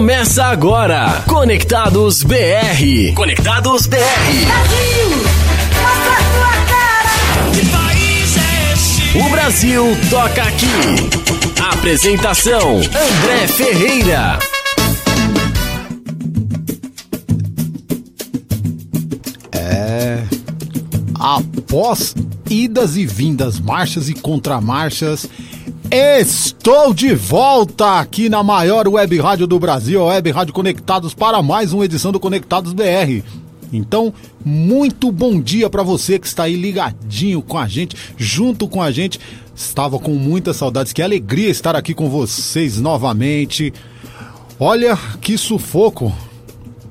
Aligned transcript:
Começa 0.00 0.44
agora. 0.44 1.22
Conectados 1.28 2.22
BR. 2.22 3.12
Conectados 3.14 3.86
BR. 3.86 3.98
Brasil, 4.46 5.10
mostra 5.76 6.12
a 6.12 6.22
tua 6.32 6.54
cara. 6.70 7.50
Que 7.52 7.66
país 7.66 8.36
é 8.38 8.72
este? 8.72 9.18
O 9.18 9.28
Brasil 9.28 9.84
toca 10.08 10.42
aqui. 10.42 11.70
Apresentação: 11.70 12.78
André 12.78 13.46
Ferreira. 13.46 14.38
É. 19.52 20.22
Após 21.18 22.14
idas 22.48 22.96
e 22.96 23.04
vindas, 23.04 23.60
marchas 23.60 24.08
e 24.08 24.14
contramarchas, 24.14 25.28
estou 25.90 26.94
de 26.94 27.14
volta 27.14 27.98
aqui 27.98 28.28
na 28.28 28.44
maior 28.44 28.86
web 28.86 29.18
rádio 29.18 29.46
do 29.46 29.58
Brasil, 29.58 30.00
a 30.00 30.06
Web 30.06 30.30
Rádio 30.30 30.54
Conectados, 30.54 31.14
para 31.14 31.42
mais 31.42 31.72
uma 31.72 31.84
edição 31.84 32.12
do 32.12 32.20
Conectados 32.20 32.72
BR. 32.72 33.24
Então, 33.72 34.14
muito 34.44 35.10
bom 35.10 35.40
dia 35.40 35.68
para 35.68 35.82
você 35.82 36.18
que 36.18 36.28
está 36.28 36.44
aí 36.44 36.54
ligadinho 36.54 37.42
com 37.42 37.58
a 37.58 37.66
gente, 37.66 37.96
junto 38.16 38.68
com 38.68 38.80
a 38.80 38.92
gente. 38.92 39.18
Estava 39.54 39.98
com 39.98 40.12
muitas 40.12 40.56
saudades, 40.56 40.92
que 40.92 41.02
alegria 41.02 41.50
estar 41.50 41.74
aqui 41.74 41.92
com 41.92 42.08
vocês 42.08 42.80
novamente. 42.80 43.72
Olha 44.58 44.96
que 45.20 45.36
sufoco. 45.36 46.12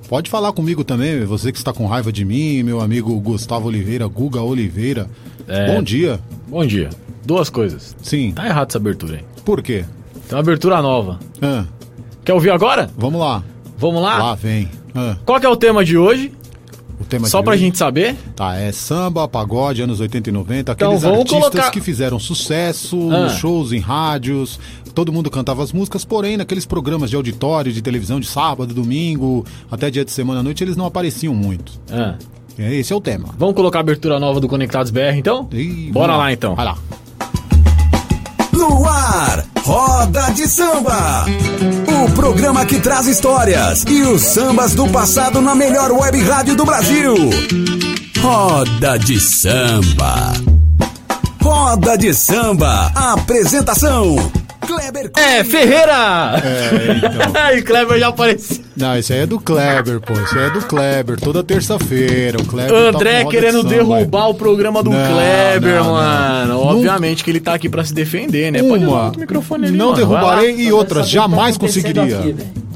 Pode 0.09 0.29
falar 0.29 0.51
comigo 0.51 0.83
também, 0.83 1.23
você 1.23 1.51
que 1.51 1.57
está 1.57 1.71
com 1.71 1.85
raiva 1.85 2.11
de 2.11 2.25
mim, 2.25 2.63
meu 2.63 2.81
amigo 2.81 3.17
Gustavo 3.19 3.67
Oliveira, 3.67 4.07
Guga 4.07 4.41
Oliveira. 4.41 5.07
É. 5.47 5.73
Bom 5.73 5.81
dia. 5.81 6.19
Bom 6.47 6.65
dia. 6.65 6.89
Duas 7.25 7.49
coisas. 7.49 7.95
Sim. 8.01 8.31
Tá 8.31 8.45
errado 8.45 8.69
essa 8.69 8.77
abertura 8.77 9.15
aí. 9.17 9.23
Por 9.45 9.61
quê? 9.61 9.85
Tem 10.27 10.35
uma 10.35 10.39
abertura 10.39 10.81
nova. 10.81 11.19
Ah, 11.41 11.65
Quer 12.23 12.33
ouvir 12.33 12.51
agora? 12.51 12.89
vamos 12.97 13.19
lá. 13.19 13.43
Vamos 13.77 14.01
lá? 14.01 14.17
Lá 14.17 14.35
vem. 14.35 14.69
Ah, 14.95 15.15
Qual 15.25 15.39
que 15.39 15.45
é 15.45 15.49
o 15.49 15.55
tema 15.55 15.83
de 15.85 15.97
hoje? 15.97 16.31
o 16.99 17.05
tema 17.05 17.27
Só 17.27 17.39
de 17.39 17.45
pra 17.45 17.53
hoje- 17.53 17.63
gente 17.63 17.77
saber. 17.77 18.15
Tá, 18.35 18.55
é 18.57 18.71
samba, 18.73 19.25
pagode, 19.27 19.81
anos 19.81 19.99
80 20.01 20.29
e 20.29 20.33
90, 20.33 20.73
Então, 20.73 20.89
aqueles 20.89 21.01
vamos 21.03 21.19
artistas 21.19 21.49
colocar- 21.51 21.71
que 21.71 21.79
fizeram 21.79 22.19
sucesso 22.19 23.09
Ah. 23.11 23.29
shows, 23.29 23.71
em 23.71 23.79
rádios, 23.79 24.59
todo 24.93 25.11
mundo 25.13 25.31
cantava 25.31 25.63
as 25.63 25.71
músicas, 25.71 26.03
porém, 26.03 26.35
naqueles 26.35 26.65
programas 26.65 27.09
de 27.09 27.15
auditório, 27.15 27.71
de 27.71 27.81
televisão, 27.81 28.19
de 28.19 28.27
sábado, 28.27 28.73
domingo, 28.73 29.45
até 29.71 29.89
dia 29.89 30.03
de 30.03 30.11
semana 30.11 30.41
à 30.41 30.43
noite, 30.43 30.61
eles 30.63 30.75
não 30.75 30.85
apareciam 30.85 31.33
muito. 31.33 31.71
Ah, 31.91 32.15
É, 32.61 32.75
Esse 32.75 32.91
é 32.91 32.95
o 32.95 32.99
tema. 32.99 33.29
Vamos 33.37 33.55
colocar 33.55 33.79
a 33.79 33.81
abertura 33.81 34.19
nova 34.19 34.41
do 34.41 34.47
Conectados 34.49 34.91
BR, 34.91 35.17
então? 35.17 35.47
Ih, 35.53 35.89
Bora 35.93 36.07
vamos 36.07 36.25
lá, 36.25 36.33
então. 36.33 36.55
Vai 36.55 36.65
lá. 36.65 36.77
Ar, 38.85 39.45
Roda 39.63 40.31
de 40.31 40.47
Samba. 40.47 41.25
O 41.87 42.11
programa 42.11 42.65
que 42.65 42.79
traz 42.79 43.07
histórias 43.07 43.83
e 43.87 44.01
os 44.01 44.21
sambas 44.21 44.73
do 44.73 44.87
passado 44.89 45.41
na 45.41 45.55
melhor 45.55 45.91
web 45.91 46.21
rádio 46.21 46.55
do 46.55 46.65
Brasil. 46.65 47.15
Roda 48.21 48.97
de 48.97 49.19
Samba. 49.19 50.33
Roda 51.41 51.97
de 51.97 52.13
Samba. 52.13 52.91
Apresentação: 52.95 54.15
Kleber 54.69 55.11
É, 55.17 55.43
Ferreira! 55.43 56.41
É, 56.43 56.97
então. 56.97 57.31
Ai, 57.41 57.61
Kleber 57.61 57.97
já 57.99 58.07
apareceu. 58.09 58.63
Não, 58.77 58.95
esse 58.97 59.11
aí 59.11 59.19
é 59.19 59.25
do 59.25 59.39
Kleber, 59.39 59.99
pô. 59.99 60.13
Esse 60.13 60.37
aí 60.37 60.45
é 60.45 60.49
do 60.51 60.61
Kleber, 60.61 61.19
toda 61.19 61.43
terça-feira. 61.43 62.37
O 62.39 62.45
Kleber 62.45 62.91
tá 62.91 62.97
André 62.97 63.23
roda 63.23 63.29
querendo 63.35 63.57
samba, 63.63 63.69
derrubar 63.69 64.29
o 64.29 64.33
programa 64.35 64.83
do 64.83 64.91
Não, 64.91 64.97
Kleber, 65.11 65.75
não, 65.79 65.83
não. 65.85 65.91
mano. 65.93 66.53
Nunca- 66.53 66.69
Obviamente 66.75 67.23
que 67.23 67.31
ele 67.31 67.39
tá 67.39 67.53
aqui 67.55 67.67
pra 67.67 67.83
se 67.83 67.93
defender, 67.93 68.51
né? 68.51 68.61
Uma, 68.61 69.05
outro 69.05 69.19
microfone 69.19 69.67
ali, 69.67 69.77
não 69.77 69.91
mano. 69.91 70.05
Vai 70.07 70.21
lá. 70.23 70.35
derrubarei 70.35 70.65
e 70.65 70.71
outras, 70.71 71.09
jamais 71.09 71.57
conseguiria. 71.57 72.35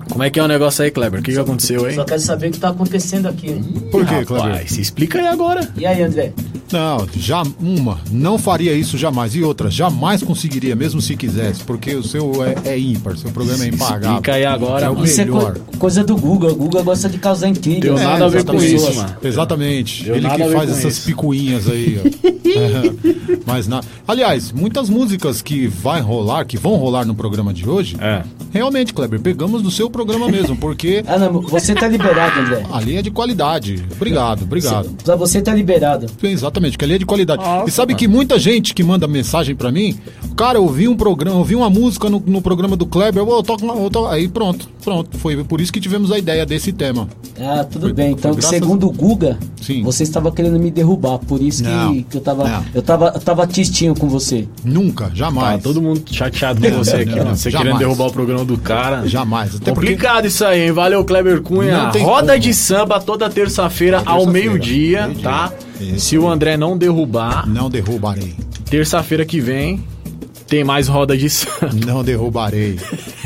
Como 0.09 0.23
é 0.23 0.29
que 0.29 0.39
é 0.39 0.43
o 0.43 0.47
negócio 0.47 0.83
aí, 0.83 0.91
Kleber? 0.91 1.19
O 1.21 1.23
que, 1.23 1.31
que 1.31 1.39
aconteceu 1.39 1.85
aí? 1.85 1.95
Só 1.95 2.03
quero 2.03 2.19
saber 2.19 2.47
o 2.49 2.51
que 2.51 2.59
tá 2.59 2.69
acontecendo 2.69 3.27
aqui. 3.27 3.59
Por 3.91 4.05
quê, 4.05 4.25
Kleber? 4.25 4.69
Se 4.71 4.81
explica 4.81 5.19
aí 5.19 5.27
agora. 5.27 5.67
E 5.77 5.85
aí, 5.85 6.01
André? 6.03 6.33
Não, 6.73 7.07
já 7.15 7.43
uma, 7.59 7.99
não 8.11 8.37
faria 8.37 8.73
isso 8.73 8.97
jamais. 8.97 9.35
E 9.35 9.43
outra, 9.43 9.69
jamais 9.69 10.21
conseguiria, 10.23 10.75
mesmo 10.75 11.01
se 11.01 11.15
quisesse, 11.15 11.63
porque 11.63 11.93
o 11.95 12.03
seu 12.03 12.43
é, 12.43 12.55
é 12.65 12.79
ímpar, 12.79 13.15
seu 13.17 13.31
programa 13.31 13.63
é 13.63 13.67
impagável. 13.67 14.09
Explica 14.09 14.33
aí 14.33 14.45
agora. 14.45 14.85
É 14.87 14.89
o 14.89 15.03
Isso 15.03 15.21
é 15.21 15.25
melhor. 15.25 15.53
co- 15.59 15.77
coisa 15.77 16.03
do 16.03 16.15
Google. 16.17 16.51
O 16.51 16.55
Google 16.55 16.83
gosta 16.83 17.07
de 17.07 17.17
causar 17.17 17.47
intriga. 17.47 17.81
Deu 17.81 17.95
né, 17.95 18.03
nada 18.03 18.25
a 18.25 18.29
ver 18.29 18.43
com 18.43 18.55
isso, 18.61 18.93
mano. 18.95 19.15
Exatamente. 19.23 20.03
Deu 20.05 20.15
Ele 20.15 20.27
que 20.29 20.49
faz 20.49 20.69
essas 20.71 20.97
isso. 20.97 21.05
picuinhas 21.05 21.67
aí, 21.69 21.99
ó. 22.03 22.33
É, 22.53 23.37
Mas 23.47 23.67
na... 23.67 23.81
Aliás, 24.07 24.51
muitas 24.51 24.87
músicas 24.87 25.41
que 25.41 25.65
vai 25.65 26.01
rolar, 26.01 26.45
que 26.45 26.55
vão 26.55 26.75
rolar 26.75 27.03
no 27.03 27.15
programa 27.15 27.51
de 27.51 27.67
hoje, 27.67 27.95
É. 27.99 28.21
realmente, 28.51 28.93
Kleber, 28.93 29.19
pegamos 29.19 29.63
do 29.63 29.71
seu 29.71 29.89
programa 29.89 30.27
mesmo, 30.29 30.55
porque 30.57 31.03
Ah, 31.07 31.17
não, 31.17 31.41
você 31.41 31.73
tá 31.73 31.87
liberado, 31.87 32.39
André. 32.41 32.63
ali 32.71 32.97
é 32.97 33.01
de 33.01 33.09
qualidade. 33.09 33.83
Obrigado, 33.95 34.43
obrigado. 34.43 34.89
Pra 35.03 35.15
você 35.15 35.41
tá 35.41 35.51
liberado. 35.55 36.05
Exatamente, 36.21 36.62
que 36.77 36.83
ali 36.85 36.95
é 36.95 36.97
de 36.97 37.05
qualidade. 37.05 37.43
Nossa, 37.43 37.69
e 37.69 37.71
sabe 37.71 37.93
mano. 37.93 37.99
que 37.99 38.07
muita 38.07 38.39
gente 38.39 38.73
que 38.73 38.83
manda 38.83 39.07
mensagem 39.07 39.55
pra 39.55 39.71
mim, 39.71 39.97
cara, 40.35 40.57
eu 40.57 40.67
vi 40.67 40.87
um 40.87 40.95
programa, 40.95 41.37
eu 41.39 41.43
vi 41.43 41.55
uma 41.55 41.69
música 41.69 42.09
no, 42.09 42.21
no 42.25 42.41
programa 42.41 42.75
do 42.75 42.85
Kleber, 42.85 43.21
eu 43.23 43.43
toco, 43.43 43.65
eu 43.65 43.89
toco- 43.89 44.07
aí 44.07 44.27
pronto, 44.27 44.67
pronto. 44.83 45.17
Foi 45.17 45.43
por 45.43 45.59
isso 45.61 45.71
que 45.71 45.79
tivemos 45.79 46.11
a 46.11 46.17
ideia 46.17 46.45
desse 46.45 46.71
tema. 46.71 47.07
Ah, 47.39 47.63
tudo 47.63 47.83
Foi- 47.87 47.93
bem. 47.93 48.11
Então, 48.11 48.39
segundo 48.41 48.87
o 48.87 48.91
Guga, 48.91 49.37
Sim. 49.61 49.81
você 49.83 50.03
estava 50.03 50.31
querendo 50.31 50.59
me 50.59 50.69
derrubar. 50.69 51.17
Por 51.19 51.41
isso 51.41 51.63
que, 51.63 51.69
Não, 51.69 52.03
que 52.03 52.17
eu 52.17 52.21
tava. 52.21 52.47
não. 52.47 52.65
Eu 52.73 52.81
tava. 52.81 53.11
Eu 53.15 53.19
tava 53.21 53.47
tistinho 53.47 53.95
com 53.95 54.07
você. 54.07 54.47
Nunca, 54.63 55.05
Tá 55.05 55.11
jamais. 55.15 55.63
todo 55.63 55.81
mundo 55.81 56.03
chateado 56.11 56.61
com 56.61 56.77
você 56.77 56.97
aqui, 56.97 57.09
não, 57.15 57.17
mano. 57.25 57.35
Você 57.35 57.49
jamais. 57.49 57.67
querendo 57.67 57.79
derrubar 57.79 58.07
o 58.07 58.11
programa 58.13 58.45
do 58.45 58.57
cara. 58.57 59.07
Jamais. 59.07 59.55
Até 59.55 59.71
porque 59.71 59.91
Complicado 59.93 60.25
isso 60.27 60.45
aí, 60.45 60.63
hein? 60.65 60.71
Valeu, 60.71 61.03
Kleber 61.03 61.41
Cunha. 61.41 61.89
Roda 62.01 62.33
como. 62.33 62.39
de 62.39 62.53
samba 62.53 62.99
toda 62.99 63.29
terça-feira 63.29 64.01
ao 64.05 64.25
meio-dia, 64.25 65.03
meio-dia. 65.07 65.23
tá? 65.23 65.51
Isso 65.79 65.99
Se 66.09 66.17
o 66.17 66.29
André 66.29 66.55
não 66.55 66.77
derrubar, 66.77 67.47
não 67.47 67.69
derrubarei. 67.69 68.35
terça-feira 68.69 69.25
que 69.25 69.39
vem 69.39 69.83
tem 70.47 70.63
mais 70.63 70.87
roda 70.87 71.17
de 71.17 71.29
samba. 71.29 71.71
Não 71.85 72.03
derrubarei. 72.03 72.77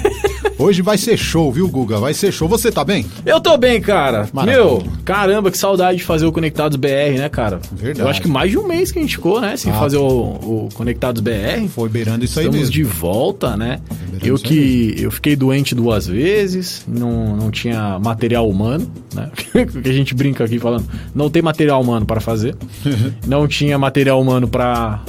Hoje 0.59 0.81
vai 0.81 0.97
ser 0.97 1.16
show, 1.18 1.51
viu, 1.51 1.68
Guga? 1.68 2.00
Vai 2.00 2.16
ser 2.16 2.31
show. 2.31 2.47
Você 2.47 2.72
tá 2.72 2.84
bem? 2.84 3.06
Eu 3.23 3.40
tô 3.40 3.56
bem, 3.57 3.79
cara. 3.79 4.28
Maravilha. 4.34 4.63
Meu, 4.63 4.84
caramba, 5.06 5.51
que 5.51 5.57
saudade 5.57 6.00
de 6.00 6.03
fazer 6.03 6.25
o 6.25 6.31
Conectados 6.31 6.75
BR, 6.78 7.16
né, 7.16 7.29
cara? 7.29 7.59
Verdade. 7.72 8.00
Eu 8.00 8.07
acho 8.07 8.22
que 8.22 8.28
mais 8.28 8.50
de 8.50 8.57
um 8.57 8.66
mês 8.67 8.91
que 8.91 8.97
a 8.97 9.01
gente 9.03 9.16
ficou, 9.17 9.40
né, 9.40 9.56
sem 9.56 9.72
Ah, 9.72 9.75
fazer 9.75 9.97
o, 9.97 10.03
o 10.07 10.69
Conectados 10.73 11.22
BR. 11.22 11.67
Foi 11.69 11.88
beirando 11.90 12.25
isso 12.25 12.40
aí 12.40 12.46
Estamos 12.47 12.69
mesmo. 12.69 12.73
de 12.73 12.84
volta, 12.84 13.56
né? 13.56 13.79
Beirando 14.09 14.25
Eu 14.28 14.35
aí 14.35 14.41
que 14.41 14.96
eu 14.97 15.12
fiquei 15.12 15.35
doente 15.35 15.75
duas 15.75 16.07
vezes, 16.07 16.84
não, 16.88 17.38
não 17.38 17.51
tinha 17.51 18.00
material 18.00 18.50
humano, 18.50 18.91
né? 19.13 19.29
que 19.84 19.90
a 19.90 19.94
gente 19.94 20.16
brinca 20.16 20.44
aqui 20.44 20.57
falando, 20.57 20.88
não 21.13 21.29
tem 21.29 21.41
material 21.44 21.79
humano 21.81 22.06
para 22.06 22.19
fazer. 22.19 22.56
não 23.28 23.47
tinha 23.47 23.78
material 23.78 24.19
humano 24.19 24.47
para 24.47 25.01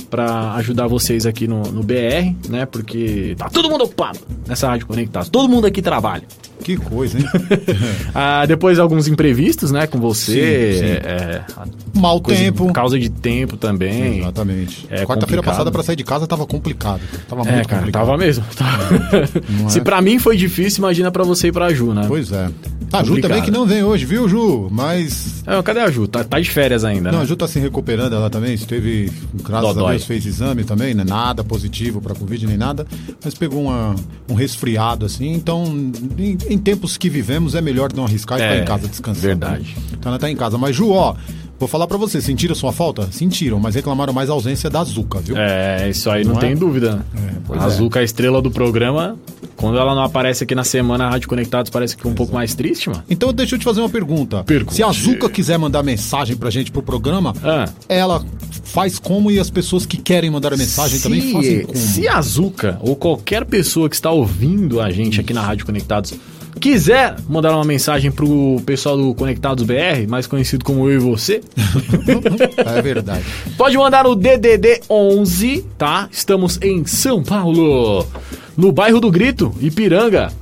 ajudar 0.57 0.87
vocês 0.89 1.25
aqui 1.25 1.49
no, 1.49 1.63
no 1.63 1.83
BR, 1.83 2.35
né? 2.51 2.67
Porque 2.67 3.35
tá 3.39 3.49
todo 3.49 3.71
mundo 3.71 3.85
ocupado 3.85 4.19
nessa 4.47 4.69
rádio 4.69 4.87
conectados. 4.87 5.31
Todo 5.39 5.49
mundo 5.49 5.69
aqui 5.69 5.81
trabalha. 5.81 6.27
Que 6.63 6.77
coisa, 6.77 7.19
hein? 7.19 7.25
Ah, 8.15 8.45
depois 8.47 8.79
alguns 8.79 9.09
imprevistos, 9.09 9.71
né, 9.71 9.87
com 9.87 9.99
você. 9.99 10.73
Sim, 10.75 10.79
sim. 10.79 10.85
é, 10.85 11.03
é, 11.05 11.45
Mau 11.95 12.21
coisa- 12.21 12.41
tempo. 12.41 12.73
Causa 12.73 12.99
de 12.99 13.09
tempo 13.09 13.57
também. 13.57 14.19
Exatamente. 14.21 14.87
É 14.91 15.05
Quarta-feira 15.05 15.43
passada 15.43 15.71
pra 15.71 15.83
sair 15.83 15.97
de 15.97 16.05
casa 16.05 16.27
tava 16.27 16.47
complicado. 16.47 17.01
Tava 17.29 17.43
É, 17.49 17.53
muito 17.55 17.69
cara, 17.69 17.81
complicado. 17.83 18.07
tava 18.07 18.19
mesmo. 18.19 18.45
Tava. 18.57 18.89
Não 19.63 19.69
Se 19.69 19.79
é? 19.79 19.83
pra 19.83 20.01
mim 20.03 20.19
foi 20.19 20.37
difícil, 20.37 20.79
imagina 20.79 21.11
pra 21.11 21.25
você 21.25 21.49
e 21.49 21.53
pra 21.53 21.73
Ju, 21.73 21.93
né? 21.95 22.05
Pois 22.09 22.33
é. 22.33 22.49
A 22.91 23.03
Ju 23.03 23.09
Complicado. 23.09 23.31
também 23.31 23.43
que 23.45 23.51
não 23.51 23.67
vem 23.67 23.83
hoje, 23.83 24.07
viu, 24.07 24.27
Ju? 24.27 24.69
Mas. 24.71 25.43
É, 25.47 25.61
cadê 25.63 25.81
a 25.81 25.91
Ju? 25.91 26.09
Tá, 26.09 26.25
tá 26.25 26.41
de 26.41 26.49
férias 26.51 26.85
ainda, 26.85 27.11
Não, 27.13 27.19
né? 27.19 27.25
a 27.25 27.27
Ju 27.27 27.37
tá 27.37 27.47
se 27.47 27.59
recuperando, 27.59 28.15
ela 28.15 28.31
também 28.31 28.55
esteve, 28.55 29.13
graças 29.45 29.75
Dodói. 29.75 29.87
a 29.89 29.91
Deus, 29.91 30.05
fez 30.05 30.25
exame 30.25 30.65
também, 30.65 30.95
né? 30.95 31.05
Nada 31.07 31.45
positivo 31.45 32.01
pra 32.01 32.15
Covid 32.15 32.47
nem 32.47 32.57
nada, 32.57 32.87
mas 33.23 33.35
pegou 33.35 33.65
uma- 33.65 33.95
um 34.27 34.33
resfriado 34.33 35.05
assim. 35.05 35.33
Então, 35.35 35.65
em, 36.49 36.55
em 36.55 36.59
tempos 36.59 36.97
que 36.97 37.09
vivemos, 37.09 37.55
é 37.55 37.61
melhor 37.61 37.93
não 37.95 38.05
arriscar 38.05 38.39
e 38.39 38.43
É, 38.43 38.51
ficar 38.51 38.63
em 38.63 38.67
casa 38.67 38.89
descansando. 38.89 39.27
verdade. 39.27 39.77
Então 39.93 40.11
ela 40.11 40.19
tá 40.19 40.31
em 40.31 40.37
casa. 40.37 40.57
Mas, 40.59 40.75
Ju, 40.77 40.91
ó, 40.91 41.15
vou 41.59 41.69
falar 41.69 41.87
pra 41.87 41.97
você, 41.99 42.21
sentiram 42.21 42.55
sua 42.55 42.73
falta? 42.73 43.09
Sentiram, 43.11 43.59
mas 43.59 43.75
reclamaram 43.75 44.13
mais 44.13 44.31
a 44.31 44.33
ausência 44.33 44.69
da 44.71 44.83
Zuca, 44.85 45.21
viu? 45.21 45.37
É, 45.37 45.89
isso 45.89 46.11
aí 46.11 46.25
não, 46.25 46.33
Não 46.33 46.39
é? 46.39 46.45
tem 46.45 46.57
dúvida. 46.57 47.05
né? 47.15 47.33
pois 47.47 47.61
a 47.61 47.65
é. 47.65 47.67
Azuca, 47.67 48.01
a 48.01 48.03
estrela 48.05 48.41
do 48.43 48.51
programa, 48.51 49.17
quando 49.57 49.79
ela 49.79 49.95
não 49.95 50.03
aparece 50.03 50.45
aqui 50.45 50.55
na 50.55 50.65
semana, 50.65 51.07
a 51.07 51.11
Rádio 51.11 51.29
Conectados 51.29 51.71
parece 51.71 51.97
que 51.97 52.07
é 52.07 52.11
um 52.11 52.15
pouco 52.15 52.33
mais 52.35 52.55
triste, 52.55 52.89
mano. 52.91 53.03
Então 53.11 53.33
deixa 53.33 53.55
eu 53.55 53.59
te 53.59 53.65
fazer 53.65 53.81
uma 53.81 53.89
pergunta. 53.89 54.45
Pergunte. 54.45 54.75
Se 54.75 54.83
a 54.83 54.93
Zuca 54.93 55.29
quiser 55.29 55.59
mandar 55.59 55.83
mensagem 55.83 56.37
pra 56.37 56.51
gente 56.51 56.71
pro 56.71 56.83
programa, 56.83 57.35
Ah. 57.43 57.69
ela 57.89 58.25
faz 58.65 58.99
como 58.99 59.31
e 59.31 59.41
as 59.41 59.49
pessoas 59.51 59.87
que 59.87 59.97
querem 59.97 60.31
mandar 60.31 60.53
a 60.53 60.57
mensagem 60.57 61.01
também 61.01 61.33
fazem 61.33 61.63
como. 61.63 61.77
se 61.77 62.07
a 62.07 62.19
Azuca 62.19 62.79
ou 62.83 62.95
qualquer 62.95 63.45
pessoa 63.47 63.89
que 63.89 63.95
está 63.97 64.11
ouvindo 64.11 64.79
a 64.81 64.91
gente 64.91 65.19
aqui 65.21 65.33
na 65.33 65.41
Rádio 65.41 65.65
Conectados 65.65 66.13
quiser 66.59 67.17
mandar 67.29 67.55
uma 67.55 67.65
mensagem 67.65 68.11
pro 68.11 68.61
pessoal 68.67 68.97
do 68.97 69.15
Conectados 69.15 69.65
BR, 69.65 70.09
mais 70.09 70.27
conhecido 70.27 70.65
como 70.65 70.89
eu 70.89 70.97
e 70.97 70.99
você, 70.99 71.41
É 72.77 72.83
verdade. 72.83 73.25
Pode 73.57 73.77
mandar 73.77 74.05
no 74.05 74.15
DDD 74.15 74.83
11, 74.89 75.65
tá? 75.77 76.09
Estamos 76.11 76.59
em 76.63 76.85
São 76.85 77.23
Paulo, 77.23 78.07
no 78.57 78.73
bairro 78.73 79.01
do 79.01 79.11
Grito, 79.11 79.55
Ipiranga. 79.61 80.33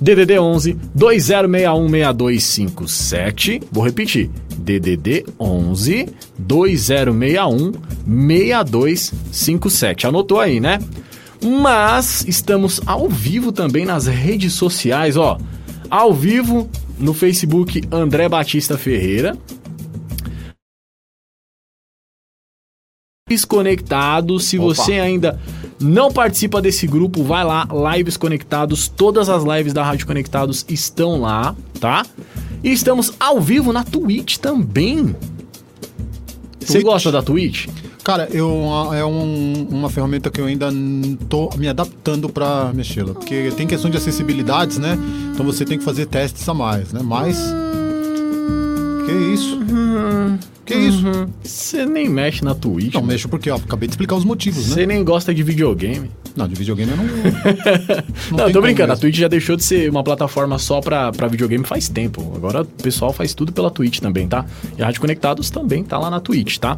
DDD 0.00 0.38
11 0.38 0.76
2061 0.94 1.88
6257. 1.88 3.62
Vou 3.70 3.84
repetir. 3.84 4.30
DDD 4.58 5.24
11 5.38 6.08
2061 6.38 7.72
6257. 8.06 10.06
Anotou 10.06 10.40
aí, 10.40 10.60
né? 10.60 10.78
Mas 11.42 12.24
estamos 12.26 12.80
ao 12.86 13.08
vivo 13.08 13.52
também 13.52 13.84
nas 13.84 14.06
redes 14.06 14.54
sociais, 14.54 15.16
ó. 15.16 15.38
Ao 15.90 16.12
vivo 16.12 16.68
no 16.98 17.14
Facebook 17.14 17.82
André 17.90 18.28
Batista 18.28 18.76
Ferreira. 18.78 19.36
Lives 23.28 23.44
Conectados, 23.44 24.44
se 24.44 24.58
Opa. 24.58 24.74
você 24.74 24.94
ainda 25.00 25.40
não 25.80 26.12
participa 26.12 26.60
desse 26.60 26.86
grupo, 26.86 27.22
vai 27.24 27.42
lá, 27.42 27.66
Lives 27.94 28.16
Conectados, 28.16 28.86
todas 28.86 29.28
as 29.28 29.42
lives 29.42 29.72
da 29.72 29.82
Rádio 29.82 30.06
Conectados 30.06 30.64
estão 30.68 31.20
lá, 31.20 31.56
tá? 31.80 32.04
E 32.62 32.70
estamos 32.70 33.12
ao 33.18 33.40
vivo 33.40 33.72
na 33.72 33.82
Twitch 33.82 34.36
também. 34.36 35.16
Você 36.60 36.74
Twitch? 36.74 36.84
gosta 36.84 37.10
da 37.10 37.22
Twitch? 37.22 37.66
Cara, 38.04 38.28
eu, 38.30 38.46
é 38.94 39.04
um- 39.04 39.66
uma 39.70 39.88
ferramenta 39.88 40.30
que 40.30 40.38
eu 40.40 40.44
ainda 40.44 40.68
tô 41.28 41.48
me 41.56 41.66
adaptando 41.68 42.28
pra 42.28 42.70
mexê-la. 42.74 43.14
Porque 43.14 43.50
tem 43.56 43.66
questão 43.66 43.90
de 43.90 43.96
acessibilidades, 43.96 44.76
né? 44.78 44.98
Então 45.32 45.44
você 45.44 45.64
tem 45.64 45.78
que 45.78 45.84
fazer 45.84 46.04
testes 46.06 46.46
a 46.48 46.52
mais, 46.52 46.92
né? 46.92 47.00
Mas. 47.02 47.38
Que 49.06 49.12
isso? 49.12 49.58
Que 50.64 50.74
isso? 50.74 51.28
Você 51.42 51.84
nem 51.84 52.08
mexe 52.08 52.42
na 52.44 52.54
Twitch. 52.54 52.94
Não, 52.94 53.00
mano. 53.02 53.12
mexo 53.12 53.28
porque, 53.28 53.50
ó, 53.50 53.56
acabei 53.56 53.86
de 53.86 53.92
explicar 53.92 54.14
os 54.16 54.24
motivos, 54.24 54.68
né? 54.68 54.74
Você 54.74 54.86
nem 54.86 55.04
gosta 55.04 55.34
de 55.34 55.42
videogame. 55.42 56.10
Não, 56.34 56.48
de 56.48 56.54
videogame 56.54 56.90
eu 56.90 56.96
não. 56.96 57.04
Não, 58.36 58.44
tem 58.46 58.52
tô 58.52 58.60
brincando. 58.60 58.92
A. 58.92 58.96
Twitch 58.96 59.16
já 59.16 59.28
deixou 59.28 59.56
de 59.56 59.62
ser 59.62 59.88
uma 59.88 60.02
plataforma 60.02 60.58
só 60.58 60.80
pra, 60.80 61.12
pra 61.12 61.28
videogame 61.28 61.64
faz 61.64 61.88
tempo. 61.88 62.32
Agora 62.34 62.62
o 62.62 62.64
pessoal 62.64 63.12
faz 63.12 63.34
tudo 63.34 63.52
pela 63.52 63.70
Twitch 63.70 64.00
também, 64.00 64.26
tá? 64.26 64.44
E 64.76 64.82
a 64.82 64.86
Rádio 64.86 65.00
Conectados 65.00 65.48
também 65.50 65.84
tá 65.84 65.96
lá 65.98 66.10
na 66.10 66.18
Twitch, 66.18 66.58
tá? 66.58 66.76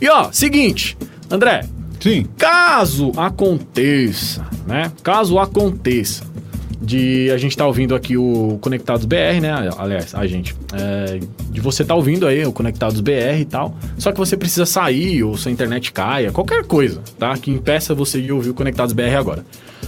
E 0.00 0.08
ó, 0.08 0.30
seguinte, 0.32 0.96
André, 1.30 1.66
Sim. 2.00 2.24
caso 2.38 3.12
aconteça, 3.16 4.46
né? 4.66 4.90
Caso 5.02 5.38
aconteça 5.38 6.24
de 6.80 7.30
a 7.30 7.36
gente 7.36 7.56
tá 7.56 7.66
ouvindo 7.66 7.94
aqui 7.94 8.16
o 8.16 8.58
Conectados 8.60 9.04
BR, 9.04 9.40
né? 9.40 9.70
Aliás, 9.76 10.14
a 10.14 10.26
gente. 10.26 10.54
é, 10.72 11.20
de 11.50 11.60
você 11.60 11.84
tá 11.84 11.94
ouvindo 11.94 12.26
aí 12.26 12.44
o 12.44 12.52
Conectados 12.52 13.00
BR 13.00 13.40
e 13.40 13.44
tal. 13.44 13.76
Só 13.98 14.12
que 14.12 14.18
você 14.18 14.36
precisa 14.36 14.64
sair 14.64 15.22
ou 15.24 15.36
sua 15.36 15.50
internet 15.50 15.92
caia, 15.92 16.30
qualquer 16.30 16.64
coisa, 16.64 17.02
tá? 17.18 17.36
Que 17.36 17.50
impeça 17.50 17.94
você 17.94 18.20
de 18.20 18.32
ouvir 18.32 18.50
o 18.50 18.54
Conectados 18.54 18.92
BR 18.92 19.16
agora. 19.18 19.44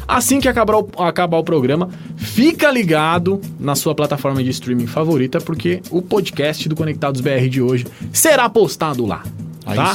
Assim 0.07 0.41
que 0.41 0.49
acabar 0.49 0.77
o, 0.77 0.89
acabar 1.03 1.39
o 1.39 1.45
programa, 1.45 1.89
fica 2.17 2.71
ligado 2.71 3.41
na 3.59 3.77
sua 3.77 3.95
plataforma 3.95 4.43
de 4.43 4.51
streaming 4.51 4.87
favorita, 4.87 5.41
porque 5.41 5.81
o 5.91 6.03
podcast 6.03 6.69
do 6.69 6.75
Conectados 6.75 7.21
BR 7.21 7.49
de 7.49 7.63
hoje 7.63 7.87
será 8.13 8.49
postado 8.49 9.07
lá. 9.07 9.23
Tá? 9.65 9.95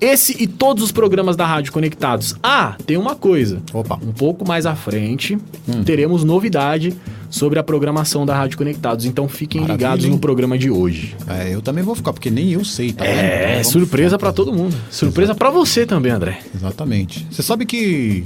Esse 0.00 0.36
e 0.42 0.46
todos 0.46 0.82
os 0.84 0.92
programas 0.92 1.36
da 1.36 1.46
rádio 1.46 1.72
conectados. 1.72 2.34
Ah, 2.42 2.76
tem 2.86 2.96
uma 2.96 3.14
coisa. 3.14 3.60
Opa. 3.72 3.98
Um 4.02 4.12
pouco 4.12 4.46
mais 4.46 4.66
à 4.66 4.74
frente, 4.74 5.38
Hum. 5.68 5.82
teremos 5.84 6.22
novidade 6.22 6.94
sobre 7.30 7.58
a 7.58 7.62
programação 7.62 8.24
da 8.24 8.34
Rádio 8.36 8.56
Conectados. 8.58 9.04
Então 9.04 9.28
fiquem 9.28 9.62
Maravilha, 9.62 9.86
ligados 9.86 10.04
hein? 10.04 10.10
no 10.12 10.18
programa 10.18 10.56
de 10.58 10.70
hoje. 10.70 11.14
É, 11.26 11.52
eu 11.54 11.60
também 11.60 11.82
vou 11.82 11.94
ficar, 11.94 12.12
porque 12.12 12.30
nem 12.30 12.52
eu 12.52 12.64
sei, 12.64 12.92
tá? 12.92 13.04
É, 13.04 13.52
Vamos 13.54 13.68
surpresa 13.68 14.16
pra 14.18 14.32
todo 14.32 14.52
mundo. 14.52 14.76
Surpresa 14.90 15.34
pra 15.34 15.50
você 15.50 15.84
também, 15.86 16.12
André. 16.12 16.38
Exatamente. 16.54 17.26
Você 17.30 17.42
sabe 17.42 17.66
que 17.66 18.24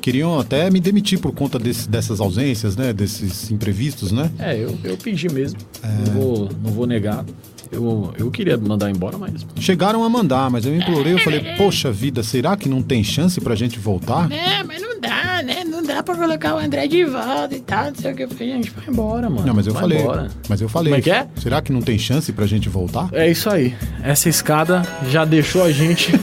queriam 0.00 0.40
até 0.40 0.70
me 0.70 0.80
demitir 0.80 1.18
por 1.20 1.32
conta 1.32 1.58
desse- 1.58 1.88
dessas 1.88 2.20
ausências, 2.20 2.74
né? 2.76 2.92
Desses 2.92 3.50
imprevistos, 3.50 4.10
né? 4.10 4.30
É, 4.38 4.56
eu, 4.56 4.76
eu 4.82 4.96
pedi 4.96 5.28
mesmo. 5.32 5.58
Não, 5.84 6.12
vou, 6.14 6.48
não 6.64 6.70
vou 6.72 6.86
negar. 6.86 7.24
Eu, 7.72 8.12
eu 8.18 8.30
queria 8.30 8.56
mandar 8.56 8.90
embora, 8.90 9.16
mas. 9.16 9.46
Chegaram 9.58 10.02
a 10.02 10.08
mandar, 10.08 10.50
mas 10.50 10.66
eu 10.66 10.74
implorei, 10.74 11.14
eu 11.14 11.18
falei, 11.20 11.40
poxa 11.56 11.90
vida, 11.92 12.22
será 12.22 12.56
que 12.56 12.68
não 12.68 12.82
tem 12.82 13.04
chance 13.04 13.40
pra 13.40 13.54
gente 13.54 13.78
voltar? 13.78 14.30
É, 14.32 14.62
mas 14.64 14.82
não 14.82 15.00
dá, 15.00 15.40
né? 15.42 15.62
Não 15.64 15.82
dá 15.82 16.02
pra 16.02 16.16
colocar 16.16 16.56
o 16.56 16.58
André 16.58 16.88
de 16.88 17.04
volta 17.04 17.54
e 17.54 17.60
tal. 17.60 17.86
Não 17.86 17.94
sei 17.94 18.12
o 18.12 18.16
que. 18.16 18.22
Eu 18.24 18.28
falei, 18.28 18.52
gente, 18.54 18.70
vai 18.70 18.84
embora, 18.88 19.30
mano. 19.30 19.46
Não, 19.46 19.54
mas 19.54 19.66
eu 19.66 19.72
vai 19.72 19.82
falei. 19.82 19.98
Embora. 19.98 20.28
Mas 20.48 20.60
eu 20.60 20.68
falei. 20.68 20.92
Como 20.92 20.98
é 20.98 21.02
que 21.02 21.10
é? 21.10 21.28
Será 21.40 21.62
que 21.62 21.72
não 21.72 21.80
tem 21.80 21.96
chance 21.96 22.32
pra 22.32 22.44
gente 22.46 22.68
voltar? 22.68 23.08
É 23.12 23.30
isso 23.30 23.48
aí. 23.48 23.74
Essa 24.02 24.28
escada 24.28 24.82
já 25.08 25.24
deixou 25.24 25.62
a 25.62 25.70
gente. 25.70 26.12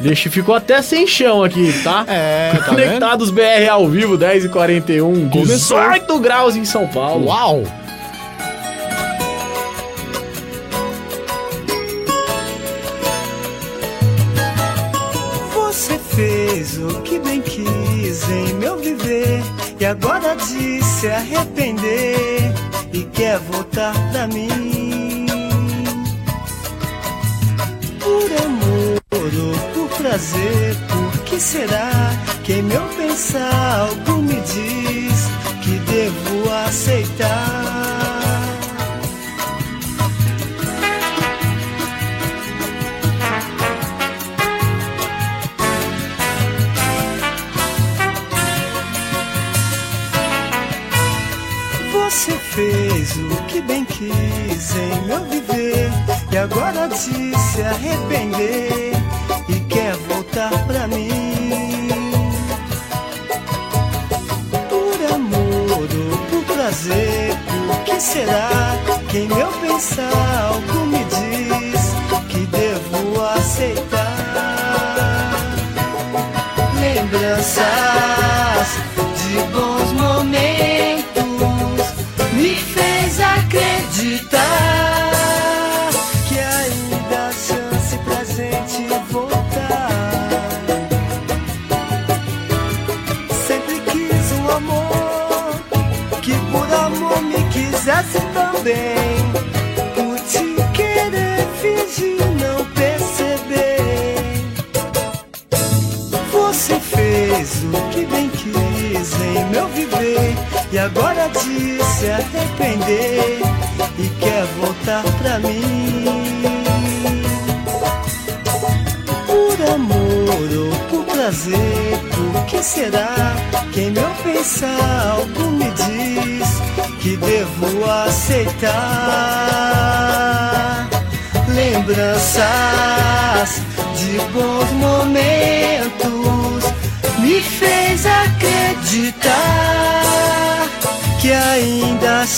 Deixa, 0.00 0.30
ficou 0.30 0.54
até 0.54 0.80
sem 0.80 1.08
chão 1.08 1.42
aqui, 1.42 1.72
tá? 1.82 2.04
É, 2.06 2.52
tá 2.56 2.64
Conectados 2.66 3.30
BR 3.30 3.68
ao 3.68 3.88
vivo, 3.88 4.16
10h41, 4.16 5.28
Começou. 5.30 5.76
18 5.80 6.18
graus 6.20 6.54
em 6.54 6.64
São 6.64 6.86
Paulo. 6.86 7.26
Uau! 7.26 7.64
Fez 16.58 16.78
o 16.78 17.02
que 17.02 17.18
bem 17.20 17.40
quis 17.40 18.28
em 18.28 18.54
meu 18.54 18.76
viver 18.78 19.42
e 19.78 19.86
agora 19.86 20.34
de 20.34 20.82
se 20.82 21.06
arrepender 21.08 22.52
e 22.92 23.04
quer 23.04 23.38
voltar 23.38 23.94
pra 24.10 24.26
mim. 24.26 25.26
Por 28.00 28.44
amor 28.44 29.00
ou 29.14 29.88
por 29.88 29.96
prazer, 29.98 30.76
por 30.88 31.22
que 31.22 31.38
será 31.38 31.90
que 32.42 32.54
em 32.54 32.62
meu 32.62 32.82
pensar 32.88 33.80
algo 33.80 34.22
me 34.22 34.40
diz 34.40 35.28
que 35.62 35.78
devo 35.90 36.50
aceitar? 36.66 37.77
Fez 52.58 53.16
o 53.16 53.42
que 53.46 53.60
bem 53.60 53.84
quis 53.84 54.74
em 54.74 55.06
meu 55.06 55.24
viver 55.26 55.90
e 56.32 56.36
agora 56.36 56.88
de 56.88 56.96
se 56.96 57.62
arrepender 57.62 58.92
e 59.48 59.60
quer 59.72 59.94
voltar 60.08 60.50
pra 60.66 60.88
mim. 60.88 61.88
Por 64.68 65.14
amor 65.14 65.78
ou 65.78 66.18
por 66.30 66.54
prazer, 66.54 67.36
por 67.68 67.78
que 67.84 68.00
será 68.00 68.50
que 69.08 69.18
em 69.18 69.28
meu 69.28 69.52
pensar 69.60 70.10
algo 70.50 70.86
me 70.86 71.04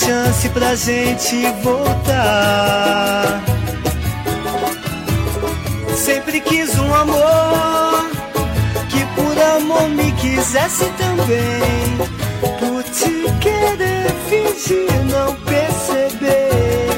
chance 0.00 0.49
pra 0.49 0.75
gente 0.75 1.47
voltar. 1.62 3.42
Sempre 5.95 6.40
quis 6.40 6.78
um 6.78 6.95
amor 6.95 8.11
que 8.88 9.04
por 9.14 9.38
amor 9.57 9.88
me 9.90 10.11
quisesse 10.12 10.87
também. 10.97 11.99
Por 12.40 12.83
de 12.85 13.30
querer 13.40 14.11
fingir 14.28 14.90
não 15.04 15.35
perceber. 15.35 16.88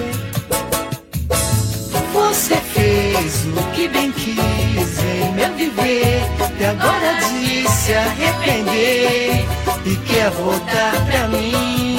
Você 2.12 2.56
fez 2.56 3.47
o 3.47 3.62
que 3.73 3.88
bem 3.88 4.12
quis 4.12 4.99
em 5.04 5.32
meu 5.35 5.52
viver. 5.54 6.23
E 6.61 6.64
agora 6.64 7.14
de 7.14 7.68
se 7.68 7.94
arrepender 7.94 9.44
e 9.85 9.97
quer 10.06 10.30
voltar 10.30 10.92
pra 11.06 11.26
mim. 11.26 11.92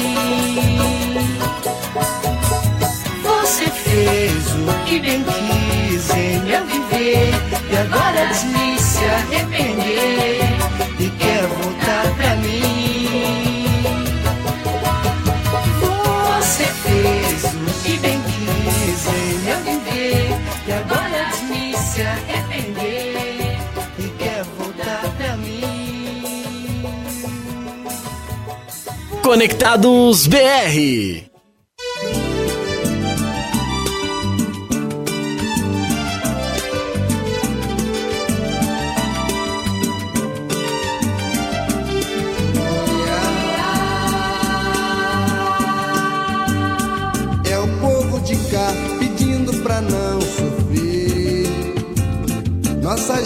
E 7.74 7.76
agora 7.76 8.26
de 8.26 8.80
se 8.80 9.04
arrepender 9.04 10.38
e 11.00 11.10
quer 11.10 11.42
voltar 11.42 12.14
pra 12.14 12.36
mim. 12.36 13.66
Você 16.38 16.64
fez 16.66 17.42
o 17.42 17.82
que 17.82 17.96
bem 17.98 18.22
quis 18.22 19.06
em 19.08 19.38
meu 19.40 19.58
viver 19.64 20.36
E 20.68 20.72
agora 20.72 21.30
de 21.32 21.76
se 21.76 22.02
arrepender 22.02 23.58
E 23.98 24.08
quer 24.18 24.44
voltar 24.56 25.10
pra 25.16 25.36
mim 25.36 26.84
Conectados 29.20 30.28
BR. 30.28 31.33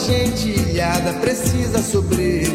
Gente 0.09 0.49
ilhada 0.49 1.12
precisa 1.21 1.83
sobreviver. 1.83 2.49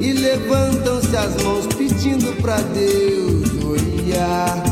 E 0.00 0.12
levantam-se 0.12 1.16
as 1.16 1.42
mãos 1.42 1.66
pedindo 1.66 2.32
pra 2.40 2.56
Deus 2.60 3.64
olhar. 3.64 4.62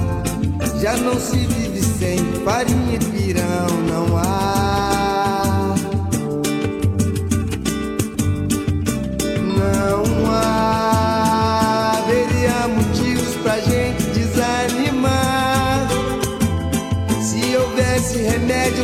Já 0.81 0.97
não 0.99 1.19
se 1.19 1.37
vive 1.37 1.83
sem 1.83 2.19
farinha 2.45 2.95
e 2.95 3.05
pirão, 3.05 3.67
não 3.88 4.17
há. 4.17 4.58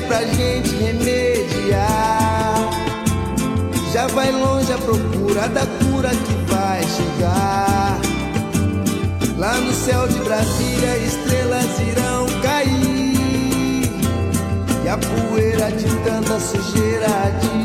Pra 0.06 0.25
gente 0.25 0.75
remediar. 0.76 2.70
Já 3.92 4.06
vai 4.08 4.32
longe 4.32 4.73
a 4.73 4.78
procura 4.78 5.49
da 5.49 5.66
cura 5.66 6.11
que 6.11 6.52
vai 6.52 6.82
chegar. 6.82 8.00
Lá 9.38 9.54
no 9.58 9.73
céu 9.73 10.06
de 10.08 10.18
Brasília, 10.20 10.96
estrelas 10.99 11.78
irão 11.80 12.26
cair. 12.42 13.14
E 14.84 14.88
a 14.88 14.99
poeira 14.99 15.70
de 15.70 15.87
tanta 16.04 16.38
sujeira 16.40 17.30
de 17.40 17.63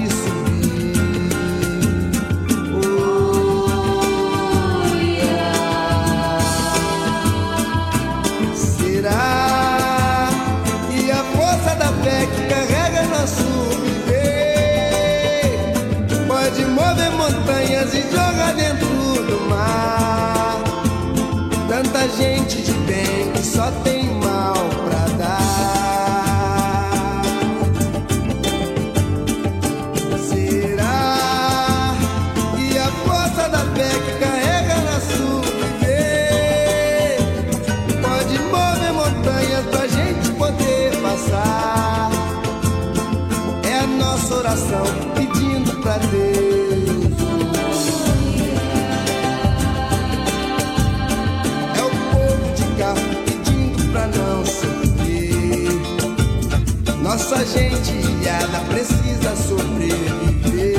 bem 23.83 23.93
que 23.93 23.98
Nossa 57.09 57.43
gente 57.43 57.91
ilhada 57.91 58.59
precisa 58.69 59.35
sobreviver. 59.35 60.77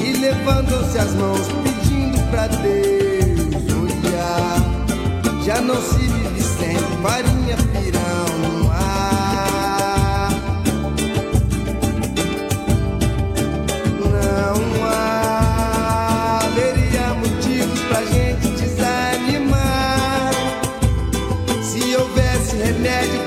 E 0.00 0.12
levantam-se 0.18 0.98
as 0.98 1.12
mãos 1.12 1.46
pedindo 1.62 2.18
pra 2.30 2.46
Deus 2.46 3.64
olhar. 3.76 5.44
Já 5.44 5.60
não 5.60 5.76
se 5.82 5.98
vive 5.98 6.42
sem 6.42 6.78
farinha, 7.02 7.58
pirão 7.74 8.61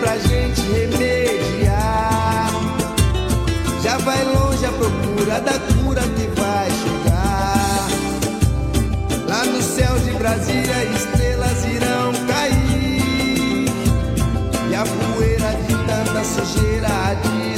pra 0.05 0.17
gente 0.19 0.61
remediar. 0.61 2.51
Já 3.81 3.97
vai 3.97 4.23
longe 4.23 4.63
a 4.63 4.71
procura 4.71 5.41
da 5.41 5.53
cura 5.53 6.01
que 6.01 6.27
vai 6.39 6.69
chegar. 6.69 7.87
Lá 9.27 9.45
no 9.45 9.61
céu 9.63 9.97
de 9.99 10.11
Brasília, 10.11 10.83
estrelas 10.93 11.65
irão 11.65 12.13
cair. 12.27 13.65
E 14.69 14.75
a 14.75 14.83
poeira 14.83 15.51
de 15.65 15.73
tanta 15.87 16.23
sujeira 16.23 17.15
de 17.23 17.54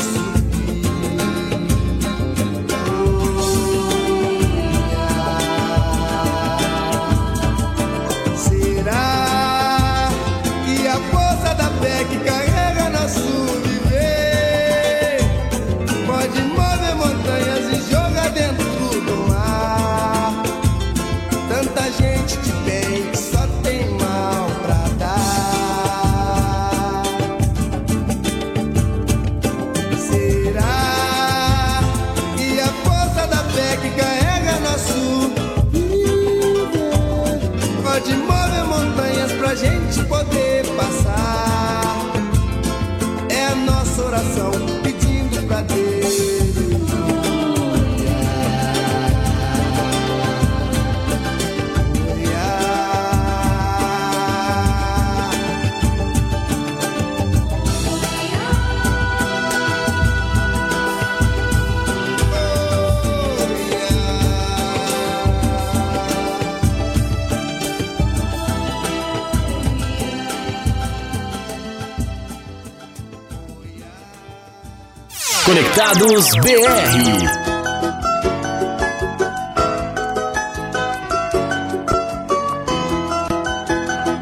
Conectados 75.87 76.27
BR. 76.43 76.59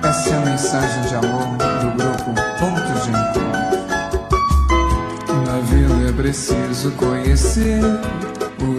Essa 0.07 0.29
é 0.29 0.33
a 0.35 0.39
mensagem 0.41 1.01
de 1.07 1.15
amor 1.15 1.57
do 1.57 1.89
grupo 1.97 2.35
Ponto 2.59 2.93
de 3.01 3.09
Encontro. 3.09 3.49
Na 5.47 5.57
vida 5.61 6.09
é 6.09 6.11
preciso 6.13 6.91
conhecer 6.91 7.81
o 8.61 8.74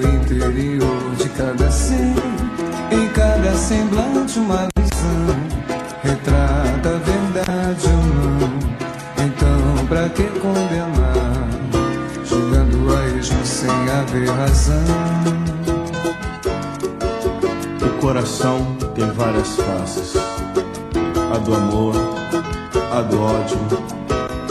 a 22.97 23.03
do 23.03 23.23
ódio, 23.23 23.59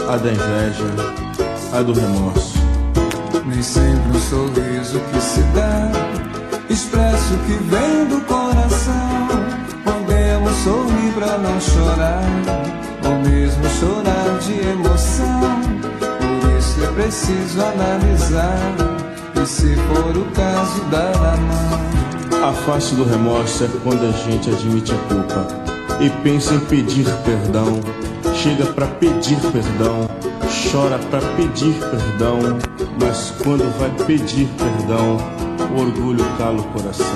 a 0.08 0.16
da 0.18 0.30
inveja, 0.30 0.84
a 1.72 1.82
do 1.82 1.92
remorso. 1.92 2.56
Nem 3.44 3.60
sempre 3.60 4.16
um 4.16 4.20
sorriso 4.20 5.00
que 5.12 5.20
se 5.20 5.40
dá 5.52 5.90
expressa 6.70 7.34
o 7.34 7.38
que 7.38 7.54
vem 7.64 8.06
do 8.06 8.20
coração. 8.24 9.28
Podemos 9.82 10.52
sorrir 10.58 11.12
pra 11.14 11.38
não 11.38 11.60
chorar, 11.60 12.22
ou 13.04 13.18
mesmo 13.28 13.64
chorar 13.80 14.38
de 14.38 14.60
emoção. 14.68 15.40
Por 15.98 16.56
isso 16.56 16.84
é 16.84 17.02
preciso 17.02 17.60
analisar, 17.60 18.76
e 19.42 19.44
se 19.44 19.74
for 19.74 20.16
o 20.16 20.24
caso, 20.26 20.84
dar 20.92 21.16
a 21.16 21.36
mão. 21.36 22.48
A 22.48 22.52
face 22.52 22.94
do 22.94 23.02
remorso 23.02 23.64
é 23.64 23.68
quando 23.82 24.06
a 24.06 24.12
gente 24.12 24.50
admite 24.50 24.92
a 24.92 24.98
culpa 25.08 25.48
e 26.00 26.08
pensa 26.22 26.54
em 26.54 26.60
pedir 26.60 27.06
perdão. 27.24 27.80
Chega 28.42 28.66
pra 28.66 28.86
pedir 28.86 29.36
perdão, 29.50 30.08
chora 30.70 30.98
pra 31.10 31.20
pedir 31.36 31.74
perdão, 31.74 32.38
mas 33.00 33.32
quando 33.42 33.76
vai 33.78 33.90
pedir 34.06 34.46
perdão, 34.56 35.16
o 35.74 35.80
orgulho 35.80 36.24
cala 36.38 36.60
o 36.60 36.64
coração. 36.64 37.06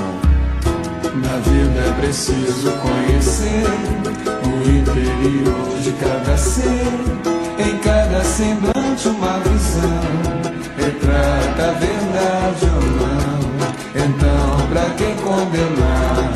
Na 1.15 1.37
vida 1.39 1.79
é 1.79 2.01
preciso 2.01 2.73
conhecer 2.73 3.65
o 4.45 4.71
interior 4.71 5.79
de 5.83 5.93
cada 5.93 6.37
ser. 6.37 7.21
Em 7.59 7.79
cada 7.79 8.25
semblante, 8.25 9.09
uma 9.09 9.39
visão 9.41 10.41
retrata 10.79 11.69
a 11.69 11.73
verdade 11.73 12.65
ou 12.65 12.83
não. 12.97 13.41
Então, 13.95 14.67
pra 14.69 14.91
quem 14.97 15.15
condenar, 15.17 16.33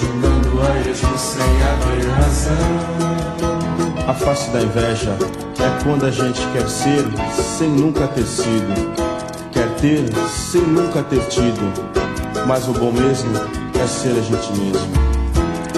julgando 0.00 0.60
a 0.62 0.90
esmo 0.90 1.18
sem 1.18 1.62
haver 1.62 2.08
razão. 2.10 2.97
Face 4.24 4.50
da 4.50 4.60
inveja 4.60 5.16
é 5.58 5.84
quando 5.84 6.04
a 6.04 6.10
gente 6.10 6.40
quer 6.52 6.68
ser 6.68 7.04
sem 7.58 7.70
nunca 7.70 8.06
ter 8.08 8.24
sido, 8.24 8.94
quer 9.52 9.68
ter 9.76 10.04
sem 10.28 10.60
nunca 10.62 11.02
ter 11.02 11.20
tido, 11.28 11.72
mas 12.46 12.68
o 12.68 12.72
bom 12.72 12.92
mesmo 12.92 13.32
é 13.80 13.86
ser 13.86 14.10
a 14.10 14.20
gente 14.20 14.52
mesmo. 14.60 14.92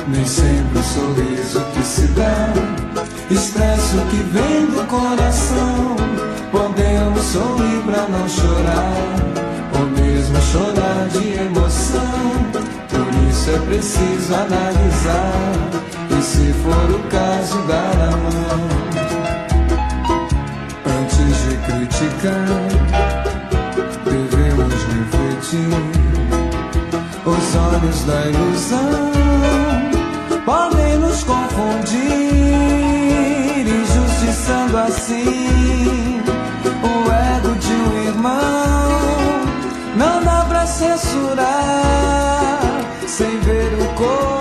Nem 0.09 0.25
sempre 0.25 0.79
o 0.79 0.83
sorriso 0.83 1.61
que 1.73 1.83
se 1.83 2.07
dá 2.09 2.53
expressa 3.31 3.97
o 3.97 4.07
que 4.07 4.17
vem 4.17 4.67
do 4.67 4.87
coração. 4.89 5.97
Podemos 6.51 7.23
sorrir 7.23 7.83
pra 7.85 8.09
não 8.09 8.29
chorar, 8.29 8.93
ou 9.79 9.87
mesmo 9.87 10.37
chorar 10.43 11.09
de 11.13 11.39
emoção. 11.39 12.01
Por 12.89 13.31
isso 13.31 13.51
é 13.51 13.59
preciso 13.67 14.35
analisar, 14.35 15.33
e 16.21 16.23
se 16.23 16.53
for 16.53 16.91
o 16.91 16.99
caso, 17.09 17.59
dar 17.63 17.97
a 17.99 18.11
mão. 18.11 18.69
Antes 20.99 21.35
de 21.45 21.57
criticar, 21.67 22.47
devemos 24.05 24.81
refletir. 24.95 25.73
Os 27.25 27.57
olhos 27.57 28.05
da 28.05 28.27
ilusão 28.27 29.13
podem 30.45 30.99
nos 30.99 31.25
confundir, 31.25 32.01
injustiçando 33.67 34.77
assim 34.77 36.21
o 36.83 37.11
ego 37.11 37.55
de 37.59 37.73
um 37.73 38.09
irmão. 38.09 38.91
Não 39.97 40.23
dá 40.23 40.45
pra 40.47 40.67
censurar 40.67 41.81
sem 43.07 43.41
ver 43.41 43.73
o 43.81 43.87
coração. 43.95 44.40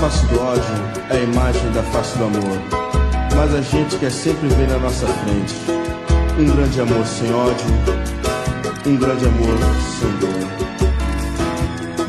Face 0.00 0.24
do 0.26 0.40
ódio 0.40 0.62
é 1.10 1.16
a 1.16 1.20
imagem 1.20 1.72
da 1.72 1.82
face 1.82 2.16
do 2.18 2.24
amor, 2.24 2.58
mas 3.34 3.52
a 3.52 3.60
gente 3.60 3.96
quer 3.96 4.12
sempre 4.12 4.48
ver 4.48 4.68
na 4.68 4.78
nossa 4.78 5.06
frente 5.06 5.54
um 6.38 6.46
grande 6.54 6.80
amor 6.80 7.04
sem 7.04 7.34
ódio, 7.34 7.66
um 8.86 8.96
grande 8.96 9.26
amor 9.26 9.58
sem 9.98 10.10
dor. 10.18 10.48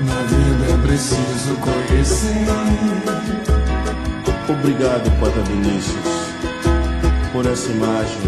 Na 0.06 0.22
vida 0.22 0.72
é 0.72 0.88
preciso 0.88 1.56
conhecer. 1.62 2.46
Obrigado, 4.48 5.10
Poeta 5.20 5.42
Vinícius, 5.42 6.32
por 7.32 7.46
essa 7.48 7.72
imagem, 7.72 8.22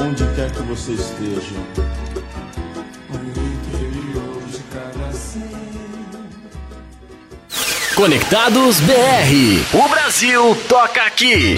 onde 0.00 0.24
quer 0.34 0.50
que 0.50 0.62
você 0.62 0.92
esteja. 0.92 2.05
Conectados 7.96 8.78
BR. 8.80 8.92
O 9.72 9.88
Brasil 9.88 10.54
toca 10.68 11.00
aqui. 11.00 11.56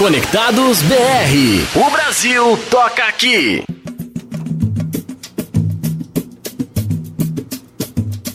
Conectados 0.00 0.80
BR. 0.82 1.78
O 1.78 1.90
Brasil 1.90 2.58
toca 2.70 3.04
aqui. 3.04 3.62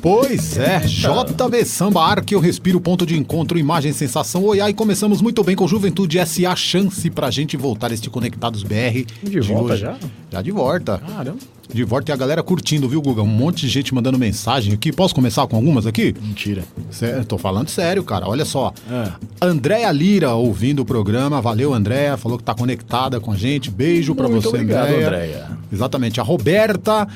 Pois 0.05 0.55
é, 0.55 0.81
JB 0.81 1.65
Samba, 1.65 2.05
ar 2.05 2.23
que 2.23 2.35
eu 2.35 2.39
respiro, 2.39 2.79
ponto 2.79 3.07
de 3.07 3.17
encontro, 3.17 3.57
imagem, 3.57 3.91
sensação, 3.91 4.43
oi, 4.43 4.61
ai, 4.61 4.71
começamos 4.71 5.19
muito 5.19 5.43
bem 5.43 5.55
com 5.55 5.67
Juventude 5.67 6.23
SA, 6.23 6.55
chance 6.55 7.09
pra 7.09 7.31
gente 7.31 7.57
voltar 7.57 7.91
este 7.91 8.07
Conectados 8.07 8.61
BR. 8.61 9.03
De 9.23 9.39
volta 9.39 9.73
hoje. 9.73 9.81
já? 9.81 9.97
Já 10.31 10.41
de 10.43 10.51
volta. 10.51 10.99
Caramba. 10.99 11.39
De 11.73 11.83
volta 11.83 12.11
e 12.11 12.13
a 12.13 12.15
galera 12.15 12.43
curtindo, 12.43 12.87
viu, 12.87 13.01
Guga? 13.01 13.23
Um 13.23 13.27
monte 13.27 13.61
de 13.61 13.67
gente 13.67 13.95
mandando 13.95 14.19
mensagem 14.19 14.73
aqui. 14.73 14.91
Posso 14.91 15.15
começar 15.15 15.47
com 15.47 15.55
algumas 15.55 15.87
aqui? 15.87 16.13
Mentira. 16.21 16.63
Sério, 16.91 17.25
tô 17.25 17.39
falando 17.39 17.69
sério, 17.69 18.03
cara. 18.03 18.29
Olha 18.29 18.45
só. 18.45 18.71
É. 18.89 19.11
Andréa 19.41 19.91
Lira 19.91 20.35
ouvindo 20.35 20.83
o 20.83 20.85
programa. 20.85 21.41
Valeu, 21.41 21.73
Andréa. 21.73 22.17
Falou 22.17 22.37
que 22.37 22.43
tá 22.43 22.53
conectada 22.53 23.19
com 23.19 23.31
a 23.31 23.35
gente. 23.35 23.71
Beijo 23.71 24.13
pra 24.13 24.29
Muito 24.29 24.49
você, 24.51 24.57
Andréa. 24.57 25.57
Exatamente. 25.73 26.21
A 26.21 26.23
Roberta, 26.23 27.07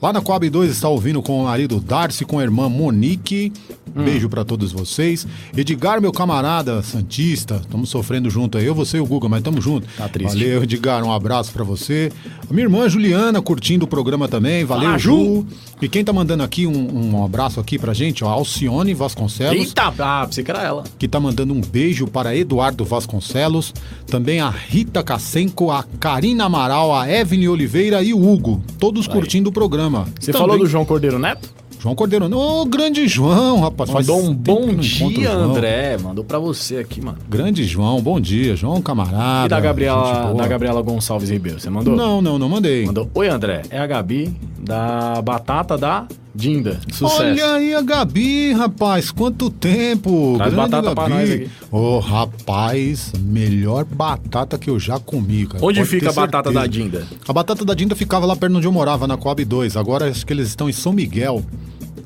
lá 0.00 0.12
na 0.12 0.20
Coab 0.20 0.48
2, 0.48 0.70
está 0.70 0.88
ouvindo 0.88 1.22
com 1.22 1.40
o 1.40 1.44
marido 1.44 1.80
Darcy, 1.80 2.24
com 2.24 2.38
a 2.38 2.42
irmã 2.42 2.68
Monique. 2.68 3.52
Hum. 3.96 4.04
Beijo 4.04 4.28
pra 4.28 4.44
todos 4.44 4.72
vocês. 4.72 5.26
Edgar, 5.56 6.00
meu 6.00 6.12
camarada 6.12 6.82
Santista, 6.82 7.60
estamos 7.62 7.88
sofrendo 7.88 8.28
junto 8.28 8.58
aí. 8.58 8.66
Eu, 8.66 8.74
você 8.74 8.98
e 8.98 9.00
o 9.00 9.06
Guga, 9.06 9.28
mas 9.28 9.38
estamos 9.38 9.64
junto. 9.64 9.86
Tá 9.96 10.08
triste. 10.08 10.34
Valeu, 10.34 10.62
Edgar, 10.62 11.02
um 11.04 11.12
abraço 11.12 11.52
pra 11.52 11.64
você. 11.64 12.12
A 12.48 12.52
minha 12.52 12.64
irmã 12.64 12.88
Juliana 12.88 13.40
curtindo 13.40 13.84
o 13.84 13.88
programa 13.88 14.28
também. 14.28 14.64
Valeu, 14.64 14.86
Fala, 14.86 14.98
Ju. 14.98 15.16
Ju. 15.16 15.46
E 15.80 15.88
quem 15.88 16.04
tá 16.04 16.12
mandando 16.12 16.42
aqui 16.42 16.66
um, 16.66 17.14
um 17.16 17.24
abraço 17.24 17.60
aqui 17.60 17.78
pra 17.78 17.92
gente, 17.94 18.24
ó, 18.24 18.28
Alcione 18.28 18.94
Vasconcelos 18.94 19.66
Eita, 19.68 19.92
ah, 19.98 20.24
pensei 20.26 20.42
que 20.42 20.50
era 20.50 20.62
ela. 20.62 20.84
que 20.98 21.06
tá 21.06 21.20
mandando 21.20 21.52
um 21.52 21.60
beijo 21.60 22.06
para 22.06 22.34
Eduardo 22.36 22.84
Vasconcelos, 22.84 23.74
também 24.06 24.40
a 24.40 24.48
Rita 24.48 25.02
Cassenco, 25.02 25.70
a 25.70 25.84
Karina 26.00 26.44
Amaral, 26.44 26.94
a 26.94 27.10
Evelyn 27.10 27.48
Oliveira 27.48 28.02
e 28.02 28.14
o 28.14 28.26
Hugo, 28.28 28.62
todos 28.78 29.06
curtindo 29.06 29.50
o 29.50 29.52
programa. 29.52 30.06
Você 30.18 30.32
Também 30.32 30.46
falou 30.48 30.58
do 30.58 30.66
João 30.66 30.84
Cordeiro 30.84 31.18
Neto? 31.18 31.48
João 31.86 31.94
Cordeiro. 31.94 32.36
Ô, 32.36 32.64
grande 32.64 33.06
João, 33.06 33.60
rapaz. 33.60 33.88
Mandou 33.88 34.20
um 34.20 34.34
bom 34.34 34.74
dia. 34.74 35.30
André. 35.30 35.96
Mandou 35.96 36.24
pra 36.24 36.36
você 36.36 36.78
aqui, 36.78 37.00
mano. 37.00 37.18
Grande 37.30 37.62
João, 37.62 38.02
bom 38.02 38.20
dia. 38.20 38.56
João, 38.56 38.82
camarada. 38.82 39.46
E 39.46 39.48
da 39.48 39.60
Gabriela, 39.60 40.34
da 40.34 40.48
Gabriela 40.48 40.82
Gonçalves 40.82 41.30
Ribeiro, 41.30 41.60
você 41.60 41.70
mandou? 41.70 41.94
Não, 41.94 42.20
não, 42.20 42.40
não 42.40 42.48
mandei. 42.48 42.86
Mandou. 42.86 43.08
Oi, 43.14 43.28
André. 43.28 43.62
É 43.70 43.78
a 43.78 43.86
Gabi 43.86 44.34
da 44.58 45.22
Batata 45.22 45.78
da 45.78 46.08
Dinda. 46.34 46.80
Sucesso. 46.92 47.22
Olha 47.22 47.52
aí 47.54 47.72
a 47.72 47.80
Gabi, 47.80 48.52
rapaz, 48.52 49.12
quanto 49.12 49.48
tempo. 49.48 50.34
Traz 50.38 50.52
Grande 50.52 50.70
batata 50.72 50.92
pra 50.94 51.08
Gabi. 51.08 51.14
nós 51.14 51.30
aqui. 51.30 51.50
Ô, 51.70 51.98
rapaz, 52.00 53.12
melhor 53.20 53.84
batata 53.84 54.58
que 54.58 54.68
eu 54.68 54.78
já 54.80 54.98
comi, 54.98 55.46
cara. 55.46 55.64
Onde 55.64 55.78
Pode 55.78 55.88
fica 55.88 56.10
a 56.10 56.12
batata 56.12 56.50
certeza. 56.52 56.60
da 56.60 56.66
Dinda? 56.66 57.06
A 57.28 57.32
batata 57.32 57.64
da 57.64 57.74
Dinda 57.74 57.94
ficava 57.94 58.26
lá 58.26 58.34
perto 58.34 58.56
onde 58.56 58.66
eu 58.66 58.72
morava, 58.72 59.06
na 59.06 59.16
Coab 59.16 59.44
2. 59.44 59.76
Agora 59.76 60.10
acho 60.10 60.26
que 60.26 60.32
eles 60.32 60.48
estão 60.48 60.68
em 60.68 60.72
São 60.72 60.92
Miguel. 60.92 61.44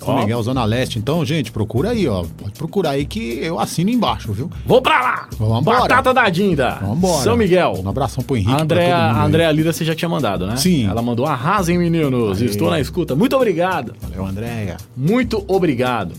São 0.00 0.14
Ó. 0.14 0.20
Miguel, 0.20 0.42
Zona 0.42 0.64
Leste. 0.64 0.98
Então, 0.98 1.24
gente, 1.24 1.52
procura 1.52 1.90
aí, 1.90 2.08
ó. 2.08 2.24
Pode 2.38 2.52
procurar 2.52 2.90
aí 2.90 3.04
que 3.04 3.38
eu 3.42 3.60
assino 3.60 3.90
embaixo, 3.90 4.32
viu? 4.32 4.50
Vou 4.66 4.80
pra 4.80 5.00
lá! 5.00 5.28
Vambora. 5.38 5.80
Batata 5.80 6.14
da 6.14 6.28
Dinda. 6.28 6.78
Vambora. 6.80 7.22
São 7.22 7.36
Miguel. 7.36 7.74
Um 7.84 7.88
abração 7.88 8.24
pro 8.24 8.36
Henrique. 8.36 8.52
A 8.52 8.62
Andréa, 8.62 8.96
a. 8.96 9.24
Andréa 9.24 9.52
Lira 9.52 9.72
você 9.72 9.84
já 9.84 9.94
tinha 9.94 10.08
mandado, 10.08 10.46
né? 10.46 10.56
Sim. 10.56 10.86
Ela 10.88 11.02
mandou 11.02 11.26
arrasem, 11.26 11.78
meninos. 11.78 12.40
Aê. 12.40 12.46
Estou 12.46 12.70
na 12.70 12.80
escuta. 12.80 13.14
Muito 13.14 13.36
obrigado. 13.36 13.94
Valeu, 14.00 14.26
Andréia. 14.26 14.78
Muito 14.96 15.44
obrigado. 15.46 16.12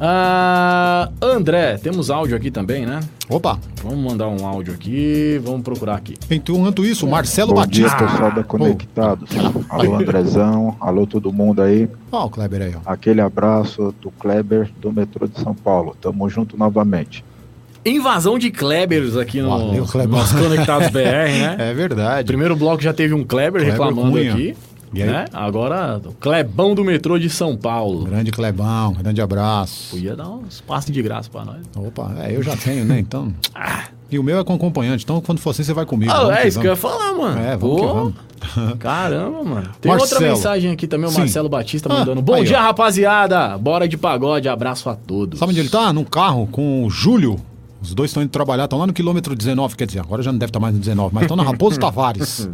Ah, 0.00 1.08
André, 1.22 1.76
temos 1.78 2.10
áudio 2.10 2.36
aqui 2.36 2.50
também, 2.50 2.84
né? 2.84 3.00
Opa, 3.28 3.58
Vamos 3.82 3.98
mandar 4.12 4.28
um 4.28 4.46
áudio 4.46 4.74
aqui. 4.74 5.40
Vamos 5.44 5.62
procurar 5.62 5.94
aqui. 5.96 6.14
enquanto 6.30 6.84
isso, 6.84 7.06
Marcelo 7.06 7.54
Bom 7.54 7.66
dia, 7.66 7.86
Batista. 7.88 8.10
pessoal 8.12 8.32
da 8.32 8.42
Conectados. 8.42 9.30
Alô, 9.68 9.94
Andrezão. 9.96 10.76
Alô, 10.80 11.06
todo 11.06 11.32
mundo 11.32 11.62
aí. 11.62 11.88
Ó, 12.10 12.26
o 12.26 12.30
Kleber 12.30 12.62
aí, 12.62 12.74
ó. 12.74 12.80
Aquele 12.90 13.20
abraço 13.20 13.94
do 14.00 14.10
Kleber 14.10 14.70
do 14.80 14.92
metrô 14.92 15.26
de 15.26 15.38
São 15.40 15.54
Paulo. 15.54 15.96
Tamo 16.00 16.28
junto 16.28 16.56
novamente. 16.56 17.24
Invasão 17.84 18.38
de 18.38 18.50
Klebers 18.50 19.14
aqui 19.16 19.42
no 19.42 19.50
Valeu, 19.50 19.84
Kleber. 19.84 20.18
nos 20.18 20.32
Conectados 20.32 20.88
BR, 20.88 20.98
né? 20.98 21.56
É 21.70 21.74
verdade. 21.74 22.26
Primeiro 22.26 22.56
bloco 22.56 22.82
já 22.82 22.94
teve 22.94 23.12
um 23.12 23.22
Kleber, 23.22 23.60
Kleber 23.62 23.70
reclamando 23.72 24.12
Cunha. 24.12 24.32
aqui. 24.32 24.56
Né? 25.02 25.24
Agora, 25.32 26.00
o 26.04 26.12
Klebão 26.12 26.74
do 26.74 26.84
metrô 26.84 27.18
de 27.18 27.28
São 27.30 27.56
Paulo. 27.56 28.04
Grande 28.04 28.30
Clebão, 28.30 28.92
grande 28.92 29.20
abraço. 29.20 29.90
Podia 29.90 30.14
dar 30.14 30.28
uns 30.28 30.60
passes 30.60 30.90
de 30.90 31.02
graça 31.02 31.28
pra 31.30 31.44
nós. 31.44 31.58
Opa, 31.76 32.14
é, 32.20 32.36
eu 32.36 32.42
já 32.42 32.56
tenho, 32.56 32.84
né? 32.84 32.98
Então. 32.98 33.32
E 34.10 34.18
o 34.18 34.22
meu 34.22 34.38
é 34.38 34.44
com 34.44 34.54
acompanhante, 34.54 35.02
então 35.02 35.20
quando 35.20 35.40
for 35.40 35.50
assim, 35.50 35.64
você 35.64 35.72
vai 35.72 35.84
comigo. 35.84 36.12
Ah, 36.12 36.32
é 36.34 36.42
que 36.42 36.48
isso 36.48 36.60
que 36.60 36.66
eu 36.66 36.70
ia 36.72 36.76
falar, 36.76 37.14
mano. 37.14 37.40
É, 37.40 37.56
vamos 37.56 37.80
Pô, 37.80 37.92
vamos. 37.94 38.14
Caramba, 38.78 39.42
mano. 39.42 39.70
Tem 39.80 39.90
Marcelo. 39.90 40.12
outra 40.12 40.20
mensagem 40.20 40.70
aqui 40.70 40.86
também, 40.86 41.08
o 41.08 41.10
Sim. 41.10 41.20
Marcelo 41.20 41.48
Batista 41.48 41.88
Ah, 41.92 41.98
mandando. 41.98 42.22
Bom 42.22 42.34
aí, 42.34 42.44
dia, 42.44 42.60
ó. 42.60 42.62
rapaziada. 42.62 43.58
Bora 43.58 43.88
de 43.88 43.96
pagode, 43.96 44.48
abraço 44.48 44.88
a 44.88 44.94
todos. 44.94 45.40
Sabe 45.40 45.50
onde 45.50 45.58
ele 45.58 45.68
tá? 45.68 45.92
Num 45.92 46.04
carro 46.04 46.46
com 46.46 46.84
o 46.84 46.90
Júlio. 46.90 47.40
Os 47.82 47.92
dois 47.92 48.10
estão 48.10 48.22
indo 48.22 48.30
trabalhar, 48.30 48.64
estão 48.64 48.78
lá 48.78 48.86
no 48.86 48.92
quilômetro 48.92 49.34
19, 49.34 49.74
quer 49.74 49.86
dizer, 49.86 49.98
agora 50.00 50.22
já 50.22 50.30
não 50.30 50.38
deve 50.38 50.50
estar 50.50 50.60
mais 50.60 50.74
no 50.74 50.80
19, 50.80 51.12
mas 51.12 51.22
estão 51.24 51.36
na 51.36 51.42
Raposo 51.42 51.76
Tavares. 51.80 52.48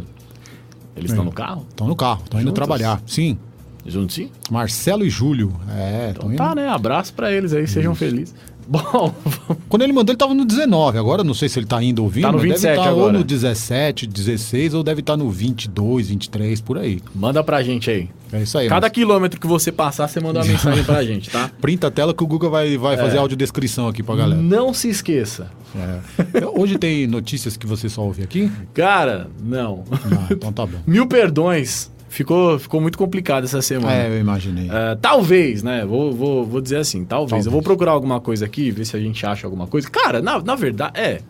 Eles 0.95 1.11
estão 1.11 1.23
no 1.23 1.31
carro? 1.31 1.65
Estão 1.69 1.87
no 1.87 1.95
carro, 1.95 2.21
estão 2.23 2.41
indo 2.41 2.51
trabalhar. 2.51 3.01
Sim. 3.05 3.37
Juntos 3.85 4.15
sim? 4.15 4.29
Marcelo 4.49 5.03
e 5.03 5.09
Júlio. 5.09 5.53
É, 5.69 6.13
indo. 6.23 6.35
Tá, 6.35 6.53
né? 6.53 6.67
Abraço 6.69 7.13
pra 7.13 7.31
eles 7.31 7.51
aí, 7.53 7.67
sejam 7.67 7.95
felizes. 7.95 8.35
Bom, 8.71 9.13
Quando 9.67 9.81
ele 9.81 9.91
mandou, 9.91 10.13
ele 10.13 10.17
tava 10.17 10.33
no 10.33 10.45
19. 10.45 10.97
Agora 10.97 11.21
eu 11.21 11.25
não 11.25 11.33
sei 11.33 11.49
se 11.49 11.59
ele 11.59 11.65
tá 11.65 11.77
ainda 11.77 12.01
ouvindo. 12.01 12.23
Tá 12.23 12.31
no 12.31 12.37
mas 12.37 12.47
27 12.47 12.63
deve 12.63 12.79
estar 12.79 12.93
ou 12.93 13.11
no 13.11 13.23
17, 13.23 14.07
16, 14.07 14.73
ou 14.73 14.83
deve 14.83 15.01
estar 15.01 15.17
no 15.17 15.29
22, 15.29 16.07
23, 16.09 16.61
por 16.61 16.77
aí. 16.77 17.01
manda 17.13 17.43
pra 17.43 17.61
gente 17.61 17.91
aí. 17.91 18.09
É 18.31 18.43
isso 18.43 18.57
aí. 18.57 18.69
Cada 18.69 18.87
mas 18.87 18.93
quilômetro 18.93 19.41
que 19.41 19.47
você 19.47 19.73
passar, 19.73 20.07
você 20.07 20.21
manda 20.21 20.39
uma 20.39 20.45
mensagem 20.45 20.83
pra 20.85 21.03
gente, 21.03 21.29
tá? 21.29 21.51
Printa 21.59 21.87
a 21.87 21.91
tela 21.91 22.13
que 22.13 22.23
o 22.23 22.27
Google 22.27 22.49
vai, 22.49 22.77
vai 22.77 22.95
fazer 22.95 23.17
audiodescrição 23.17 23.89
aqui 23.89 24.01
pra 24.01 24.15
galera. 24.15 24.41
Não 24.41 24.73
se 24.73 24.87
esqueça. 24.87 25.51
É. 25.75 26.45
Hoje 26.53 26.77
tem 26.77 27.07
notícias 27.07 27.57
que 27.57 27.67
você 27.67 27.89
só 27.89 28.03
ouve 28.03 28.23
aqui? 28.23 28.49
Cara, 28.73 29.29
não. 29.43 29.83
Ah, 29.91 30.27
então 30.31 30.53
tá 30.53 30.65
bom. 30.65 30.79
Mil 30.87 31.07
perdões. 31.07 31.91
Ficou, 32.11 32.59
ficou 32.59 32.81
muito 32.81 32.97
complicado 32.97 33.45
essa 33.45 33.61
semana. 33.61 33.93
É, 33.95 34.09
eu 34.09 34.19
imaginei. 34.19 34.69
É, 34.69 34.95
talvez, 35.01 35.63
né? 35.63 35.85
Vou, 35.85 36.11
vou, 36.11 36.45
vou 36.45 36.59
dizer 36.59 36.75
assim, 36.75 37.05
talvez. 37.05 37.29
Talvez. 37.29 37.45
Eu 37.45 37.51
vou 37.53 37.61
procurar 37.61 37.93
alguma 37.93 38.19
coisa 38.19 38.45
aqui, 38.45 38.69
ver 38.69 38.83
se 38.83 38.97
a 38.97 38.99
gente 38.99 39.25
acha 39.25 39.47
alguma 39.47 39.65
coisa. 39.65 39.89
Cara, 39.89 40.21
na, 40.21 40.41
na 40.41 40.55
verdade, 40.55 40.99
é. 40.99 41.21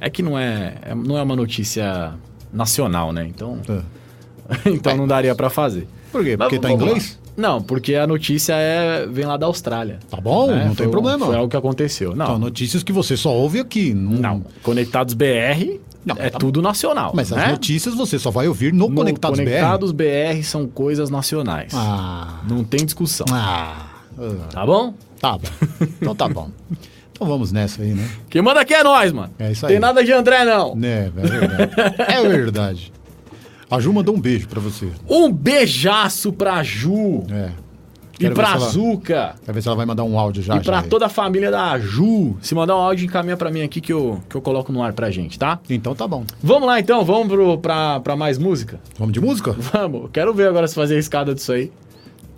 É 0.00 0.10
que 0.10 0.22
não 0.24 0.36
é, 0.36 0.74
é- 0.82 0.94
não 0.96 1.16
é 1.16 1.22
uma 1.22 1.36
notícia 1.36 2.12
nacional, 2.52 3.12
né? 3.12 3.24
Então, 3.28 3.60
É. 3.68 3.80
então 4.70 4.96
não 4.96 5.06
daria 5.06 5.32
pra 5.32 5.48
fazer. 5.48 5.86
Por 6.10 6.24
quê? 6.24 6.36
Porque 6.36 6.56
Mas 6.56 6.60
tá 6.62 6.68
em 6.70 6.72
vamos 6.72 6.80
lá. 6.82 6.88
inglês? 6.96 7.18
Não, 7.36 7.62
porque 7.62 7.94
a 7.94 8.06
notícia 8.06 8.54
é 8.54 9.06
vem 9.06 9.26
lá 9.26 9.36
da 9.36 9.46
Austrália. 9.46 10.00
Tá 10.10 10.20
bom, 10.20 10.48
né? 10.50 10.60
não 10.64 10.66
Foi 10.68 10.76
tem 10.76 10.86
um- 10.88 10.90
problema. 10.90 11.26
Foi 11.26 11.36
algo 11.36 11.48
que 11.48 11.56
aconteceu. 11.56 12.16
Não, 12.16 12.24
Então, 12.24 12.38
notícias 12.40 12.82
que 12.82 12.92
você 12.92 13.16
só 13.16 13.32
ouve 13.32 13.60
aqui. 13.60 13.94
Não, 13.94 14.12
não. 14.12 14.44
Conectados 14.62 15.14
BR 15.14 15.78
Não, 16.06 16.14
é 16.18 16.30
tá- 16.30 16.38
tudo 16.38 16.62
nacional. 16.62 17.12
Mas 17.14 17.32
as 17.32 17.38
né? 17.38 17.48
notícias 17.48 17.94
você 17.94 18.18
só 18.18 18.30
vai 18.30 18.46
ouvir 18.48 18.72
no, 18.72 18.88
No 18.88 18.94
Conectados, 18.94 19.38
Conectados 19.40 19.90
BR 19.92 20.42
são 20.44 20.66
coisas 20.68 21.10
nacionais. 21.10 21.72
BR. 21.72 21.78
Ah, 21.78 22.40
Não 22.48 22.62
tem 22.64 22.84
discussão. 22.84 23.26
ah, 23.32 23.86
Tá 24.52 24.64
bom? 24.64 24.94
tá 25.20 25.32
bom. 25.36 25.48
Então 26.00 26.14
tá 26.14 26.28
bom. 26.28 26.48
Então 27.12 27.26
vamos 27.26 27.50
nessa 27.50 27.82
aí, 27.82 27.92
né? 27.92 28.08
Quem 28.30 28.40
manda 28.40 28.60
aqui 28.60 28.72
é 28.74 28.82
nós, 28.84 29.10
mano. 29.12 29.32
É 29.38 29.50
isso 29.50 29.66
aí. 29.66 29.72
Tem 29.72 29.80
nada 29.80 30.04
de 30.04 30.12
André, 30.12 30.44
não. 30.44 30.78
É, 30.82 31.06
é 31.06 31.10
verdade. 31.10 31.72
é 31.98 32.28
verdade. 32.28 32.92
A 33.70 33.80
Ju 33.80 33.92
mandou 33.92 34.14
um 34.14 34.20
beijo 34.20 34.46
pra 34.46 34.60
você. 34.60 34.88
Um 35.08 35.32
beijaço 35.32 36.32
pra 36.32 36.62
Ju 36.62 37.24
É. 37.30 37.50
e 38.16 38.20
Quero 38.20 38.34
ver 38.34 38.42
pra 38.42 38.52
ela- 38.54 38.68
Zuca 38.68 39.34
Quer 39.44 39.52
ver 39.52 39.62
se 39.62 39.68
ela 39.68 39.76
vai 39.76 39.86
mandar 39.86 40.04
um 40.04 40.18
áudio 40.18 40.42
já. 40.42 40.56
e 40.56 40.60
pra 40.60 40.82
toda 40.82 41.06
a 41.06 41.08
família 41.08 41.50
da 41.50 41.78
Ju. 41.78 42.36
Se 42.40 42.54
mandar 42.54 42.76
um 42.76 42.80
áudio, 42.80 43.04
encaminha 43.06 43.36
pra 43.36 43.50
mim 43.50 43.62
aqui 43.62 43.80
que 43.80 43.92
eu, 43.92 44.20
que 44.28 44.36
eu 44.36 44.40
coloco 44.40 44.72
no 44.72 44.82
ar 44.82 44.92
pra 44.92 45.10
gente, 45.10 45.38
tá? 45.38 45.58
Então 45.68 45.94
tá 45.94 46.06
bom. 46.08 46.24
Vamos 46.42 46.66
lá 46.66 46.80
então, 46.80 47.04
vamos 47.04 47.28
pro, 47.28 47.58
pra, 47.58 48.00
pra 48.00 48.16
mais 48.16 48.38
música? 48.38 48.80
Vamos 48.98 49.12
de 49.12 49.20
música? 49.20 49.52
Vamos. 49.72 50.10
Quero 50.12 50.32
ver 50.34 50.48
agora 50.48 50.66
se 50.66 50.74
fazer 50.74 50.96
a 50.96 50.98
escada 50.98 51.34
disso 51.34 51.52
aí. 51.52 51.70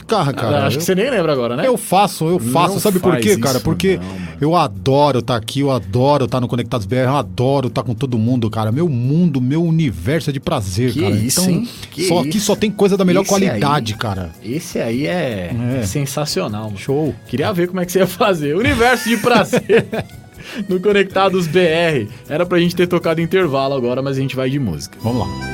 Cara, 0.09 0.33
cara. 0.33 0.67
Acho 0.67 0.77
eu- 0.77 0.81
que 0.81 0.85
você 0.87 0.95
nem 0.95 1.11
lembra 1.11 1.33
agora, 1.33 1.55
né? 1.55 1.67
Eu 1.67 1.77
faço, 1.77 2.27
eu 2.27 2.39
faço. 2.39 2.75
Não 2.75 2.81
Sabe 2.81 2.99
por 2.99 3.17
quê, 3.19 3.37
cara? 3.37 3.61
Porque 3.61 3.99
não, 3.99 4.05
eu 4.41 4.57
adoro 4.57 5.19
estar 5.19 5.37
aqui, 5.37 5.61
eu 5.61 5.71
adoro 5.71 6.25
estar 6.25 6.41
no 6.41 6.49
Conectados 6.49 6.87
BR, 6.87 6.97
eu 7.05 7.17
adoro 7.17 7.69
estar 7.69 7.83
com 7.83 7.95
todo 7.95 8.19
mundo, 8.19 8.49
cara. 8.49 8.73
Meu 8.73 8.89
mundo, 8.89 9.39
meu 9.41 9.63
universo 9.63 10.31
é 10.31 10.33
de 10.33 10.41
prazer, 10.41 10.93
Que 10.93 11.03
cara. 11.03 11.15
isso, 11.15 11.41
então, 11.43 11.53
hein? 11.55 11.69
Que 11.91 12.09
só 12.09 12.21
aqui 12.21 12.39
isso. 12.39 12.47
só 12.47 12.57
tem 12.57 12.71
coisa 12.71 12.97
da 12.97 13.05
melhor 13.05 13.21
Esse 13.21 13.29
qualidade, 13.29 13.93
aí- 13.93 13.99
cara. 13.99 14.31
Esse 14.43 14.79
aí 14.81 15.07
é, 15.07 15.53
É. 15.81 15.87
sensacional, 15.87 16.65
mano. 16.65 16.79
Show. 16.79 17.15
Queria 17.29 17.53
ver 17.53 17.69
como 17.69 17.81
é 17.81 17.85
que 17.85 17.93
você 17.93 17.99
ia 17.99 18.07
fazer. 18.07 18.57
Universo 18.57 19.09
de 19.11 19.19
prazer 19.19 19.87
no 20.69 20.81
Conectados 20.81 21.47
BR. 21.47 22.09
Era 22.31 22.47
pra 22.47 22.59
gente 22.59 22.75
ter 22.75 22.87
tocado 22.87 23.21
intervalo 23.21 23.75
agora, 23.75 24.01
mas 24.01 24.17
a 24.17 24.21
gente 24.21 24.35
vai 24.35 24.49
de 24.49 24.59
música. 24.59 24.97
Vamos 25.03 25.27
lá. 25.27 25.49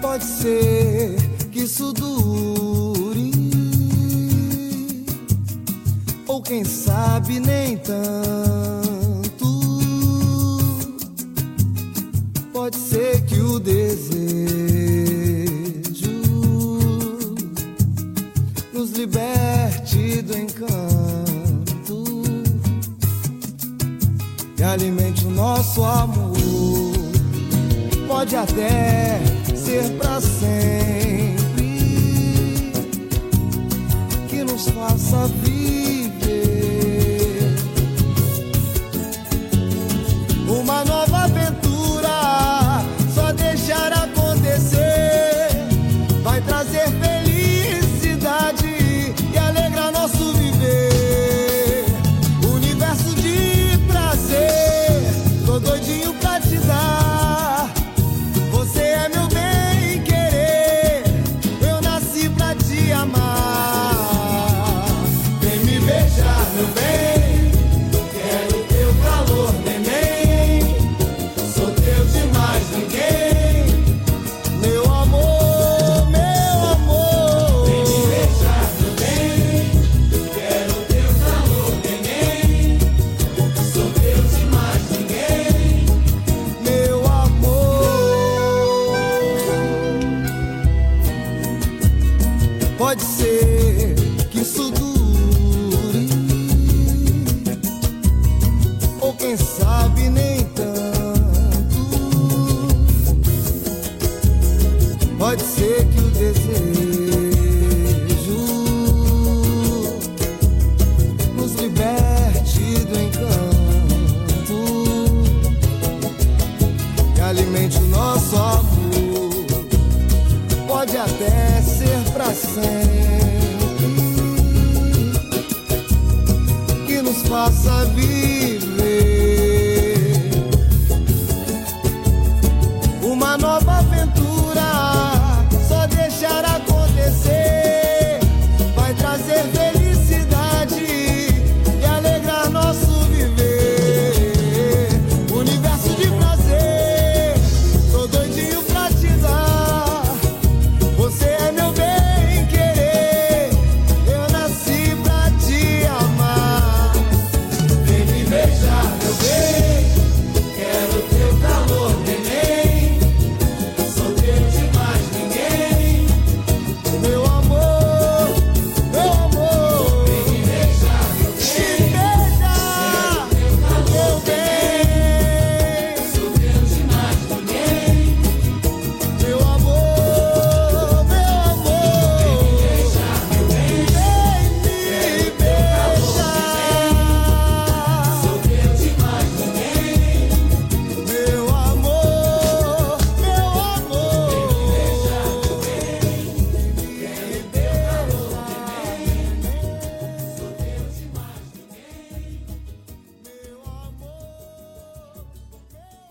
Pode 0.00 0.24
ser 0.24 1.16
que 1.60 1.64
isso 1.64 1.92
dure, 1.92 3.30
ou 6.26 6.40
quem 6.40 6.64
sabe 6.64 7.38
nem 7.38 7.76
tanto. 7.76 8.00
Pode 12.50 12.76
ser 12.76 13.20
que 13.26 13.38
o 13.40 13.60
desejo 13.60 14.00
nos 18.72 18.92
liberte 18.92 20.22
do 20.22 20.38
encanto 20.38 22.04
e 24.58 24.62
alimente 24.62 25.26
o 25.26 25.30
nosso 25.30 25.84
amor. 25.84 26.40
Pode 28.08 28.34
até 28.34 29.20
ser 29.54 29.90
pra 29.98 30.20
sempre 30.22 31.39
faça 34.68 35.26
viver 35.42 35.59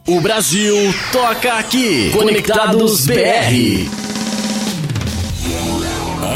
O 0.09 0.19
Brasil 0.21 0.75
toca 1.11 1.53
aqui. 1.53 2.09
Conectados 2.09 3.05
BR. 3.05 3.87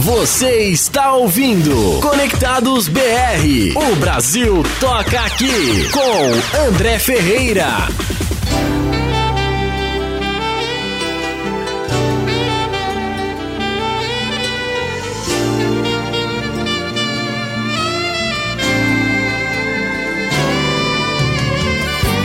Você 0.00 0.68
está 0.68 1.12
ouvindo 1.12 2.00
Conectados 2.00 2.88
BR. 2.88 3.76
O 3.76 3.96
Brasil 3.96 4.62
toca 4.80 5.20
aqui 5.20 5.86
com 5.90 6.58
André 6.68 6.98
Ferreira. 6.98 7.66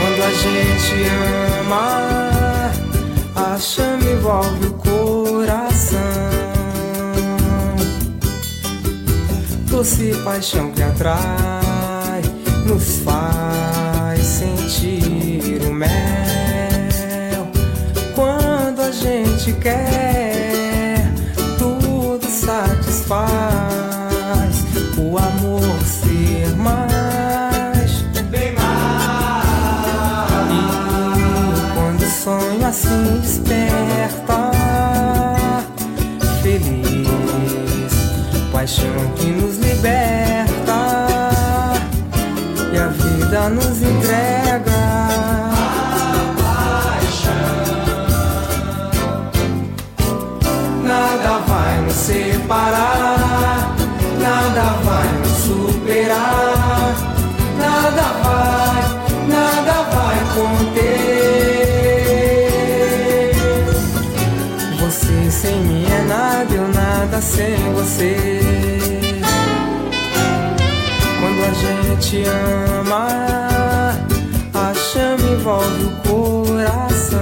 Quando 0.00 0.22
a 0.22 0.32
gente 0.32 0.94
ama, 1.60 2.72
a 3.36 3.58
chama 3.58 4.02
envolve 4.02 4.66
o 4.66 4.75
Doce 9.76 10.10
paixão 10.24 10.70
que 10.72 10.82
atrai, 10.82 12.22
nos 12.64 12.96
faz 13.00 14.22
sentir 14.22 15.60
o 15.68 15.70
mel. 15.70 17.46
Quando 18.14 18.80
a 18.80 18.90
gente 18.90 19.52
quer, 19.60 20.25
você. 67.86 68.40
Quando 71.20 71.40
a 71.44 71.52
gente 71.54 72.24
ama, 72.78 73.06
a 74.52 74.74
chama 74.74 75.22
envolve 75.22 75.84
o 75.84 75.90
coração. 76.08 77.18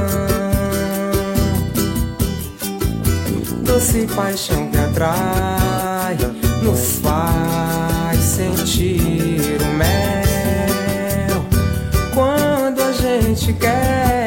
Doce 3.63 4.07
paixão 4.15 4.71
que 4.71 4.79
atrai, 4.79 6.17
nos 6.63 6.99
faz 7.01 8.21
sentir 8.21 9.59
o 9.61 9.67
mel. 9.77 11.45
Quando 12.15 12.81
a 12.83 12.93
gente 12.93 13.53
quer, 13.55 14.24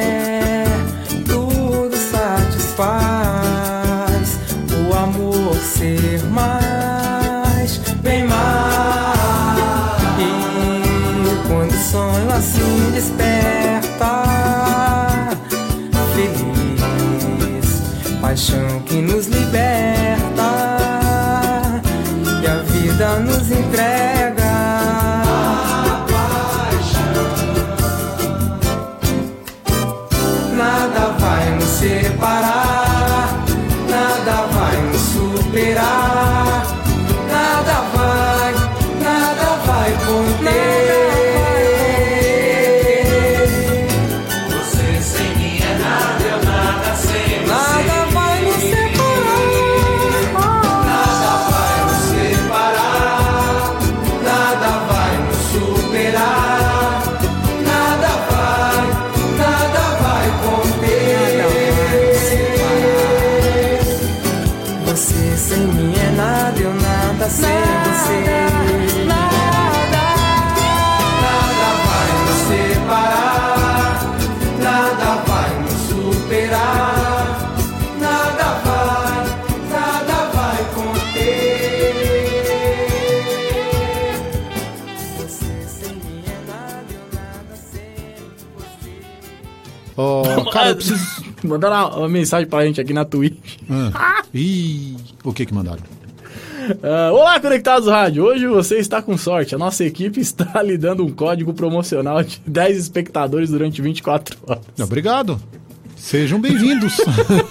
sem 65.37 65.59
mim 65.67 65.93
é 65.95 66.11
nada, 66.15 66.59
eu 66.59 66.73
nada 66.73 67.29
sem 67.29 67.47
você. 67.47 68.25
Nada, 69.05 70.03
nada 71.21 71.69
vai 71.85 72.09
nos 72.25 72.39
separar, 72.47 73.95
nada 74.61 75.15
vai 75.27 75.59
nos 75.61 75.73
superar, 75.89 77.53
nada 77.99 78.47
vai, 78.65 79.17
nada 79.69 80.17
vai 80.33 80.59
conter. 80.73 81.57
Você 85.17 85.53
sem 85.67 85.93
mim 85.93 86.23
é 86.25 86.37
nada, 86.49 86.91
eu 86.91 87.05
nada 87.13 87.55
sem 87.71 88.25
você. 88.55 88.93
Ó, 89.95 90.49
cara, 90.51 90.69
eu 90.69 90.75
preciso. 90.75 91.27
Mandaram 91.43 91.75
uma, 91.75 91.97
uma 91.97 92.09
mensagem 92.09 92.47
pra 92.49 92.65
gente 92.65 92.81
aqui 92.81 92.93
na 92.93 93.05
Twitch. 93.05 93.57
Ah. 93.69 94.23
Ih, 94.33 94.96
o 95.27 95.33
que 95.33 95.45
que 95.45 95.53
mandaram? 95.53 95.81
Ah, 96.81 97.11
Olá, 97.11 97.39
Conectados 97.39 97.87
Rádio! 97.87 98.23
Hoje 98.23 98.47
você 98.47 98.77
está 98.77 99.01
com 99.01 99.17
sorte. 99.17 99.53
A 99.53 99.57
nossa 99.57 99.83
equipe 99.83 100.19
está 100.21 100.61
lhe 100.63 100.77
dando 100.77 101.05
um 101.05 101.11
código 101.11 101.53
promocional 101.53 102.23
de 102.23 102.41
10 102.47 102.77
espectadores 102.77 103.49
durante 103.49 103.81
24 103.81 104.37
horas. 104.47 104.63
Obrigado. 104.79 105.39
Sejam 105.95 106.39
bem-vindos. 106.39 106.95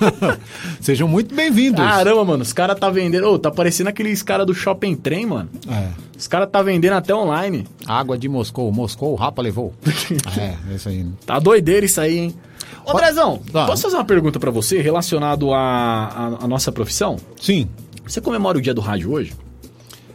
Sejam 0.81 1.07
muito 1.09 1.35
bem-vindos. 1.35 1.85
Caramba, 1.85 2.25
mano, 2.25 2.43
os 2.43 2.53
caras 2.53 2.79
tá 2.79 2.89
vendendo. 2.89 3.27
Ô, 3.29 3.39
tá 3.39 3.51
parecendo 3.51 3.91
aqueles 3.91 4.23
caras 4.23 4.47
do 4.47 4.55
Shopping 4.55 4.95
Trem, 4.95 5.27
mano. 5.27 5.51
É. 5.69 5.89
Os 6.17 6.27
caras 6.27 6.49
tá 6.51 6.63
vendendo 6.63 6.95
até 6.95 7.15
online. 7.15 7.67
Água 7.87 8.17
de 8.17 8.29
Moscou. 8.29 8.73
Moscou, 8.73 9.13
o 9.13 9.17
Rapa 9.17 9.43
levou. 9.43 9.75
é, 10.39 10.55
é 10.73 10.75
isso 10.77 10.89
aí. 10.89 11.05
Tá 11.27 11.39
doideira 11.39 11.85
isso 11.85 12.01
aí, 12.01 12.19
hein? 12.19 12.35
Ô, 12.87 12.93
Andrezão, 12.93 13.41
Tá. 13.53 13.67
posso 13.67 13.83
fazer 13.83 13.97
uma 13.97 14.05
pergunta 14.05 14.39
pra 14.39 14.51
você 14.51 14.81
relacionado 14.81 15.53
à, 15.53 15.59
à, 15.59 16.45
à 16.45 16.49
nossa 16.49 16.71
profissão? 16.71 17.17
Sim. 17.41 17.69
Você 18.07 18.21
comemora 18.21 18.57
o 18.59 18.61
dia 18.61 18.73
do 18.73 18.81
rádio 18.81 19.11
hoje? 19.13 19.33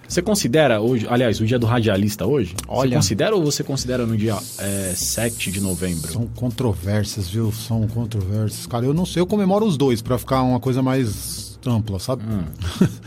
Você 0.07 0.21
considera 0.21 0.81
hoje, 0.81 1.07
aliás, 1.09 1.39
o 1.39 1.45
dia 1.45 1.57
do 1.57 1.65
radialista 1.65 2.25
hoje? 2.25 2.53
Olha. 2.67 2.89
Você 2.89 2.95
considera 2.95 3.35
ou 3.35 3.43
você 3.43 3.63
considera 3.63 4.05
no 4.05 4.17
dia 4.17 4.37
é, 4.57 4.93
7 4.93 5.51
de 5.51 5.61
novembro? 5.61 6.11
São 6.11 6.27
controvérsias, 6.27 7.29
viu? 7.29 7.49
São 7.53 7.87
controvérsias. 7.87 8.65
Cara, 8.65 8.85
eu 8.85 8.93
não 8.93 9.05
sei, 9.05 9.21
eu 9.21 9.25
comemoro 9.27 9.65
os 9.65 9.77
dois 9.77 10.01
pra 10.01 10.17
ficar 10.17 10.41
uma 10.41 10.59
coisa 10.59 10.81
mais 10.81 11.57
ampla, 11.65 11.97
sabe? 11.99 12.23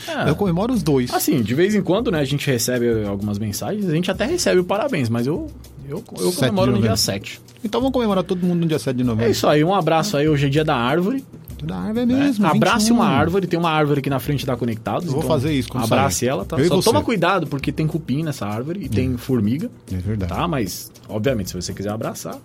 É. 0.09 0.29
Eu 0.31 0.37
comemoro 0.37 0.73
os 0.73 0.81
dois. 0.83 1.13
Assim, 1.13 1.43
de 1.43 1.55
vez 1.57 1.75
em 1.75 1.83
quando, 1.83 2.11
né, 2.11 2.21
a 2.21 2.25
gente 2.25 2.47
recebe 2.47 3.05
algumas 3.05 3.37
mensagens, 3.39 3.85
a 3.89 3.93
gente 3.93 4.09
até 4.11 4.25
recebe 4.25 4.61
o 4.61 4.65
parabéns, 4.65 5.09
mas 5.09 5.27
eu, 5.27 5.51
eu, 5.89 6.03
eu 6.19 6.31
7 6.31 6.31
de 6.31 6.37
comemoro 6.37 6.71
no 6.71 6.79
dia 6.79 6.91
novembro. 6.91 6.97
7. 6.97 7.41
Então 7.65 7.81
vamos 7.81 7.93
comemorar 7.95 8.23
todo 8.23 8.45
mundo 8.47 8.61
no 8.61 8.67
dia 8.67 8.79
7 8.79 8.97
de 8.97 9.03
novembro. 9.05 9.27
É 9.27 9.31
isso 9.31 9.47
aí, 9.49 9.65
um 9.65 9.75
abraço 9.75 10.17
aí, 10.17 10.29
hoje 10.29 10.47
é 10.47 10.49
dia 10.49 10.65
da 10.65 10.77
árvore. 10.77 11.25
Da 11.63 11.77
árvore 11.77 12.01
é 12.01 12.07
mesmo. 12.07 12.47
Abrace 12.47 12.91
21. 12.91 12.95
uma 12.97 13.07
árvore, 13.07 13.47
tem 13.47 13.59
uma 13.59 13.71
árvore 13.71 14.01
aqui 14.01 14.11
na 14.11 14.19
frente 14.21 14.45
da 14.45 14.55
Conectados. 14.55 15.07
Eu 15.07 15.13
vou 15.13 15.21
então 15.23 15.29
fazer 15.35 15.53
isso 15.53 15.69
quando 15.71 15.85
Abrace 15.85 16.19
sair. 16.21 16.29
ela, 16.29 16.45
tá? 16.45 16.59
Eu 16.59 16.69
Só 16.69 16.83
toma 16.83 17.03
cuidado, 17.03 17.47
porque 17.47 17.73
tem 17.73 17.87
cupim 17.87 18.23
nessa 18.23 18.47
árvore 18.47 18.81
e 18.85 18.89
tem 18.89 19.17
formiga. 19.17 19.71
É 19.91 19.97
verdade. 19.97 20.31
Tá, 20.33 20.47
mas, 20.47 20.93
obviamente, 21.09 21.49
se 21.51 21.57
você 21.57 21.73
quiser 21.73 21.91
abraçar, 21.91 22.39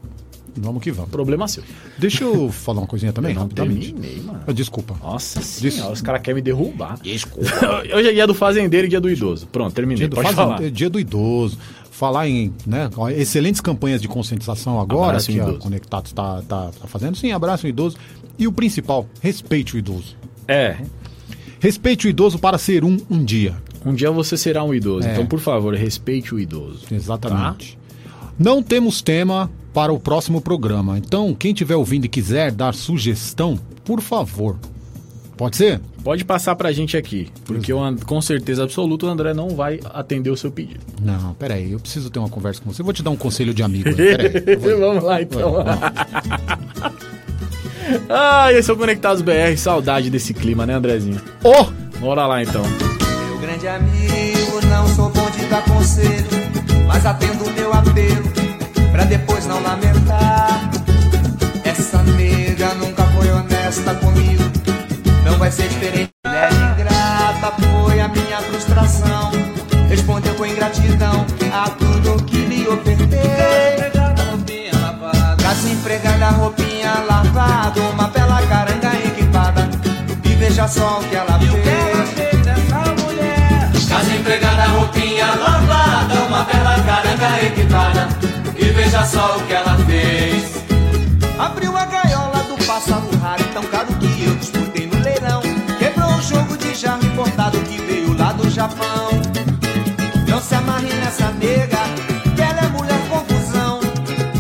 Vamos 0.58 0.82
que 0.82 0.92
vamos. 0.92 1.12
problema 1.12 1.48
seu. 1.48 1.64
Deixa 1.98 2.24
eu 2.24 2.50
falar 2.52 2.80
uma 2.82 2.88
coisinha 2.88 3.14
também, 3.14 3.32
Eu 3.36 3.36
não 3.36 3.42
rapidamente. 3.44 3.94
terminei, 3.94 4.22
mano. 4.24 4.40
Ah, 4.48 4.52
Desculpa. 4.52 4.96
Nossa 5.02 5.40
Des- 5.40 5.74
senhora, 5.76 5.94
os 5.94 6.02
caras 6.02 6.22
querem 6.22 6.36
me 6.36 6.42
derrubar. 6.42 6.98
Desculpa. 7.04 7.50
Hoje 7.96 8.10
é 8.10 8.14
dia 8.14 8.26
do 8.28 8.34
fazendeiro 8.34 8.88
e 8.88 8.90
dia 8.90 9.00
do 9.00 9.10
idoso. 9.10 9.48
Pronto, 9.48 9.74
terminei. 9.74 9.98
Dia 10.00 10.08
do, 10.10 10.16
Pode 10.16 10.28
fazen- 10.30 10.44
falar. 10.44 10.64
é 10.64 10.70
dia 10.70 10.90
do 10.90 11.00
idoso. 11.00 11.58
Falar 12.00 12.30
em 12.30 12.54
né, 12.66 12.90
excelentes 13.18 13.60
campanhas 13.60 14.02
de 14.02 14.08
conscientização 14.08 14.80
agora 14.80 15.18
Abraço 15.18 15.32
o 15.32 15.34
que 15.34 15.40
a. 15.42 15.54
Conectados 15.56 16.12
está 16.12 16.42
tá, 16.44 16.72
tá 16.72 16.88
fazendo. 16.88 17.18
Sim, 17.18 17.34
abraço 17.34 17.66
o 17.66 17.70
idoso. 17.70 17.98
E 18.38 18.48
o 18.48 18.54
principal, 18.54 19.06
respeite 19.22 19.76
o 19.76 19.78
idoso. 19.78 20.16
É, 20.48 20.78
Respeite 21.60 22.08
o 22.08 22.10
idoso 22.10 22.40
para 22.40 22.58
ser 22.58 22.86
um 22.86 22.98
um 23.10 23.22
dia. 23.22 23.54
um 23.86 23.94
dia 23.94 24.10
você 24.12 24.38
será 24.38 24.64
um 24.64 24.74
idoso. 24.74 25.06
É. 25.08 25.12
Então, 25.12 25.26
por 25.26 25.42
favor, 25.42 25.76
respeite 25.76 26.34
o 26.34 26.40
idoso. 26.40 26.86
Exatamente. 26.90 27.78
Não 28.38 28.64
temos 28.64 29.02
tema 29.02 29.52
para 29.74 29.92
o 29.92 30.00
próximo 30.00 30.40
programa. 30.40 30.98
Então, 30.98 31.36
quem 31.36 31.52
estiver 31.52 31.76
ouvindo 31.76 32.06
e 32.06 32.08
quiser 32.08 32.54
dar 32.54 32.74
sugestão, 32.74 33.60
por 33.84 34.00
favor. 34.00 34.58
Pode 35.40 35.56
ser? 35.56 35.80
Pode 36.04 36.26
passar 36.26 36.54
pra 36.58 36.70
gente 36.74 36.98
aqui, 36.98 37.30
porque 37.46 37.72
eu, 37.72 37.80
com 38.06 38.22
certeza 38.22 38.62
absoluta 38.66 39.06
o 39.06 39.10
André 39.10 39.34
não 39.34 39.48
vai 39.52 39.80
atender 39.94 40.30
o 40.30 40.36
seu 40.36 40.52
pedido. 40.52 40.82
Não, 41.02 41.34
peraí, 41.36 41.72
eu 41.72 41.80
preciso 41.80 42.10
ter 42.10 42.20
uma 42.20 42.28
conversa 42.28 42.60
com 42.62 42.70
você. 42.74 42.82
Eu 42.82 42.84
vou 42.84 42.94
te 42.94 43.02
dar 43.02 43.10
um 43.10 43.16
conselho 43.16 43.54
de 43.54 43.64
amigo. 43.64 43.88
aí, 43.88 43.96
Peraí. 43.96 44.56
vou- 44.58 44.78
Vamos 44.90 45.02
lá 45.06 45.22
então. 45.22 45.56
ah, 48.10 48.52
esse 48.54 48.70
é 48.70 48.74
o 48.74 48.76
Conectados 48.76 49.22
BR, 49.22 49.56
saudade 49.56 50.10
desse 50.10 50.34
clima, 50.34 50.66
né, 50.66 50.74
Andrezinho? 50.74 51.22
Ô! 51.42 51.68
Bora 52.02 52.28
lá 52.28 52.44
então. 52.44 52.64
Meu 53.30 53.38
grande 53.40 53.66
amigo, 53.66 54.60
não 54.68 54.88
sou 54.90 55.10
bom 55.10 55.30
de 55.32 55.46
dar 55.46 55.64
conselho, 55.64 56.28
mas 56.86 57.06
atendo 57.06 57.46
o 57.46 57.52
meu 57.54 57.72
apelo, 57.74 58.30
pra 58.92 59.06
depois 59.06 59.46
não 59.48 59.64
lamentar. 59.64 60.49
Não 65.30 65.38
vai 65.38 65.52
ser 65.52 65.68
diferente. 65.68 66.10
Mulher 66.26 66.52
ingrata 66.52 67.54
foi 67.62 68.00
a 68.00 68.08
minha 68.08 68.42
frustração, 68.42 69.32
respondeu 69.88 70.34
com 70.36 70.46
ingratidão 70.46 71.26
a 71.54 71.70
tudo 71.70 72.24
que 72.24 72.38
lhe 72.38 72.68
ofertei. 72.68 73.10
Casa 75.38 75.70
empregada, 75.70 76.30
roupinha 76.30 77.04
lavada, 77.08 77.82
uma 77.82 78.08
bela 78.08 78.42
caranga 78.48 78.92
equipada. 79.06 79.70
E 80.24 80.30
veja 80.36 80.68
só 80.68 81.00
o 81.00 81.04
que 81.04 81.16
ela 81.16 81.40
fez. 81.40 82.10
Casa 83.88 84.16
empregada, 84.16 84.64
roupinha 84.68 85.26
lavada, 85.36 86.14
uma 86.28 86.44
bela 86.44 86.76
caranga 86.82 87.42
equipada. 87.46 88.08
E 88.58 88.66
veja 88.66 89.04
só 89.04 89.38
o 89.38 89.44
que 89.44 89.54
ela 89.54 89.78
fez. 89.86 90.64
Abriu 91.40 91.76
a 91.76 91.86
importado 97.20 97.60
que 97.60 97.78
veio 97.82 98.18
lá 98.18 98.32
do 98.32 98.50
Japão. 98.50 99.10
Não 100.26 100.42
se 100.42 100.56
amarre 100.56 100.88
nessa 100.94 101.32
nega, 101.32 101.78
que 102.34 102.42
ela 102.42 102.62
é 102.62 102.68
mulher 102.70 103.00
confusão. 103.10 103.82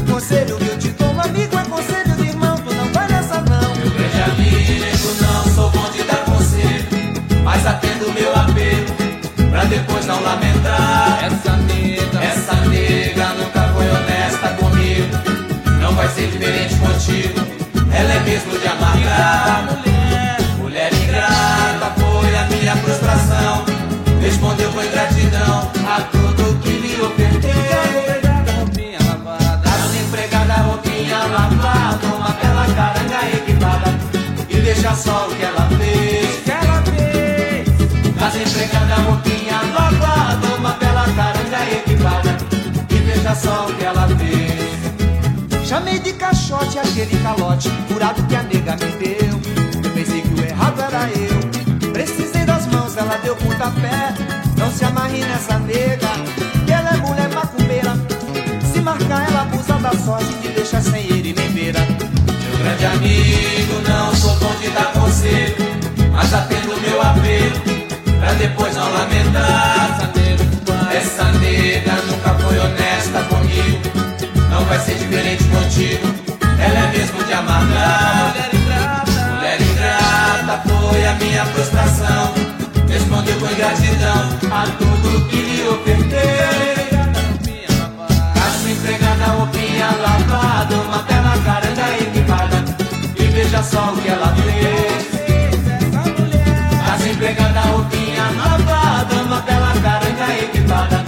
Conselho 0.09 0.55
que 0.55 0.67
eu 0.67 0.79
te 0.79 0.87
dou, 0.91 1.09
amigo, 1.19 1.57
é 1.57 1.63
conselho 1.65 2.15
de 2.15 2.27
irmão, 2.29 2.55
tu 2.57 2.73
não 2.73 2.85
vai 2.93 3.07
nessa 3.09 3.41
não. 3.41 3.75
Meu 3.75 3.89
grande 3.91 4.21
amigo, 4.21 5.07
não 5.21 5.53
sou 5.53 5.69
bom 5.71 5.89
de 5.91 6.03
dar 6.03 6.23
conselho, 6.23 6.87
mas 7.43 7.65
atendo 7.65 8.07
o 8.07 8.13
meu 8.13 8.33
apelo, 8.33 9.51
pra 9.51 9.65
depois 9.65 10.05
não 10.05 10.21
lamentar. 10.21 11.19
Essa 11.25 11.57
nega, 11.57 12.23
essa 12.23 12.55
nega 12.67 13.27
nunca 13.33 13.61
foi 13.73 13.89
honesta 13.89 14.49
comigo, 14.57 15.17
não 15.81 15.93
vai 15.95 16.07
ser 16.09 16.31
diferente 16.31 16.75
contigo, 16.75 17.39
ela 17.91 18.13
é 18.13 18.19
mesmo 18.21 18.57
de 18.57 18.67
amargar. 18.67 19.98
Respondeu 24.49 24.71
com 24.71 24.83
ingratidão 24.83 25.71
a 25.87 26.01
tudo 26.01 26.59
que 26.61 26.69
lhe 26.69 27.01
ofertei. 27.01 27.51
Casa 29.63 29.97
empregada, 29.97 30.53
roupinha 30.53 31.17
lavada, 31.25 32.07
uma 32.07 32.29
bela 32.29 32.65
caranga 32.75 33.37
equipada. 33.37 33.99
E 34.49 34.59
veja 34.59 34.95
só 34.95 35.27
o 35.27 35.35
que 35.35 35.43
ela 35.43 35.69
fez. 35.77 36.43
Que 36.43 36.51
ela 36.51 36.81
fez. 36.83 37.67
Casa 38.17 38.39
empregada, 38.39 38.95
roupinha 38.95 39.61
lavada, 39.73 40.47
uma 40.57 40.71
bela 40.73 41.05
caranga 41.15 41.71
equipada. 41.71 42.37
E 42.89 42.95
veja 42.95 43.35
só 43.35 43.67
o 43.67 43.73
que 43.75 43.85
ela 43.85 44.07
fez. 44.07 45.67
Chamei 45.67 45.99
de 45.99 46.13
caixote 46.13 46.79
aquele 46.79 47.21
calote, 47.21 47.69
curado 47.87 48.23
que 48.23 48.35
a 48.35 48.43
nega 48.43 48.75
me 48.77 48.91
deu. 48.97 49.39
Eu 49.83 49.91
pensei 49.91 50.21
que 50.21 50.41
o 50.41 50.43
errado 50.43 50.81
era 50.81 51.09
eu. 51.11 51.48
Ela 52.99 53.17
deu 53.23 53.33
pontapé. 53.37 54.13
Não 54.57 54.69
se 54.69 54.83
amarre 54.83 55.23
nessa 55.23 55.57
nega, 55.59 56.09
que 56.65 56.71
ela 56.71 56.89
é 56.89 56.97
mulher 56.97 57.29
macumbeira. 57.29 57.93
Se 58.73 58.81
marcar, 58.81 59.25
ela 59.29 59.43
abusa 59.43 59.75
da 59.75 59.91
sorte 59.93 60.33
que 60.41 60.49
deixa 60.49 60.81
sem 60.81 61.05
ele 61.05 61.33
nem 61.33 61.49
beira. 61.51 61.79
Meu 61.79 62.57
grande 62.57 62.85
amigo, 62.85 63.81
não 63.87 64.13
sou 64.13 64.35
bom 64.35 64.53
de 64.61 64.69
dar 64.71 64.91
conselho, 64.91 65.55
mas 66.11 66.33
atendo 66.33 66.75
meu 66.81 67.01
apelo, 67.01 67.61
pra 68.19 68.33
depois 68.33 68.75
não 68.75 68.91
lamentar. 68.91 70.11
Essa 70.91 71.23
nega 71.39 71.93
nunca 72.07 72.33
foi 72.39 72.59
honesta 72.59 73.23
comigo, 73.29 73.79
não 74.49 74.65
vai 74.65 74.79
ser 74.79 74.95
diferente 74.95 75.45
contigo. 75.45 76.05
Ela 76.59 76.79
é 76.79 76.91
mesmo 76.91 77.23
de 77.23 77.31
amargar. 77.31 78.33
Mulher 79.35 79.61
ingrata 79.61 80.61
foi 80.67 81.05
a 81.05 81.13
minha 81.13 81.45
frustração, 81.45 82.33
respondeu 82.89 83.39
com 83.39 83.45
ingratidão 83.45 84.39
a 84.51 84.65
tudo 84.77 85.27
que 85.29 85.37
lhe 85.37 85.67
ofertei. 85.67 86.89
Casa 88.33 88.69
empregada, 88.69 89.25
roupinha 89.25 89.91
lavada, 90.01 90.75
uma 90.75 90.97
bela 91.03 91.37
caranga 91.45 91.97
equipada. 92.01 92.65
E 93.15 93.23
veja 93.27 93.63
só 93.63 93.93
o 93.93 93.97
que 93.97 94.09
ela 94.09 94.35
fez. 94.35 95.07
Casa 96.85 97.09
empregada, 97.09 97.61
roupinha 97.61 98.23
lavada, 98.35 99.15
uma 99.23 99.41
bela 99.41 99.73
caranga 99.81 100.43
equipada. 100.43 101.05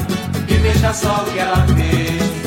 E 0.48 0.54
veja 0.54 0.94
só 0.94 1.24
o 1.24 1.32
que 1.32 1.40
ela 1.40 1.66
fez. 1.68 2.41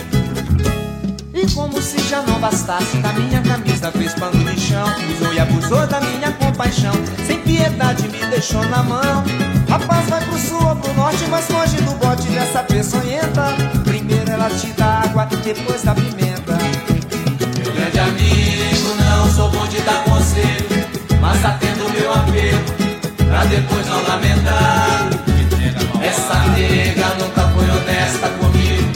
Como 1.74 1.84
se 1.84 1.98
já 2.08 2.22
não 2.22 2.38
bastasse, 2.38 2.98
da 2.98 3.12
minha 3.14 3.42
camisa 3.42 3.90
fez 3.90 4.14
pano 4.14 4.44
de 4.44 4.60
chão. 4.60 4.86
Usou 5.12 5.34
e 5.34 5.40
abusou 5.40 5.84
da 5.88 6.00
minha 6.00 6.30
compaixão. 6.30 6.92
Sem 7.26 7.40
piedade 7.40 8.06
me 8.06 8.24
deixou 8.26 8.64
na 8.68 8.80
mão. 8.84 9.24
Rapaz, 9.68 10.08
vai 10.08 10.24
pro 10.24 10.38
sul 10.38 10.64
ou 10.64 10.76
pro 10.76 10.94
norte, 10.94 11.24
mas 11.28 11.48
longe 11.48 11.76
do 11.78 11.90
bote 11.96 12.28
dessa 12.28 12.62
peçonhenta. 12.62 13.52
Primeiro 13.82 14.30
ela 14.30 14.48
te 14.50 14.68
dá 14.68 15.02
água, 15.02 15.28
depois 15.42 15.82
da 15.82 15.96
pimenta. 15.96 16.56
Meu 17.58 17.72
grande 17.72 17.98
amigo, 17.98 18.94
não 19.00 19.28
sou 19.32 19.50
bom 19.50 19.66
de 19.66 19.80
dar 19.80 20.04
conselho, 20.04 20.86
mas 21.20 21.44
atendo 21.44 21.90
meu 21.90 22.12
apelo, 22.12 23.26
pra 23.26 23.44
depois 23.46 23.84
não 23.88 24.00
lamentar. 24.04 25.08
Essa 26.00 26.38
nega 26.50 27.16
nunca 27.18 27.48
foi 27.48 27.68
honesta 27.68 28.28
comigo, 28.28 28.92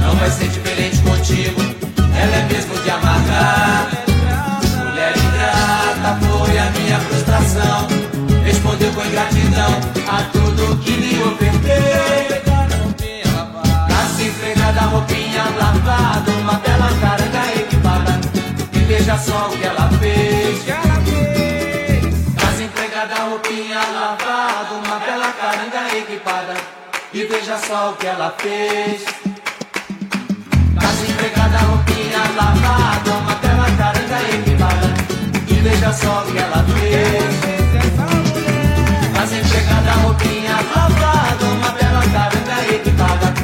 não 0.00 0.16
vai 0.16 0.30
ser 0.30 0.48
diferente 0.48 0.96
contigo 1.02 1.75
ela 2.26 2.36
é 2.36 2.42
mesmo 2.52 2.74
de 2.78 2.90
amargar. 2.90 3.88
Mulher 4.78 5.14
ingrata 5.16 6.18
foi 6.26 6.58
a 6.58 6.70
minha 6.70 7.00
frustração. 7.00 7.86
Respondeu 8.44 8.92
com 8.92 9.04
ingratidão 9.04 9.72
a 10.08 10.22
tudo 10.32 10.76
que 10.78 10.92
lhe 10.92 11.22
ofertei. 11.22 12.42
Nasce 13.88 14.24
empregada, 14.24 14.80
roupinha 14.80 15.44
lavada, 15.58 16.30
uma 16.32 16.54
bela 16.54 16.88
caranga 17.00 17.60
equipada. 17.60 18.20
E 18.72 18.78
veja 18.78 19.16
só 19.18 19.48
o 19.48 19.56
que 19.56 19.64
ela 19.64 19.88
fez. 20.00 20.66
Nasce 22.34 22.62
empregada, 22.64 23.14
roupinha 23.24 23.80
lavada, 23.94 24.74
uma 24.74 24.98
bela 24.98 25.32
caranga 25.32 25.96
equipada. 25.96 26.54
E 27.12 27.24
veja 27.24 27.56
só 27.56 27.90
o 27.90 27.96
que 27.96 28.06
ela 28.06 28.34
fez. 28.38 29.04
Casa 39.14 39.38
empregada, 39.38 39.92
roupinha 40.02 40.56
lavada, 40.74 41.46
uma 41.46 41.70
bela 41.70 42.02
caranga 42.12 42.74
equipada. 42.74 43.34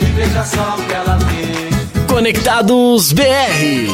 E 0.00 0.04
veja 0.04 0.44
só 0.44 0.76
o 0.76 0.82
que 0.84 0.92
ela 0.92 1.18
fez. 1.20 2.06
Conectados 2.06 3.12
BR. 3.12 3.88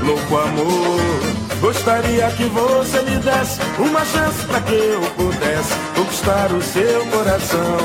Louco 0.00 0.36
amor, 0.36 1.35
gostaria 1.66 2.30
que 2.30 2.44
você 2.44 3.02
me 3.02 3.16
desse 3.18 3.58
uma 3.80 4.04
chance 4.04 4.46
pra 4.46 4.60
que 4.60 4.74
eu 4.74 5.00
pudesse 5.16 5.74
conquistar 5.96 6.52
o 6.52 6.62
seu 6.62 7.06
coração. 7.06 7.76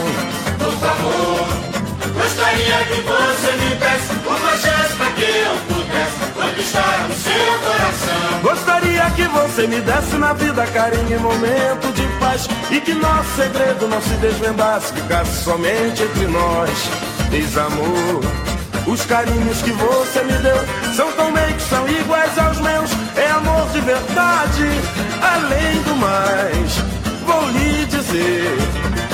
Louco 0.61 0.86
amor, 0.86 1.47
gostaria 2.13 2.77
que 2.86 3.01
você 3.01 3.51
me 3.57 3.75
desse 3.75 4.13
uma 4.27 4.51
chance 4.51 4.95
pra 4.95 5.11
que 5.13 5.23
eu 5.23 5.55
pudesse 5.67 6.19
conquistar 6.36 7.09
o 7.09 7.13
seu 7.15 7.59
coração. 7.65 8.41
Gostaria 8.43 9.11
que 9.15 9.27
você 9.27 9.65
me 9.65 9.82
desse 9.82 10.15
na 10.17 10.34
vida 10.34 10.63
carinho 10.67 11.15
e 11.15 11.19
momento 11.19 11.93
de 11.93 12.07
paz 12.19 12.47
E 12.69 12.79
que 12.79 12.93
nosso 12.93 13.36
segredo 13.36 13.88
não 13.88 14.01
se 14.01 14.13
desvendasse, 14.15 14.93
ficasse 14.93 15.43
somente 15.43 16.03
entre 16.03 16.27
nós 16.27 16.69
Diz 17.29 17.57
amor, 17.57 18.21
os 18.88 19.05
carinhos 19.05 19.61
que 19.61 19.71
você 19.71 20.23
me 20.23 20.34
deu 20.34 20.57
São 20.95 21.11
tão 21.13 21.32
bem 21.32 21.53
que 21.53 21.61
são 21.61 21.88
iguais 21.88 22.38
aos 22.38 22.59
meus 22.59 22.91
É 23.15 23.32
amor 23.32 23.67
de 23.69 23.82
verdade, 23.82 24.67
além 25.21 25.82
do 25.84 25.95
mais 25.95 26.77
Vou 27.25 27.49
lhe 27.49 27.86
dizer 27.86 28.57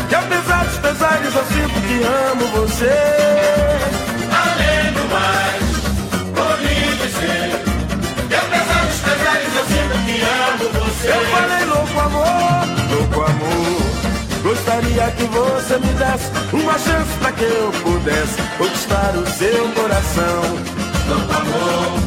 que 0.10 0.16
apesar 0.16 0.66
dos 0.66 0.78
pesares 0.78 1.36
eu 1.36 1.46
sinto 1.46 1.82
que 1.82 2.04
amo 2.04 2.48
você 2.48 3.98
Além 4.32 4.94
do 4.94 5.04
mais, 5.12 5.64
vou 6.36 6.58
lhe 6.58 6.98
dizer 6.98 7.78
que 8.28 8.36
apesar 8.36 8.86
dos 8.86 9.00
pesares 9.00 9.56
eu 9.56 9.66
sinto 9.66 10.06
que 10.06 10.22
amo 10.22 10.86
você. 10.86 11.08
Eu 11.08 11.26
falei 11.28 11.66
louco 11.66 12.00
amor, 12.00 12.68
louco 12.92 13.22
amor. 13.22 14.07
Gostaria 14.48 15.12
que 15.12 15.24
você 15.26 15.78
me 15.78 15.94
desse 15.96 16.56
uma 16.56 16.80
chance 16.80 17.12
pra 17.20 17.34
que 17.34 17.44
eu 17.44 17.70
pudesse 17.84 18.42
conquistar 18.58 19.14
o 19.18 19.28
seu 19.28 19.68
coração. 19.74 20.42
Louco 21.10 21.34
amor, 21.34 22.00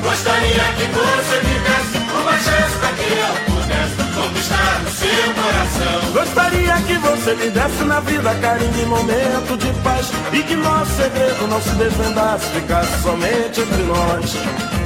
gostaria 0.00 0.64
que 0.78 0.86
você 0.86 1.36
me 1.42 1.58
desse 1.58 1.98
uma 2.14 2.32
chance 2.38 2.78
pra 2.78 2.92
que 2.92 3.10
eu 3.10 3.54
pudesse 3.54 3.96
conquistar 4.14 4.82
o 4.86 4.90
seu 4.92 5.34
coração. 5.34 6.12
Gostaria 6.12 6.74
que 6.86 6.94
você 6.98 7.34
me 7.34 7.50
desse 7.50 7.82
na 7.82 7.98
vida 7.98 8.34
carinho 8.36 8.82
e 8.82 8.86
momento 8.86 9.56
de 9.58 9.72
paz 9.82 10.12
E 10.32 10.42
que 10.44 10.54
nosso 10.54 10.92
segredo 10.92 11.48
não 11.48 11.60
se 11.60 11.70
desvendasse, 11.70 12.46
ficasse 12.50 13.02
somente 13.02 13.60
entre 13.60 13.82
nós 13.82 14.36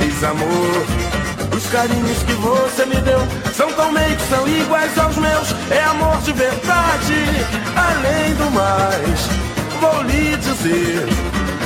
Diz 0.01 0.25
amor, 0.25 0.87
os 1.55 1.67
carinhos 1.67 2.23
que 2.25 2.33
você 2.33 2.85
me 2.87 2.97
deu 2.97 3.21
São 3.55 3.73
tão 3.73 3.93
meio 3.93 4.17
que 4.17 4.23
são 4.29 4.47
iguais 4.49 4.99
aos 4.99 5.17
meus. 5.17 5.55
É 5.71 5.83
amor 5.85 6.17
de 6.23 6.33
verdade, 6.33 7.15
além 7.77 8.35
do 8.35 8.51
mais. 8.51 9.29
Vou 9.81 10.03
lhe 10.03 10.37
dizer 10.37 11.07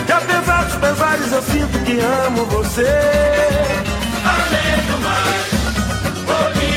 que 0.06 0.12
apesar 0.12 0.64
dos 0.64 0.74
pesares 0.76 1.32
eu 1.32 1.42
sinto 1.42 1.78
que 1.84 1.98
amo 2.00 2.44
você. 2.46 2.86
Além 4.24 4.86
do 4.86 4.98
mais, 5.02 5.46
vou 6.26 6.50
lhe 6.52 6.67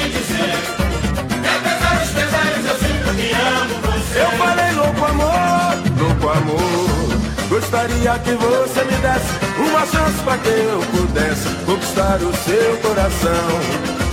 Gostaria 7.72 8.20
que 8.20 8.32
você 8.32 8.84
me 8.84 8.98
desse 8.98 9.32
uma 9.58 9.86
chance 9.86 10.22
pra 10.26 10.38
que 10.40 10.50
eu 10.50 10.82
pudesse 10.92 11.48
conquistar 11.66 12.18
o 12.18 12.34
seu 12.36 12.78
coração. 12.82 13.48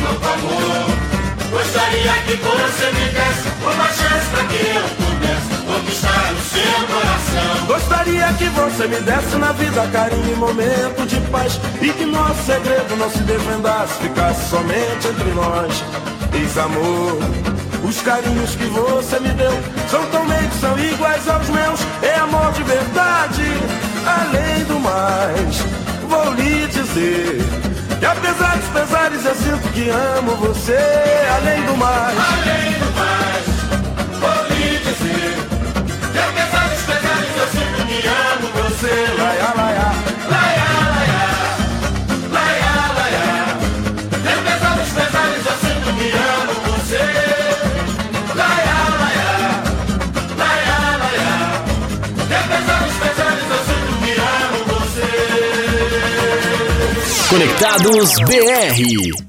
Louco 0.00 0.26
amor, 0.28 1.50
gostaria 1.50 2.12
que 2.22 2.36
você 2.36 2.86
me 2.92 3.09
desse 3.11 3.48
uma 3.61 3.88
chance 3.88 4.26
pra 4.30 4.44
que 4.44 4.64
eu 4.64 4.82
pudesse 4.94 5.62
conquistar 5.66 6.32
o 6.34 6.40
seu 6.40 6.86
coração. 6.86 7.66
Gostaria 7.66 8.32
que 8.34 8.44
você 8.44 8.86
me 8.86 9.00
desse 9.00 9.36
na 9.36 9.50
vida 9.50 9.88
carinho 9.88 10.32
e 10.32 10.36
momento 10.36 11.04
de 11.04 11.20
paz 11.28 11.61
E 11.82 11.92
que 11.92 12.06
nosso 12.06 12.40
segredo 12.46 12.96
não 12.96 13.11
se 13.11 13.18
desvendasse, 13.24 13.94
ficasse 13.94 14.50
somente 14.50 15.09
entre 15.09 15.30
nós 15.34 15.84
Diz 16.30 16.56
amor, 16.56 17.18
os 17.89 18.03
carinhos 18.03 18.55
que 18.55 18.66
você 18.66 19.18
me 19.18 19.30
deu 19.30 19.53
São 19.91 20.05
tão 20.11 20.24
meio 20.26 20.49
que 20.49 20.57
são 20.57 20.78
iguais 20.78 21.26
aos 21.28 21.49
meus. 21.49 21.80
É 22.03 22.14
amor 22.16 22.53
de 22.53 22.62
verdade, 22.62 23.45
além 24.07 24.64
do 24.64 24.78
mais. 24.80 25.64
Vou 26.09 26.34
lhe 26.34 26.66
dizer 26.66 27.39
que 27.99 28.07
apesar 28.07 28.57
dos 28.57 28.68
pesares 28.68 29.24
eu 29.24 29.34
sinto 29.34 29.68
que 29.72 29.91
amo 29.91 30.36
você 30.36 30.78
Além 31.36 31.62
do 31.66 31.76
mais, 31.76 32.16
Além 32.16 32.72
do 32.72 32.91
mais, 32.97 33.47
vou 34.20 34.57
lhe 34.57 34.78
dizer 34.78 35.36
que 36.12 36.18
apesar 36.18 36.68
dos 36.68 36.82
pesares 36.82 37.36
eu 37.36 37.49
sinto 37.49 37.86
que 37.86 38.09
amo 38.09 38.49
você. 38.62 38.86
laia, 39.18 39.55
laia 39.55 39.55
Laia, 39.57 39.67
Conectados 57.29 58.14
BR. 58.26 59.28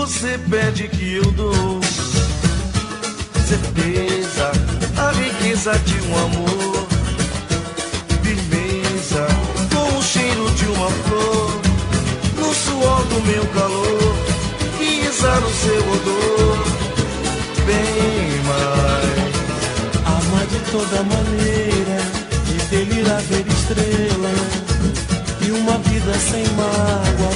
você 0.00 0.38
pede 0.48 0.88
que 0.88 1.16
eu 1.16 1.30
dou. 1.32 1.78
Certeza, 3.46 4.50
a 4.96 5.10
riqueza 5.12 5.78
de 5.80 5.94
um 6.08 6.18
amor. 6.24 6.88
Firmeza, 8.22 9.26
com 9.70 9.98
o 9.98 10.02
cheiro 10.02 10.50
de 10.52 10.64
uma 10.68 10.90
flor. 10.90 11.60
No 12.38 12.54
suor 12.54 13.04
do 13.10 13.20
meu 13.26 13.44
calor, 13.48 14.14
e 14.80 15.06
isa 15.06 15.38
o 15.38 15.52
seu 15.52 15.82
odor. 15.92 16.64
Bem 17.66 18.40
mais. 18.48 19.34
Ama 20.16 20.46
de 20.46 20.58
toda 20.70 21.02
maneira, 21.02 21.98
e 22.48 22.70
delira 22.70 23.16
ver 23.28 23.44
estrela. 23.46 24.32
E 25.46 25.50
uma 25.50 25.76
vida 25.78 26.14
sem 26.18 26.46
mágoa 26.54 27.29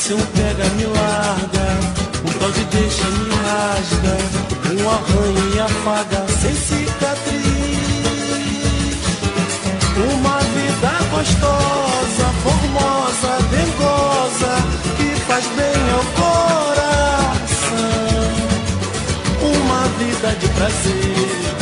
ser 0.00 0.14
um 0.14 0.18
pega 0.18 0.64
me 0.76 0.86
larga, 0.86 1.66
um 2.24 2.32
tal 2.38 2.50
de 2.52 2.64
deixa 2.64 3.04
me 3.04 3.28
rasga, 3.44 4.16
um 4.72 4.88
arranha 4.88 5.44
e 5.54 5.60
afaga 5.60 6.26
sem 6.40 6.54
cicatriz. 6.54 7.40
Uma 10.14 10.38
vida 10.38 10.92
gostosa, 11.10 12.26
formosa, 12.42 13.32
dengosa, 13.50 14.52
que 14.96 15.08
faz 15.26 15.44
bem 15.48 15.80
ao 15.92 16.04
coração. 16.20 17.60
Uma 19.52 19.82
vida 19.98 20.28
de 20.40 20.48
prazer, 20.48 21.59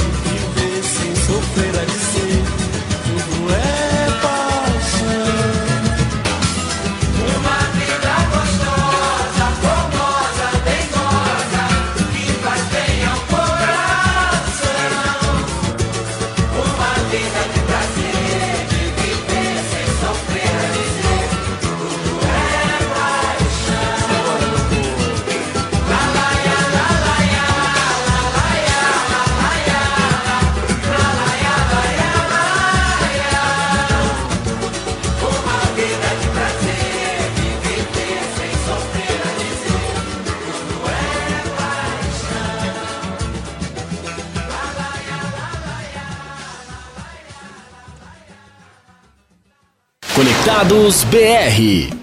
Conectados 50.58 51.04
BR. 51.04 51.94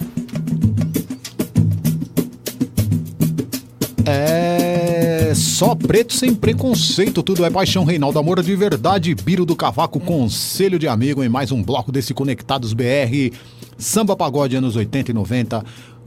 É 4.05 5.33
só 5.35 5.75
preto 5.75 6.13
sem 6.13 6.33
preconceito, 6.33 7.21
tudo 7.21 7.43
é 7.43 7.49
paixão, 7.49 7.83
Reinaldo 7.83 8.17
Amor 8.17 8.41
de 8.41 8.55
verdade, 8.55 9.13
Biro 9.13 9.45
do 9.45 9.57
Cavaco, 9.57 9.99
conselho 9.99 10.79
de 10.79 10.87
amigo 10.87 11.21
em 11.21 11.27
mais 11.27 11.51
um 11.51 11.61
bloco 11.61 11.91
desse 11.91 12.13
Conectados 12.13 12.71
BR, 12.71 13.35
samba 13.77 14.15
pagode 14.15 14.55
anos 14.55 14.77
80 14.77 15.11
e 15.11 15.13
90, 15.13 15.61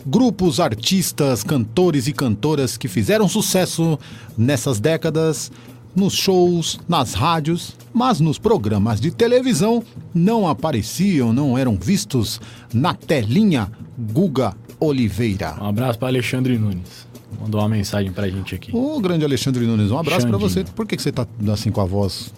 grupos, 0.06 0.58
artistas, 0.58 1.44
cantores 1.44 2.06
e 2.06 2.14
cantoras 2.14 2.78
que 2.78 2.88
fizeram 2.88 3.28
sucesso 3.28 3.98
nessas 4.38 4.80
décadas, 4.80 5.52
nos 5.98 6.14
shows, 6.14 6.78
nas 6.88 7.12
rádios, 7.12 7.76
mas 7.92 8.20
nos 8.20 8.38
programas 8.38 9.00
de 9.00 9.10
televisão 9.10 9.82
não 10.14 10.48
apareciam, 10.48 11.32
não 11.32 11.58
eram 11.58 11.76
vistos 11.76 12.40
na 12.72 12.94
telinha 12.94 13.70
Guga 14.12 14.54
Oliveira. 14.80 15.56
Um 15.60 15.66
abraço 15.66 15.98
para 15.98 16.08
Alexandre 16.08 16.56
Nunes. 16.56 17.06
Mandou 17.40 17.60
uma 17.60 17.68
mensagem 17.68 18.12
pra 18.12 18.28
gente 18.28 18.54
aqui. 18.54 18.74
Ô, 18.74 18.98
grande 19.00 19.24
Alexandre 19.24 19.66
Nunes, 19.66 19.90
um 19.90 19.98
abraço 19.98 20.22
Xandinho. 20.22 20.38
você. 20.38 20.64
Por 20.64 20.86
que, 20.86 20.96
que 20.96 21.02
você 21.02 21.12
tá 21.12 21.26
assim 21.52 21.70
com 21.70 21.80
a 21.80 21.84
voz 21.84 22.32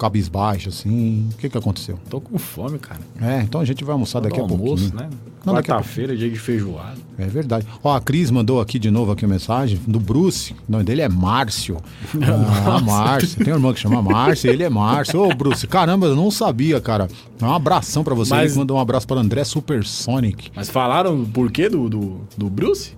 cabisbaixa, 0.00 0.70
assim? 0.70 1.28
O 1.32 1.36
que 1.36 1.48
que 1.48 1.58
aconteceu? 1.58 1.98
Tô 2.08 2.20
com 2.20 2.38
fome, 2.38 2.78
cara. 2.78 3.00
É, 3.20 3.42
então 3.42 3.60
a 3.60 3.64
gente 3.64 3.84
vai 3.84 3.92
almoçar 3.92 4.20
daqui 4.20 4.40
a 4.40 4.42
do 4.42 4.48
pouquinho. 4.48 4.70
almoço, 4.70 4.94
né? 4.96 5.08
Quarta-feira, 5.44 6.14
dia 6.16 6.28
de 6.28 6.38
feijoada. 6.38 6.98
É 7.18 7.24
verdade. 7.26 7.66
Ó, 7.82 7.94
a 7.94 8.00
Cris 8.00 8.30
mandou 8.30 8.60
aqui 8.60 8.78
de 8.78 8.90
novo 8.90 9.10
aqui 9.12 9.24
a 9.24 9.28
mensagem 9.28 9.80
do 9.86 9.98
Bruce. 9.98 10.52
O 10.68 10.72
nome 10.72 10.84
dele 10.84 11.00
é 11.02 11.08
Márcio. 11.08 11.78
Ah. 12.66 12.78
Márcio. 12.80 13.42
Tem 13.44 13.52
um 13.52 13.56
irmão 13.56 13.72
que 13.72 13.80
chama 13.80 14.02
Márcio, 14.02 14.50
ele 14.50 14.62
é 14.62 14.68
Márcio. 14.68 15.20
Ô, 15.22 15.34
Bruce, 15.34 15.66
caramba, 15.66 16.06
eu 16.06 16.16
não 16.16 16.30
sabia, 16.30 16.80
cara. 16.80 17.08
Um 17.42 17.50
abração 17.52 18.04
pra 18.04 18.14
você. 18.14 18.34
Mas- 18.34 18.50
Ele 18.52 18.58
mandou 18.60 18.76
um 18.76 18.80
abraço 18.80 19.06
para 19.06 19.20
André 19.20 19.42
Supersonic. 19.44 20.50
Mas 20.54 20.68
falaram 20.68 21.22
o 21.22 21.26
porquê 21.26 21.68
do, 21.68 21.88
do, 21.88 22.20
do 22.36 22.50
Bruce? 22.50 22.92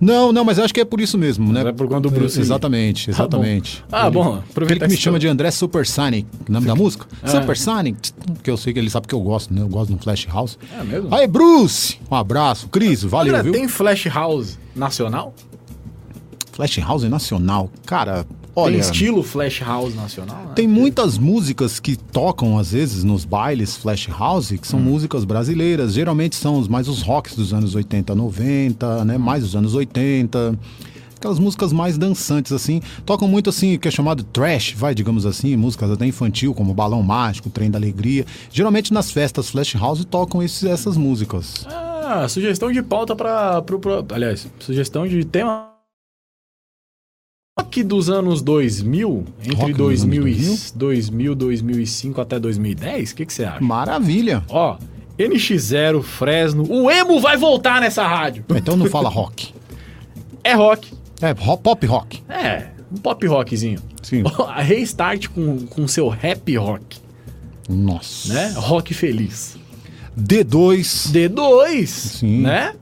Não, 0.00 0.32
não, 0.32 0.44
mas 0.44 0.58
eu 0.58 0.64
acho 0.64 0.74
que 0.74 0.80
é 0.80 0.84
por 0.84 1.00
isso 1.00 1.16
mesmo, 1.16 1.52
né? 1.52 1.60
É 1.62 1.72
por 1.72 1.88
conta 1.88 2.02
do 2.02 2.10
Bruce. 2.10 2.38
Exatamente, 2.40 3.06
Tá 3.06 3.12
exatamente. 3.12 3.82
bom. 3.88 3.96
Ah, 3.96 4.10
bom, 4.10 4.42
Ele 4.68 4.80
que 4.80 4.88
me 4.88 4.96
chama 4.96 5.16
você- 5.16 5.20
de 5.20 5.28
André 5.28 5.50
Supersonic, 5.50 6.26
nome 6.48 6.66
da 6.66 6.74
música? 6.74 7.06
Ah. 7.22 7.28
Supersonic, 7.28 8.12
que 8.42 8.50
eu 8.50 8.56
sei 8.56 8.72
que 8.72 8.78
ele 8.78 8.90
sabe 8.90 9.06
que 9.08 9.14
eu 9.14 9.20
gosto, 9.20 9.54
né? 9.54 9.62
Eu 9.62 9.68
gosto 9.68 9.94
do 9.94 9.98
Flash 10.02 10.26
House. 10.26 10.58
É 10.78 10.84
mesmo? 10.84 11.14
Aí, 11.14 11.26
Bruce, 11.26 11.98
um 12.10 12.14
abraço. 12.14 12.68
Cris, 12.68 13.02
valeu, 13.02 13.32
André, 13.34 13.42
viu? 13.44 13.52
tem 13.52 13.66
Flash 13.68 14.06
House 14.06 14.58
nacional? 14.74 15.34
Flash 16.52 16.78
House 16.78 17.02
nacional. 17.04 17.70
Cara, 17.84 18.26
olha... 18.56 18.72
Tem 18.72 18.80
estilo 18.80 19.22
Flash 19.22 19.60
House 19.60 19.94
nacional? 19.94 20.36
né? 20.46 20.52
Tem 20.56 20.66
muitas 20.66 21.18
músicas 21.18 21.78
que 21.78 21.94
tocam, 21.96 22.58
às 22.58 22.72
vezes, 22.72 23.04
nos 23.04 23.24
bailes 23.24 23.76
Flash 23.76 24.08
House, 24.08 24.48
que 24.48 24.54
Hum. 24.54 24.58
são 24.64 24.80
músicas 24.80 25.24
brasileiras. 25.24 25.92
Geralmente 25.92 26.34
são 26.34 26.60
mais 26.68 26.88
os 26.88 27.02
rocks 27.02 27.36
dos 27.36 27.52
anos 27.52 27.74
80, 27.74 28.14
90, 28.14 29.04
né? 29.04 29.16
Mais 29.18 29.44
os 29.44 29.54
anos 29.54 29.74
80. 29.74 30.58
Aquelas 31.16 31.38
músicas 31.38 31.72
mais 31.72 31.96
dançantes, 31.96 32.52
assim. 32.52 32.80
Tocam 33.06 33.26
muito, 33.26 33.48
assim, 33.48 33.78
que 33.78 33.88
é 33.88 33.90
chamado 33.90 34.22
trash, 34.22 34.74
vai, 34.76 34.94
digamos 34.94 35.24
assim. 35.24 35.56
Músicas 35.56 35.90
até 35.90 36.04
infantil, 36.06 36.52
como 36.54 36.74
Balão 36.74 37.02
Mágico, 37.02 37.48
Trem 37.48 37.70
da 37.70 37.78
Alegria. 37.78 38.26
Geralmente 38.52 38.92
nas 38.92 39.10
festas 39.10 39.48
Flash 39.48 39.74
House 39.76 40.04
tocam 40.04 40.42
esses- 40.42 40.64
essas 40.64 40.96
músicas. 40.96 41.66
Ah, 41.66 42.26
sugestão 42.28 42.70
de 42.70 42.82
pauta 42.82 43.16
para 43.16 43.62
aliás, 44.14 44.46
sugestão 44.60 45.08
de 45.08 45.24
tema 45.24 45.70
rock 47.58 47.82
dos 47.82 48.10
anos 48.10 48.42
2000, 48.42 49.24
entre 49.42 49.54
Rock 49.56 49.72
dos 49.72 49.78
2000 50.04 50.22
anos 50.24 50.68
e 50.68 50.76
2000, 50.76 51.34
2005 51.34 52.20
até 52.20 52.38
2010, 52.38 53.10
o 53.12 53.14
que 53.16 53.24
que 53.24 53.32
você 53.32 53.44
acha? 53.44 53.64
Maravilha! 53.64 54.44
Ó, 54.50 54.76
NX0, 55.18 56.02
Fresno, 56.02 56.66
o 56.70 56.90
emo 56.90 57.18
vai 57.18 57.38
voltar 57.38 57.80
nessa 57.80 58.06
rádio. 58.06 58.44
Então 58.54 58.76
não 58.76 58.84
fala 58.90 59.08
rock. 59.08 59.54
É 60.44 60.52
rock. 60.52 60.92
É 61.22 61.32
pop 61.32 61.86
rock. 61.86 62.22
É, 62.28 62.66
um 62.92 62.98
pop 62.98 63.26
rockzinho. 63.26 63.78
Sim. 64.02 64.22
A 64.48 64.60
Restart 64.60 65.28
com, 65.28 65.66
com 65.66 65.88
seu 65.88 66.08
rap 66.10 66.54
rock, 66.58 66.98
Nossa. 67.66 68.34
né? 68.34 68.52
Rock 68.54 68.92
feliz. 68.92 69.56
D2. 70.14 71.10
D2, 71.10 71.86
Sim. 71.86 72.42
né? 72.42 72.74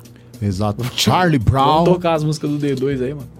Exato. 0.42 0.84
Charlie 0.96 1.38
Vamos 1.38 1.52
Brown. 1.52 1.84
tocar 1.84 2.14
as 2.14 2.24
músicas 2.24 2.50
do 2.50 2.58
D2 2.58 3.04
aí, 3.04 3.14
mano. 3.14 3.33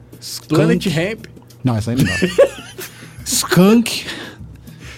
Planet 0.48 0.86
Ramp. 0.86 1.26
Não, 1.62 1.76
essa 1.76 1.90
aí 1.92 1.96
não 1.96 2.04
dá. 2.04 2.12
Skunk. 3.24 4.04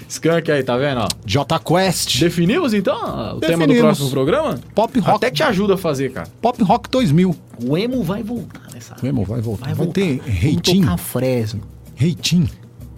Skunk 0.09 0.51
aí, 0.51 0.63
tá 0.63 0.77
vendo? 0.77 1.01
ó? 1.01 1.09
J 1.25 1.59
Quest. 1.61 2.21
Definimos 2.21 2.73
então 2.73 2.97
o 3.37 3.41
tema 3.41 3.67
do 3.67 3.69
Definimos. 3.69 3.81
próximo 3.81 4.11
programa? 4.11 4.59
Pop 4.75 4.99
rock. 5.01 5.17
Até 5.17 5.31
te 5.31 5.43
ajuda 5.43 5.75
a 5.75 5.79
fazer, 5.79 6.13
cara. 6.13 6.29
Pop 6.41 6.63
Rock 6.63 6.89
2000. 6.91 7.37
O 7.65 7.77
emo 7.77 8.03
vai 8.03 8.23
voltar 8.23 8.63
nessa. 8.73 8.97
O 9.03 9.07
emo 9.07 9.25
vai 9.25 9.41
voltar. 9.41 9.67
Vai, 9.67 9.75
voltar. 9.75 9.93
ter 9.95 10.19
Vamos 10.19 10.39
Reitinho. 10.41 10.83
tocar 10.85 10.97
Fresno. 10.99 11.61
Reitinho. 11.95 12.49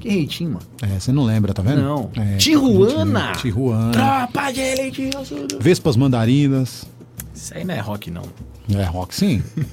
Que 0.00 0.08
reitinho, 0.10 0.50
mano? 0.52 0.66
É, 0.82 1.00
você 1.00 1.10
não 1.10 1.24
lembra, 1.24 1.52
tá 1.52 1.60
vendo? 1.60 1.82
Não. 1.82 2.10
É, 2.16 2.36
Tijuana. 2.36 3.32
Tijuana. 3.32 3.90
Tropa 3.92 4.52
de 4.52 4.60
elite. 4.60 5.10
Vespas 5.60 5.96
Mandarinas. 5.96 6.84
Isso 7.34 7.52
aí 7.54 7.64
não 7.64 7.74
é 7.74 7.80
rock, 7.80 8.10
não. 8.10 8.22
É 8.72 8.84
rock, 8.84 9.14
sim. 9.14 9.42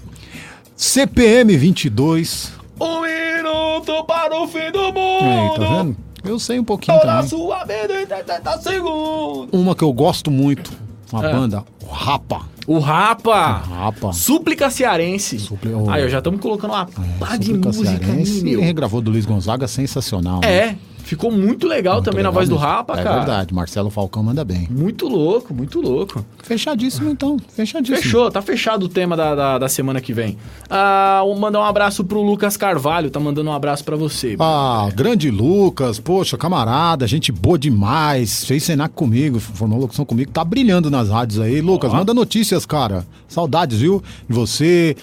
CPM 0.76 1.56
22. 1.58 2.52
Um 2.80 3.02
minuto 3.02 4.04
para 4.06 4.36
o 4.42 4.48
fim 4.48 4.72
do 4.72 4.84
mundo. 4.92 5.24
Aí, 5.24 5.58
tá 5.60 5.78
vendo? 5.78 5.98
Eu 6.24 6.40
sei 6.40 6.60
um 6.60 6.64
pouquinho 6.64 6.98
Toda 7.00 7.12
a 7.14 7.16
também. 7.18 7.30
sua 7.30 7.64
vida 7.64 8.02
em 8.02 8.06
30 8.06 8.58
segundos. 8.62 9.50
Uma 9.54 9.76
que 9.76 9.84
eu 9.84 9.94
gosto 9.94 10.30
muito. 10.32 10.72
Uma 11.12 11.26
É. 11.28 11.32
banda, 11.32 11.64
o 11.82 11.86
Rapa. 11.92 12.42
O 12.68 12.80
Rapa. 12.80 13.58
Rapa. 13.58 14.12
Súplica 14.12 14.70
cearense. 14.72 15.38
o- 15.52 15.90
Aí, 15.90 16.04
ó, 16.04 16.10
já 16.10 16.18
estamos 16.18 16.42
colocando 16.42 16.72
uma 16.72 16.86
pá 17.20 17.38
de 17.38 17.46
Súplica 17.46 17.68
música 17.70 17.98
Cearense. 18.06 18.40
E 18.40 18.44
meu. 18.44 18.60
regravou 18.62 19.02
do 19.02 19.12
Luiz 19.12 19.24
Gonzaga, 19.26 19.68
sensacional. 19.68 20.42
né? 20.42 20.76
É, 21.06 21.08
ficou 21.08 21.32
muito 21.32 21.68
legal 21.68 21.96
Muito 21.96 22.06
também 22.06 22.24
na 22.24 22.30
legal 22.30 22.34
voz 22.42 22.50
do 22.50 22.56
mesmo. 22.56 22.68
Rapa, 22.68 23.00
é 23.00 23.04
cara. 23.04 23.18
verdade, 23.18 23.54
Marcelo 23.54 23.90
Falcão 23.90 24.24
manda 24.24 24.44
bem. 24.44 24.68
Muito 24.70 25.08
louco, 25.08 25.54
muito 25.54 25.80
louco. 25.80 26.26
Fechadíssimo 26.44 27.10
então, 27.10 27.38
fechadíssimo. 27.50 27.98
Fechou, 27.98 28.32
tá 28.32 28.42
fechado 28.42 28.84
o 28.84 28.90
tema 28.90 29.16
da, 29.16 29.36
da, 29.36 29.58
da 29.60 29.70
semana 29.70 30.02
que 30.02 30.14
vem. 30.14 30.38
Ah, 30.70 31.22
vou 31.24 31.38
mandar 31.38 31.60
um 31.60 31.64
abraço 31.64 32.04
pro 32.04 32.22
Lucas 32.22 32.58
Carvalho, 32.58 33.10
tá 33.10 33.20
mandando 33.20 33.50
um 33.50 33.54
abraço 33.54 33.84
pra 33.84 33.96
você. 33.96 34.36
Ah, 34.40 34.90
grande 34.94 35.30
Lucas, 35.30 36.00
poxa, 36.00 36.38
camarada, 36.38 37.08
gente 37.08 37.32
boa 37.32 37.58
demais. 37.58 38.44
Fez 38.46 38.64
cenário 38.64 38.94
comigo, 38.94 39.40
formou 39.40 39.80
locução 39.80 40.06
comigo, 40.06 40.32
tá 40.32 40.44
brilhando 40.44 40.90
nas 40.90 41.10
rádios 41.10 41.40
aí. 41.40 41.62
Lucas, 41.62 41.92
manda 41.92 42.14
notícias, 42.14 42.66
cara. 42.66 43.06
Saudades, 43.28 43.80
viu? 43.80 44.02
De 44.28 44.36
você. 44.36 44.96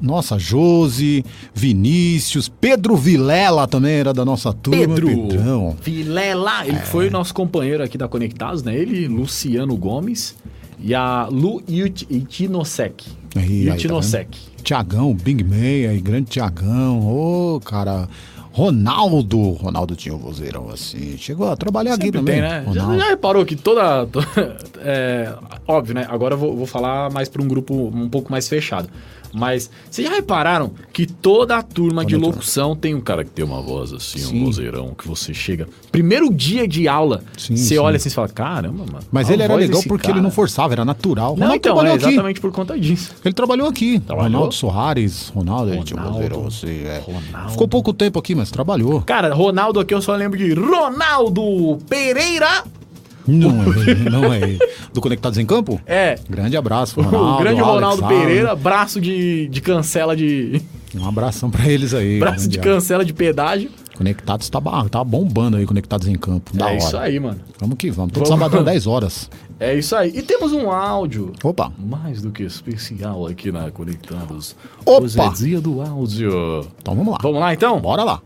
Nossa, 0.00 0.38
Josi, 0.38 1.24
Vinícius, 1.54 2.48
Pedro 2.48 2.96
Vilela 2.96 3.66
também 3.66 3.94
era 3.94 4.12
da 4.12 4.24
nossa 4.24 4.52
turma. 4.52 4.78
Pedro 4.80 5.06
Pedrão. 5.08 5.76
Vilela, 5.82 6.66
ele 6.66 6.78
foi 6.80 7.08
nosso 7.08 7.32
companheiro 7.32 7.82
aqui 7.82 7.96
da 7.96 8.06
Conectados, 8.06 8.62
né? 8.62 8.74
Ele, 8.76 9.08
Luciano 9.08 9.74
Gomes 9.76 10.36
e 10.78 10.94
a 10.94 11.26
Lu 11.30 11.62
Itinosek. 11.68 13.06
Aí, 13.36 13.70
aí, 13.70 13.82
tá? 13.82 14.24
Tiagão, 14.62 15.14
Big 15.14 15.42
May, 15.44 15.86
aí, 15.86 16.00
grande 16.00 16.30
Tiagão. 16.30 17.00
Ô, 17.06 17.60
cara. 17.60 18.08
Ronaldo. 18.52 19.52
Ronaldo 19.52 19.94
tinha 19.94 20.14
um 20.14 20.18
vozeirão 20.18 20.68
assim. 20.70 21.16
Chegou 21.16 21.48
a 21.48 21.56
trabalhar 21.56 21.94
aqui 21.94 22.06
Sempre 22.06 22.18
também. 22.18 22.34
tem, 22.34 22.42
né? 22.42 22.64
Já, 22.72 22.98
já 22.98 23.08
reparou 23.10 23.44
que 23.46 23.54
toda. 23.54 24.06
to- 24.06 24.18
é, 24.82 25.32
óbvio, 25.66 25.94
né? 25.94 26.06
Agora 26.08 26.34
eu 26.34 26.38
vou, 26.38 26.56
vou 26.56 26.66
falar 26.66 27.10
mais 27.10 27.28
para 27.28 27.40
um 27.42 27.46
grupo 27.48 27.72
um 27.94 28.08
pouco 28.08 28.30
mais 28.30 28.48
fechado. 28.48 28.88
Mas 29.32 29.70
vocês 29.90 30.06
já 30.08 30.14
repararam 30.14 30.72
que 30.92 31.06
toda 31.06 31.56
a 31.56 31.62
turma 31.62 32.04
de 32.04 32.16
locução 32.16 32.74
tem 32.74 32.94
um 32.94 33.00
cara 33.00 33.24
que 33.24 33.30
tem 33.30 33.44
uma 33.44 33.60
voz 33.62 33.92
assim, 33.92 34.18
Sim. 34.18 34.40
um 34.40 34.44
vozeirão, 34.46 34.94
que 34.94 35.06
você 35.06 35.32
chega. 35.32 35.68
Primeiro 35.92 36.32
dia 36.32 36.66
de 36.66 36.88
aula, 36.88 37.22
você 37.36 37.56
sim. 37.56 37.78
olha 37.78 37.96
assim 37.96 38.08
e 38.08 38.12
fala: 38.12 38.28
caramba, 38.28 38.84
mano. 38.86 39.04
Mas 39.10 39.30
ele 39.30 39.42
era 39.42 39.54
legal 39.54 39.82
porque 39.86 40.06
cara." 40.06 40.18
ele 40.18 40.22
não 40.22 40.30
forçava, 40.30 40.74
era 40.74 40.84
natural. 40.84 41.30
Não, 41.30 41.34
Ronaldo 41.34 41.56
então, 41.56 41.74
trabalhou 41.74 41.92
é 41.92 41.96
aqui. 41.96 42.08
exatamente 42.08 42.40
por 42.40 42.52
conta 42.52 42.78
disso. 42.78 43.14
Ele 43.24 43.34
trabalhou 43.34 43.68
aqui. 43.68 44.00
Trabalhou? 44.00 44.32
Ronaldo 44.32 44.54
Soares, 44.54 45.28
Ronaldo, 45.34 45.72
ele 45.72 45.82
tinha 45.84 46.00
um 46.00 46.04
Ronaldo. 46.04 46.40
vozeirão 46.40 46.46
assim. 46.46 46.86
é. 46.86 46.98
Ronaldo. 46.98 47.52
Ficou 47.52 47.68
pouco 47.68 47.92
tempo 47.92 48.18
aqui, 48.18 48.34
mas 48.34 48.50
trabalhou. 48.50 49.02
Cara, 49.02 49.32
Ronaldo 49.34 49.80
aqui 49.80 49.94
eu 49.94 50.02
só 50.02 50.14
lembro 50.14 50.38
de 50.38 50.52
Ronaldo 50.54 51.78
Pereira. 51.88 52.64
Não 53.26 53.62
é 53.62 53.94
não 54.10 54.32
é. 54.32 54.58
Do 54.92 55.00
Conectados 55.00 55.38
em 55.38 55.46
Campo? 55.46 55.80
É. 55.86 56.16
Grande 56.28 56.56
abraço, 56.56 56.98
O 56.98 57.02
Ronaldo. 57.02 57.42
grande 57.42 57.60
Alex, 57.60 57.74
Ronaldo 57.74 58.04
Alan. 58.04 58.18
Pereira, 58.20 58.56
braço 58.56 59.00
de, 59.00 59.48
de 59.48 59.60
cancela 59.60 60.16
de. 60.16 60.60
Um 60.94 61.06
abração 61.06 61.50
pra 61.50 61.68
eles 61.68 61.94
aí. 61.94 62.18
braço 62.18 62.48
de 62.48 62.58
grande 62.58 62.76
cancela 62.76 63.04
de 63.04 63.12
pedágio. 63.12 63.70
Conectados 63.96 64.48
tá, 64.48 64.60
tá 64.90 65.04
bombando 65.04 65.58
aí, 65.58 65.66
Conectados 65.66 66.08
em 66.08 66.14
Campo. 66.14 66.56
Da 66.56 66.64
é 66.64 66.68
hora. 66.68 66.76
isso 66.78 66.96
aí, 66.96 67.20
mano. 67.20 67.40
Vamos 67.58 67.76
que 67.76 67.90
vamos. 67.90 68.12
Todo 68.12 68.24
Vamos. 68.26 68.40
sabadão, 68.42 68.64
10 68.64 68.86
horas. 68.86 69.30
É 69.60 69.74
isso 69.74 69.94
aí. 69.94 70.10
E 70.14 70.22
temos 70.22 70.52
um 70.52 70.70
áudio. 70.70 71.34
Opa. 71.44 71.70
Mais 71.78 72.22
do 72.22 72.30
que 72.32 72.42
especial 72.42 73.26
aqui 73.26 73.52
na 73.52 73.70
Conectados. 73.70 74.56
Opa. 74.86 75.04
Hoje 75.04 75.20
é 75.20 75.28
dia 75.28 75.60
do 75.60 75.82
áudio. 75.82 76.66
Então 76.80 76.96
vamos 76.96 77.12
lá. 77.12 77.18
Vamos 77.20 77.38
lá 77.38 77.52
então? 77.52 77.78
Bora 77.78 78.02
lá. 78.02 78.22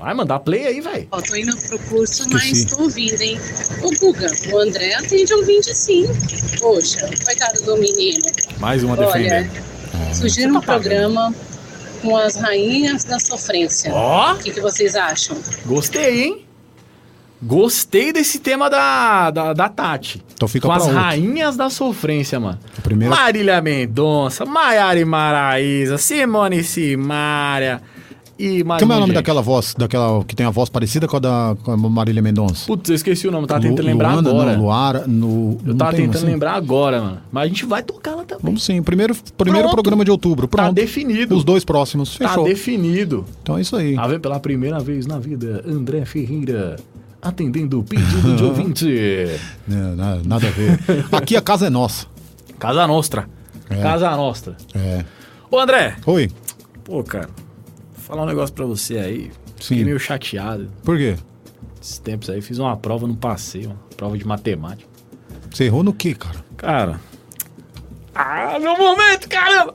Vai 0.00 0.14
mandar 0.14 0.38
play 0.40 0.66
aí, 0.66 0.80
velho. 0.80 1.06
Ó, 1.10 1.20
tô 1.20 1.36
indo 1.36 1.54
pro 1.56 1.78
curso, 1.80 2.22
Esqueci. 2.22 2.34
mas 2.34 2.64
tô 2.64 2.82
ouvindo, 2.84 3.20
hein? 3.20 3.38
Ô, 3.82 3.90
Guga, 3.98 4.30
o 4.50 4.58
André 4.58 4.94
atende 4.94 5.32
ouvinte 5.34 5.74
sim. 5.76 6.06
Poxa, 6.58 7.06
coitado 7.24 7.62
do 7.64 7.76
menino. 7.76 8.24
Mais 8.58 8.82
uma 8.82 8.96
Olha, 8.96 9.06
defendendo. 9.06 9.50
Sugiro 10.14 10.56
um 10.56 10.60
programa 10.60 11.34
com 12.00 12.16
as 12.16 12.36
rainhas 12.36 13.04
da 13.04 13.18
sofrência. 13.20 13.92
Ó. 13.92 14.32
O 14.34 14.38
que, 14.38 14.50
que 14.52 14.60
vocês 14.60 14.96
acham? 14.96 15.36
Gostei, 15.66 16.22
hein? 16.24 16.46
Gostei 17.42 18.12
desse 18.12 18.38
tema 18.38 18.68
da, 18.70 19.30
da, 19.30 19.52
da 19.52 19.68
Tati. 19.68 20.22
Então 20.34 20.46
fica 20.48 20.66
Com 20.66 20.72
as 20.72 20.82
outro. 20.84 20.96
rainhas 20.98 21.56
da 21.56 21.68
sofrência, 21.70 22.38
mano. 22.40 22.58
primeira- 22.82 23.14
Marília 23.14 23.60
Mendonça, 23.62 24.44
Maiara 24.46 24.98
e 24.98 25.04
Maraísa, 25.04 25.96
Simone 25.98 26.62
Simária 26.64 27.80
e 28.40 28.64
mais 28.64 28.80
Como 28.80 28.92
é 28.92 28.96
o 28.96 29.00
nome 29.00 29.10
gente. 29.12 29.16
daquela 29.16 29.42
voz, 29.42 29.74
daquela 29.76 30.24
que 30.24 30.34
tem 30.34 30.46
a 30.46 30.50
voz 30.50 30.68
parecida 30.68 31.06
com 31.06 31.16
a 31.16 31.20
da 31.20 31.56
com 31.62 31.72
a 31.72 31.76
Marília 31.76 32.22
Mendonça? 32.22 32.66
Putz, 32.66 32.88
eu 32.90 32.96
esqueci 32.96 33.28
o 33.28 33.30
nome, 33.30 33.46
tava 33.46 33.60
Lu- 33.60 33.68
tentando 33.68 33.86
lembrar 33.86 34.12
Luana, 34.14 34.30
agora. 34.30 34.52
Não, 34.56 34.62
Luara, 34.62 35.04
no, 35.06 35.58
Eu 35.66 35.74
tava 35.76 35.92
tentando 35.92 36.16
assim? 36.16 36.26
lembrar 36.26 36.54
agora, 36.54 37.00
mano. 37.00 37.18
Mas 37.30 37.44
a 37.44 37.46
gente 37.48 37.64
vai 37.66 37.82
tocar 37.82 38.14
lá 38.14 38.24
também. 38.24 38.44
Vamos 38.44 38.64
sim, 38.64 38.82
primeiro, 38.82 39.14
primeiro 39.36 39.68
Pronto. 39.68 39.74
programa 39.82 40.04
de 40.04 40.10
outubro. 40.10 40.48
Pronto. 40.48 40.66
Tá 40.66 40.72
definido. 40.72 41.36
Os 41.36 41.44
dois 41.44 41.64
próximos. 41.64 42.16
Tá 42.18 42.28
Fechou. 42.28 42.44
definido. 42.44 43.24
Então 43.42 43.58
é 43.58 43.60
isso 43.60 43.76
aí. 43.76 43.94
Tá 43.94 44.06
vendo 44.06 44.20
pela 44.20 44.40
primeira 44.40 44.78
vez 44.80 45.06
na 45.06 45.18
vida, 45.18 45.62
André 45.66 46.04
Ferreira 46.04 46.76
atendendo 47.22 47.80
o 47.80 47.82
pedido 47.84 48.34
de 48.36 48.42
ouvinte. 48.44 48.86
Não, 49.68 49.94
na- 49.96 50.18
nada 50.24 50.46
a 50.46 50.50
ver. 50.50 50.78
Aqui 51.12 51.36
a 51.36 51.40
casa 51.42 51.66
é 51.66 51.70
nossa. 51.70 52.06
Casa 52.58 52.86
Nostra. 52.86 53.28
É. 53.68 53.76
Casa 53.82 54.10
Nostra. 54.16 54.56
É. 54.74 55.04
Ô, 55.50 55.58
André. 55.58 55.96
Oi. 56.06 56.30
Pô, 56.84 57.02
cara, 57.04 57.28
falar 58.10 58.24
um 58.24 58.26
negócio 58.26 58.54
pra 58.54 58.66
você 58.66 58.98
aí. 58.98 59.30
Sim. 59.60 59.68
Fiquei 59.68 59.84
meio 59.84 60.00
chateado. 60.00 60.68
Por 60.84 60.98
quê? 60.98 61.16
Esses 61.80 61.98
tempos 61.98 62.28
aí, 62.28 62.42
fiz 62.42 62.58
uma 62.58 62.76
prova 62.76 63.06
no 63.06 63.16
passeio, 63.16 63.70
uma 63.70 63.78
prova 63.96 64.18
de 64.18 64.26
matemática. 64.26 64.90
Você 65.50 65.64
errou 65.64 65.82
no 65.82 65.92
quê, 65.92 66.14
cara? 66.14 66.44
Cara. 66.56 67.00
Ah, 68.14 68.58
meu 68.58 68.76
momento, 68.76 69.28
caramba! 69.28 69.74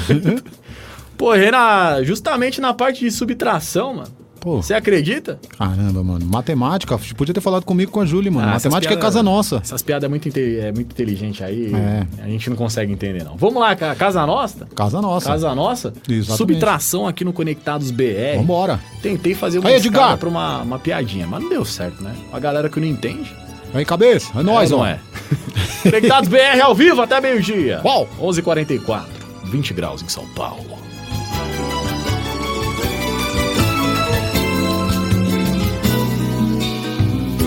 Pô, 1.16 1.34
errei 1.34 1.50
na, 1.50 2.02
justamente 2.02 2.60
na 2.60 2.74
parte 2.74 3.00
de 3.00 3.10
subtração, 3.10 3.94
mano. 3.94 4.25
Pô. 4.40 4.62
Você 4.62 4.74
acredita? 4.74 5.38
Caramba, 5.58 6.02
mano. 6.02 6.24
Matemática. 6.26 6.98
Podia 7.16 7.34
ter 7.34 7.40
falado 7.40 7.64
comigo 7.64 7.90
com 7.90 8.00
a 8.00 8.06
Júlia, 8.06 8.30
mano. 8.30 8.48
Ah, 8.48 8.52
Matemática 8.52 8.92
é 8.92 8.96
piadas- 8.96 9.14
casa 9.14 9.22
nossa. 9.22 9.56
Essas 9.56 9.82
piadas 9.82 10.04
é 10.06 10.08
muito, 10.08 10.28
é 10.36 10.72
muito 10.72 10.92
inteligente 10.92 11.42
aí. 11.42 11.72
É. 11.74 12.06
A 12.22 12.28
gente 12.28 12.48
não 12.50 12.56
consegue 12.56 12.92
entender, 12.92 13.24
não. 13.24 13.36
Vamos 13.36 13.60
lá, 13.60 13.74
ca- 13.74 13.94
Casa 13.94 14.24
Nossa? 14.26 14.66
Casa 14.74 15.00
nossa. 15.02 15.26
Casa 15.30 15.54
Nossa? 15.54 15.92
Exatamente. 16.08 16.36
Subtração 16.36 17.06
aqui 17.08 17.24
no 17.24 17.32
Conectados 17.32 17.90
BR. 17.90 18.36
Vambora. 18.36 18.78
Tentei 19.02 19.34
fazer 19.34 19.58
uma 19.58 19.68
Aí, 19.68 19.76
escala 19.76 20.16
pra 20.16 20.28
uma, 20.28 20.62
uma 20.62 20.78
piadinha, 20.78 21.26
mas 21.26 21.42
não 21.42 21.48
deu 21.48 21.64
certo, 21.64 22.02
né? 22.02 22.14
A 22.32 22.38
galera 22.38 22.68
que 22.68 22.78
não 22.78 22.86
entende. 22.86 23.34
Aí, 23.74 23.84
cabeça. 23.84 24.30
É 24.38 24.42
nóis, 24.42 24.70
é, 24.70 24.74
ó. 24.74 24.78
não 24.78 24.86
é. 24.86 25.00
Conectados 25.82 26.28
BR 26.28 26.60
ao 26.62 26.74
vivo 26.74 27.02
até 27.02 27.20
meio-dia. 27.20 27.80
Qual? 27.82 28.08
11h44. 28.20 29.04
20 29.44 29.74
graus 29.74 30.02
em 30.02 30.08
São 30.08 30.24
Paulo. 30.34 30.64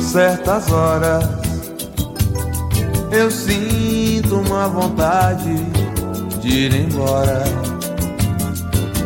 Certas 0.10 0.72
horas 0.72 1.24
eu 3.12 3.30
sinto 3.30 4.39
uma 4.39 4.68
vontade 4.68 5.55
de 6.41 6.47
ir 6.47 6.74
embora, 6.74 7.43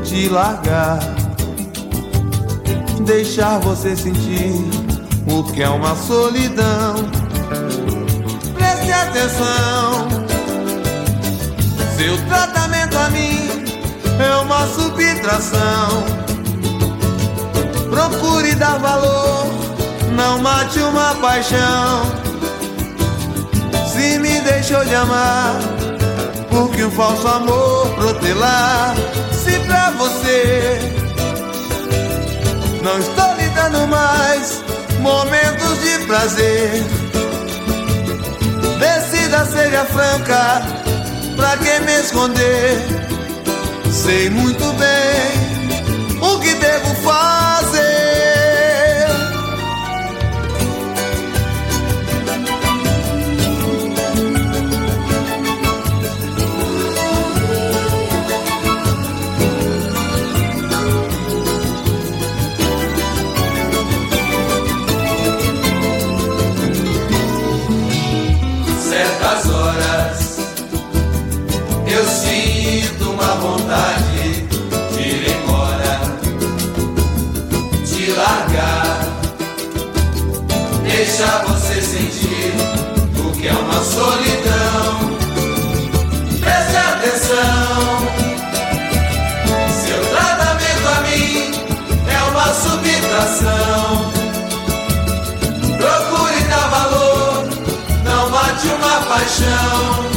te 0.04 0.30
largar, 0.30 1.00
deixar 3.06 3.60
você 3.60 3.96
sentir 3.96 4.54
o 5.28 5.44
que 5.44 5.62
é 5.62 5.70
uma 5.70 5.94
solidão. 5.96 6.96
Preste 8.54 8.92
atenção, 8.92 10.08
seu 11.98 12.18
tratamento 12.28 12.98
a 12.98 13.10
mim 13.10 13.50
é 14.20 14.36
uma 14.38 14.68
subtração. 14.68 16.04
Procure 17.90 18.56
dar 18.56 18.78
valor 18.80 19.63
não 20.14 20.40
mate 20.40 20.80
uma 20.80 21.16
paixão. 21.16 22.04
Se 23.92 24.18
me 24.20 24.40
deixou 24.42 24.84
de 24.86 24.96
amar, 24.96 25.56
porque 26.50 26.84
um 26.84 26.92
falso 26.92 27.28
amor 27.28 27.88
protelar. 27.96 28.96
Se 29.32 29.60
pra 29.62 29.92
você 29.92 30.80
não 32.84 33.00
estou 33.00 33.34
lhe 33.36 33.50
dando 33.50 33.88
mais 33.88 34.64
momentos 35.00 35.80
de 35.82 36.06
prazer, 36.06 36.84
decida, 38.80 39.46
seja 39.46 39.86
franca, 39.86 40.62
pra 41.36 41.58
que 41.58 41.80
me 41.82 42.00
esconder? 42.00 43.04
Sei 43.92 44.30
muito 44.30 44.66
bem 44.74 46.20
o 46.22 46.40
que 46.40 46.54
devo 46.56 46.96
fazer. 47.04 47.83
Vontade 73.44 74.48
de 74.94 75.02
ir 75.02 75.36
embora, 75.36 76.00
te 77.86 78.12
largar, 78.12 79.00
deixar 80.82 81.44
você 81.44 81.82
sentir 81.82 82.54
o 83.20 83.32
que 83.34 83.50
é 83.50 83.52
uma 83.52 83.84
solidão. 83.84 85.18
Preste 86.40 86.78
atenção, 86.78 88.08
seu 89.84 90.02
tratamento 90.10 90.88
a 90.88 91.02
mim 91.02 91.52
é 92.08 92.24
uma 92.30 92.48
subtração. 92.54 94.12
Procure 95.78 96.44
dar 96.50 96.70
valor 96.70 97.50
não 98.06 98.32
bate 98.32 98.68
uma 98.70 99.02
paixão 99.02 100.13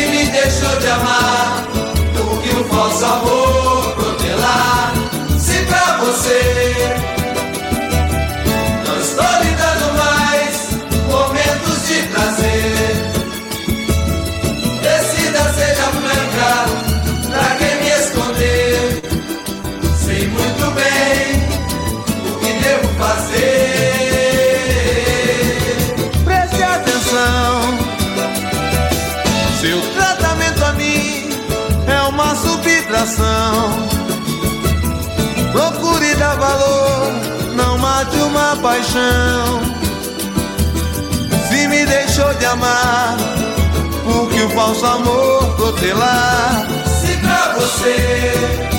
que 0.00 0.06
me 0.06 0.24
deixou 0.26 0.76
de 0.78 0.86
amar, 0.86 1.66
tu 2.14 2.40
que 2.40 2.56
o 2.56 2.64
falso 2.64 3.04
amor 3.04 3.94
protelar, 3.94 4.92
se 5.38 5.58
pra 5.64 5.98
você 5.98 6.96
não 8.86 8.98
estou 8.98 9.49
paixão. 38.56 39.60
Se 41.48 41.68
me 41.68 41.84
deixou 41.84 42.32
de 42.34 42.46
amar, 42.46 43.16
porque 44.04 44.42
o 44.42 44.50
falso 44.50 44.86
amor 44.86 45.56
lá 45.92 46.66
Se 47.00 47.16
pra 47.18 47.54
você 47.54 48.69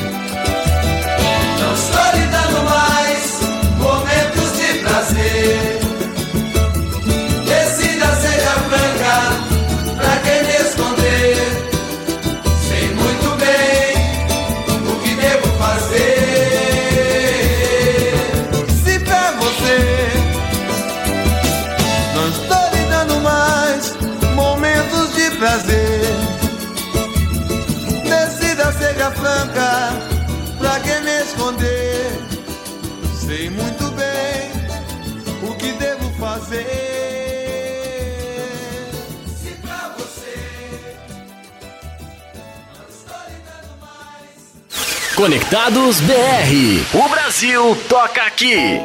Conectados 45.22 46.02
BR. 46.02 46.98
O 46.98 47.08
Brasil 47.08 47.78
toca 47.88 48.24
aqui. 48.24 48.82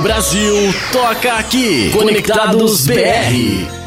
Brasil 0.00 0.74
toca 0.92 1.34
aqui. 1.34 1.90
Conectados 1.92 2.86
BR. 2.86 3.79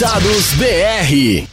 Conectados 0.00 0.54
BR. 0.54 1.46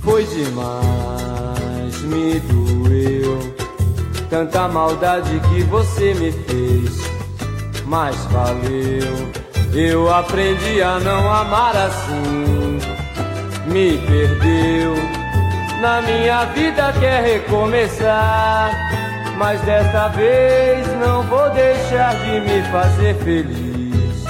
Foi 0.00 0.24
demais, 0.24 2.00
me 2.04 2.40
doeu. 2.40 3.38
Tanta 4.30 4.66
maldade 4.68 5.38
que 5.50 5.62
você 5.64 6.14
me 6.14 6.32
fez, 6.32 6.96
mas 7.84 8.16
valeu. 8.32 9.47
Eu 9.72 10.12
aprendi 10.12 10.82
a 10.82 10.98
não 10.98 11.30
amar 11.32 11.76
assim. 11.76 12.78
Me 13.66 13.98
perdeu. 13.98 14.94
Na 15.80 16.00
minha 16.02 16.44
vida 16.46 16.92
quer 16.98 17.22
recomeçar. 17.22 18.70
Mas 19.36 19.60
desta 19.60 20.08
vez 20.08 20.86
não 20.98 21.22
vou 21.24 21.50
deixar 21.50 22.14
de 22.16 22.40
me 22.40 22.62
fazer 22.72 23.14
feliz. 23.16 24.24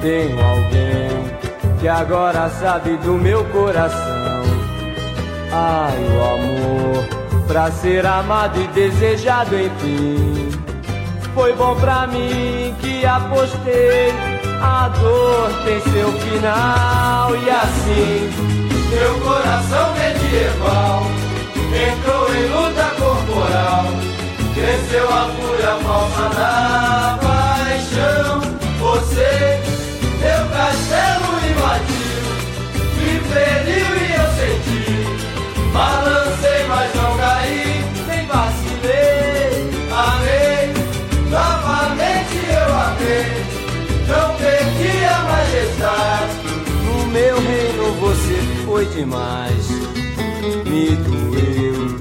Tenho 0.00 0.40
alguém 0.40 1.24
que 1.80 1.88
agora 1.88 2.48
sabe 2.48 2.96
do 2.98 3.14
meu 3.14 3.44
coração. 3.46 4.44
Ai, 5.52 5.98
o 6.08 6.24
amor, 6.34 7.44
pra 7.46 7.70
ser 7.70 8.06
amado 8.06 8.58
e 8.60 8.66
desejado, 8.68 9.54
enfim. 9.58 10.50
Foi 11.34 11.52
bom 11.54 11.74
pra 11.76 12.06
mim 12.06 12.74
que 12.80 13.04
apostei 13.04 14.33
a 14.64 14.88
dor 14.88 15.50
tem 15.64 15.80
seu 15.92 16.12
final 16.12 17.36
e 17.36 17.50
assim 17.50 18.30
meu 18.90 19.20
coração 19.20 19.94
é 19.96 20.14
medieval 20.14 21.24
entrou 21.74 22.32
em 22.34 22.46
luta 22.48 22.84
corporal, 22.98 23.84
cresceu 24.54 25.08
a 25.08 25.28
fúria 25.28 25.76
falsa 25.82 26.28
da 26.36 27.18
paixão. 27.20 28.40
Você, 28.78 29.60
meu 30.20 30.48
castelo 30.50 31.28
invadiu, 31.50 32.22
me 32.96 33.12
feriu 33.28 33.90
e 33.96 34.08
eu 34.14 34.28
senti, 34.38 35.72
balancei 35.72 36.66
mas 36.68 36.94
não 36.94 37.16
caí. 37.16 37.73
No 46.84 47.06
meu 47.06 47.36
reino 47.40 47.92
você 48.00 48.36
foi 48.64 48.86
demais. 48.86 49.68
Me 50.66 50.96
doeu 50.96 51.98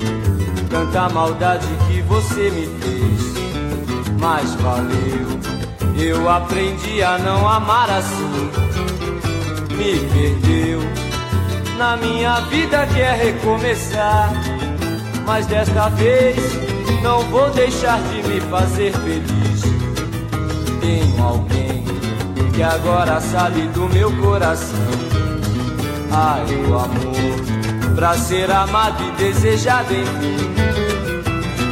tanta 0.70 1.10
maldade 1.10 1.68
que 1.88 2.02
você 2.02 2.50
me 2.50 2.68
fez. 2.80 3.34
Mas 4.20 4.56
valeu, 4.56 5.40
eu 5.98 6.30
aprendi 6.30 7.04
a 7.04 7.18
não 7.18 7.48
amar 7.48 7.90
assim. 7.90 8.52
Me 9.76 10.00
perdeu 10.10 11.04
na 11.78 11.98
minha 11.98 12.40
vida 12.42 12.86
quer 12.94 13.20
é 13.20 13.24
recomeçar. 13.26 14.32
Mas 15.26 15.48
desta 15.48 15.90
vez 15.90 16.38
não 17.02 17.22
vou 17.24 17.50
deixar 17.52 18.00
de 18.04 18.24
me 18.28 18.40
fazer 18.42 18.94
feliz. 18.94 19.64
Tenho 20.80 21.24
alguém 21.24 21.73
que 22.54 22.62
agora 22.62 23.20
sabe 23.20 23.68
do 23.70 23.90
meu 23.90 24.12
coração. 24.18 24.78
Ai, 26.12 26.46
o 26.70 26.78
amor, 26.78 27.96
pra 27.96 28.14
ser 28.14 28.52
amado 28.52 29.04
e 29.04 29.12
desejado 29.12 29.94
enfim. 29.94 30.54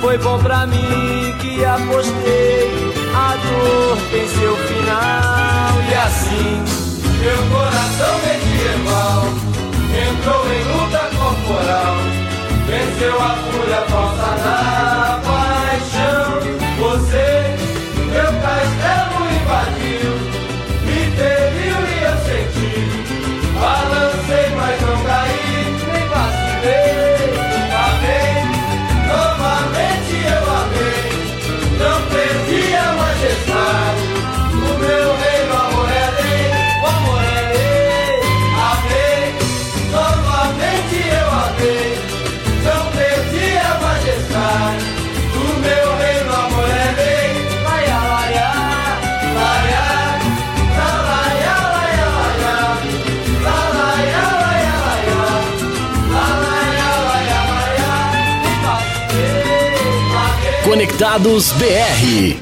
Foi 0.01 0.17
bom 0.17 0.39
pra 0.39 0.65
mim 0.65 1.35
que 1.39 1.63
apostei, 1.63 2.93
a 3.13 3.35
dor 3.35 3.97
tem 4.11 4.27
seu 4.27 4.57
final. 4.57 5.81
E 5.87 5.93
assim, 5.93 6.63
meu 7.19 7.37
coração 7.55 8.19
medieval 8.25 9.25
entrou 10.09 10.45
em 10.51 10.63
luta 10.63 11.09
corporal. 11.15 11.95
Venceu 12.65 13.21
a 13.21 13.35
fúria 13.35 13.81
falsa 13.87 14.35
na 14.43 15.30
Conectados 61.01 61.51
BR. 61.53 62.37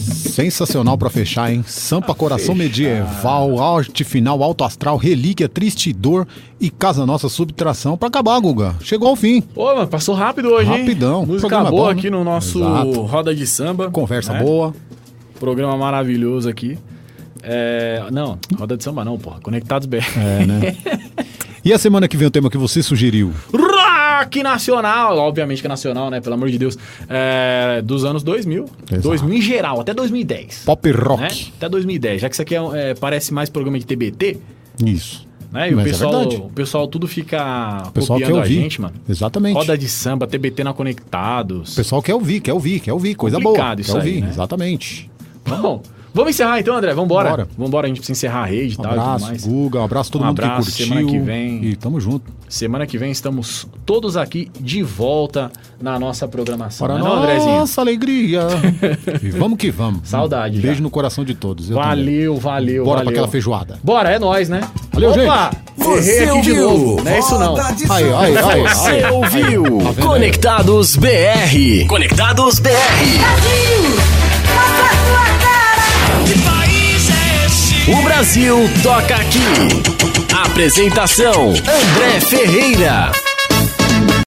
Sensacional 0.00 0.96
pra 0.96 1.10
fechar, 1.10 1.52
hein? 1.52 1.62
Sampa 1.66 2.14
Coração 2.14 2.54
Medieval, 2.54 3.62
Arte 3.62 4.04
Final, 4.04 4.42
Alto 4.42 4.64
Astral, 4.64 4.96
Relíquia, 4.96 5.50
Triste 5.50 5.92
Dor 5.92 6.26
e 6.58 6.70
Casa 6.70 7.04
Nossa 7.04 7.28
Subtração. 7.28 7.98
Pra 7.98 8.08
acabar, 8.08 8.40
Guga. 8.40 8.74
Chegou 8.80 9.10
ao 9.10 9.16
fim. 9.16 9.42
Pô, 9.42 9.66
mano, 9.74 9.86
passou 9.86 10.14
rápido 10.14 10.48
hoje, 10.48 10.72
hein? 10.72 10.78
Rapidão. 10.78 11.26
Música 11.26 11.40
Programa 11.46 11.70
boa 11.70 11.82
bom, 11.82 11.92
né? 11.92 11.98
aqui 11.98 12.08
no 12.08 12.24
nosso 12.24 12.58
Exato. 12.58 13.02
Roda 13.02 13.34
de 13.34 13.46
Samba. 13.46 13.90
Conversa 13.90 14.32
né? 14.32 14.42
boa. 14.42 14.74
Programa 15.38 15.76
maravilhoso 15.76 16.48
aqui. 16.48 16.78
É, 17.42 18.04
não, 18.10 18.38
Roda 18.58 18.78
de 18.78 18.82
Samba 18.82 19.04
não, 19.04 19.18
porra. 19.18 19.40
Conectados 19.42 19.86
BR. 19.86 19.98
É, 20.16 20.46
né? 20.46 20.76
E 21.64 21.72
a 21.72 21.76
semana 21.76 22.08
que 22.08 22.16
vem 22.16 22.26
o 22.26 22.30
tema 22.30 22.48
que 22.48 22.56
você 22.56 22.82
sugeriu? 22.82 23.30
Rock 24.18 24.42
nacional, 24.42 25.16
obviamente 25.18 25.60
que 25.60 25.66
é 25.66 25.68
nacional, 25.68 26.10
né? 26.10 26.20
Pelo 26.20 26.34
amor 26.34 26.48
de 26.50 26.58
Deus. 26.58 26.76
É, 27.08 27.80
dos 27.84 28.04
anos 28.04 28.22
2000. 28.22 28.64
Exato. 28.90 29.02
2000 29.08 29.34
em 29.34 29.40
geral, 29.42 29.80
até 29.80 29.92
2010. 29.94 30.62
Pop 30.64 30.90
rock. 30.92 31.20
né? 31.22 31.28
Até 31.56 31.68
2010. 31.68 32.20
Já 32.20 32.28
que 32.28 32.34
isso 32.34 32.42
aqui 32.42 32.54
é, 32.54 32.60
é, 32.90 32.94
parece 32.94 33.32
mais 33.32 33.48
programa 33.48 33.78
de 33.78 33.86
TBT, 33.86 34.38
Isso. 34.84 35.26
né? 35.52 35.70
E 35.70 35.74
o 35.74 35.76
Mas 35.76 35.86
é 35.86 35.90
pessoal, 35.90 36.12
verdade. 36.12 36.36
o 36.36 36.50
pessoal 36.50 36.88
tudo 36.88 37.06
fica 37.08 37.82
O 37.88 37.92
pessoal 37.92 38.18
copiando 38.18 38.32
quer 38.34 38.38
a 38.38 38.42
ouvir. 38.42 38.54
gente, 38.62 38.80
mano. 38.80 38.94
Exatamente. 39.08 39.54
Roda 39.54 39.76
de 39.78 39.88
samba, 39.88 40.26
TBT 40.26 40.64
na 40.64 40.72
Conectados. 40.72 41.72
O 41.72 41.76
pessoal 41.76 42.02
quer 42.02 42.14
ouvir, 42.14 42.40
quer 42.40 42.52
ouvir, 42.52 42.80
quer 42.80 42.92
ouvir. 42.92 43.14
Coisa 43.14 43.36
Complicado 43.40 43.76
boa. 43.76 43.80
isso 43.80 43.92
quer 43.92 44.00
aí, 44.02 44.08
ouvir, 44.08 44.20
né? 44.22 44.28
exatamente. 44.30 45.10
Bom, 45.46 45.82
vamos 46.18 46.30
encerrar 46.34 46.58
então, 46.60 46.76
André. 46.76 46.92
Vambora. 46.94 47.30
Bora. 47.30 47.48
Vambora, 47.56 47.86
a 47.86 47.88
gente 47.88 47.98
precisa 47.98 48.18
encerrar 48.18 48.42
a 48.42 48.46
rede 48.46 48.74
e 48.74 48.78
Um 48.78 48.82
tal 48.82 48.92
e 48.92 48.94
tudo 48.94 49.00
abraço, 49.02 49.26
mais. 49.26 49.46
Guga. 49.46 49.80
Um 49.80 49.84
abraço 49.84 50.10
a 50.10 50.12
todo 50.12 50.22
Um 50.22 50.26
mundo 50.26 50.40
abraço, 50.42 50.70
que 50.70 50.76
curtiu. 50.78 50.86
semana 50.86 51.10
que 51.10 51.18
vem. 51.18 51.64
E 51.64 51.76
tamo 51.76 52.00
junto. 52.00 52.30
Semana 52.48 52.86
que 52.86 52.96
vem 52.98 53.10
estamos 53.10 53.66
todos 53.84 54.16
aqui 54.16 54.50
de 54.58 54.82
volta 54.82 55.50
na 55.80 55.98
nossa 55.98 56.26
programação. 56.26 56.86
Para 56.86 56.98
Não 56.98 57.14
é 57.14 57.18
Andrezinho? 57.18 57.58
nossa 57.58 57.80
alegria. 57.80 58.40
e 59.22 59.30
vamos 59.30 59.58
que 59.58 59.70
vamos. 59.70 60.08
Saudade 60.08 60.58
Beijo 60.60 60.78
já. 60.78 60.82
no 60.82 60.90
coração 60.90 61.24
de 61.24 61.34
todos. 61.34 61.70
Eu 61.70 61.76
também. 61.76 61.88
Valeu, 61.90 62.36
valeu, 62.36 62.84
Bora 62.84 62.98
valeu. 62.98 63.04
pra 63.04 63.12
aquela 63.12 63.28
feijoada. 63.28 63.78
Bora, 63.84 64.10
é 64.10 64.18
nóis, 64.18 64.48
né? 64.48 64.60
Valeu, 64.92 65.10
Opa! 65.10 65.50
Errei 65.78 66.28
aqui 66.28 66.40
de 66.40 66.54
novo. 66.54 67.02
Não 67.04 67.10
é 67.12 67.18
isso 67.18 67.38
não. 67.38 67.56
Aí, 67.56 68.12
aí, 68.12 68.36
aí, 68.36 68.62
Você 68.62 69.06
ouviu 69.06 69.78
Tá? 69.94 70.02
Conectados 70.02 70.96
BR. 70.96 71.86
Conectados 71.86 72.58
BR. 72.58 72.68
Brasil, 72.68 74.07
O 77.90 78.02
Brasil 78.02 78.68
toca 78.82 79.14
aqui. 79.16 79.38
Apresentação: 80.44 81.48
André 81.50 82.20
Ferreira. 82.20 83.10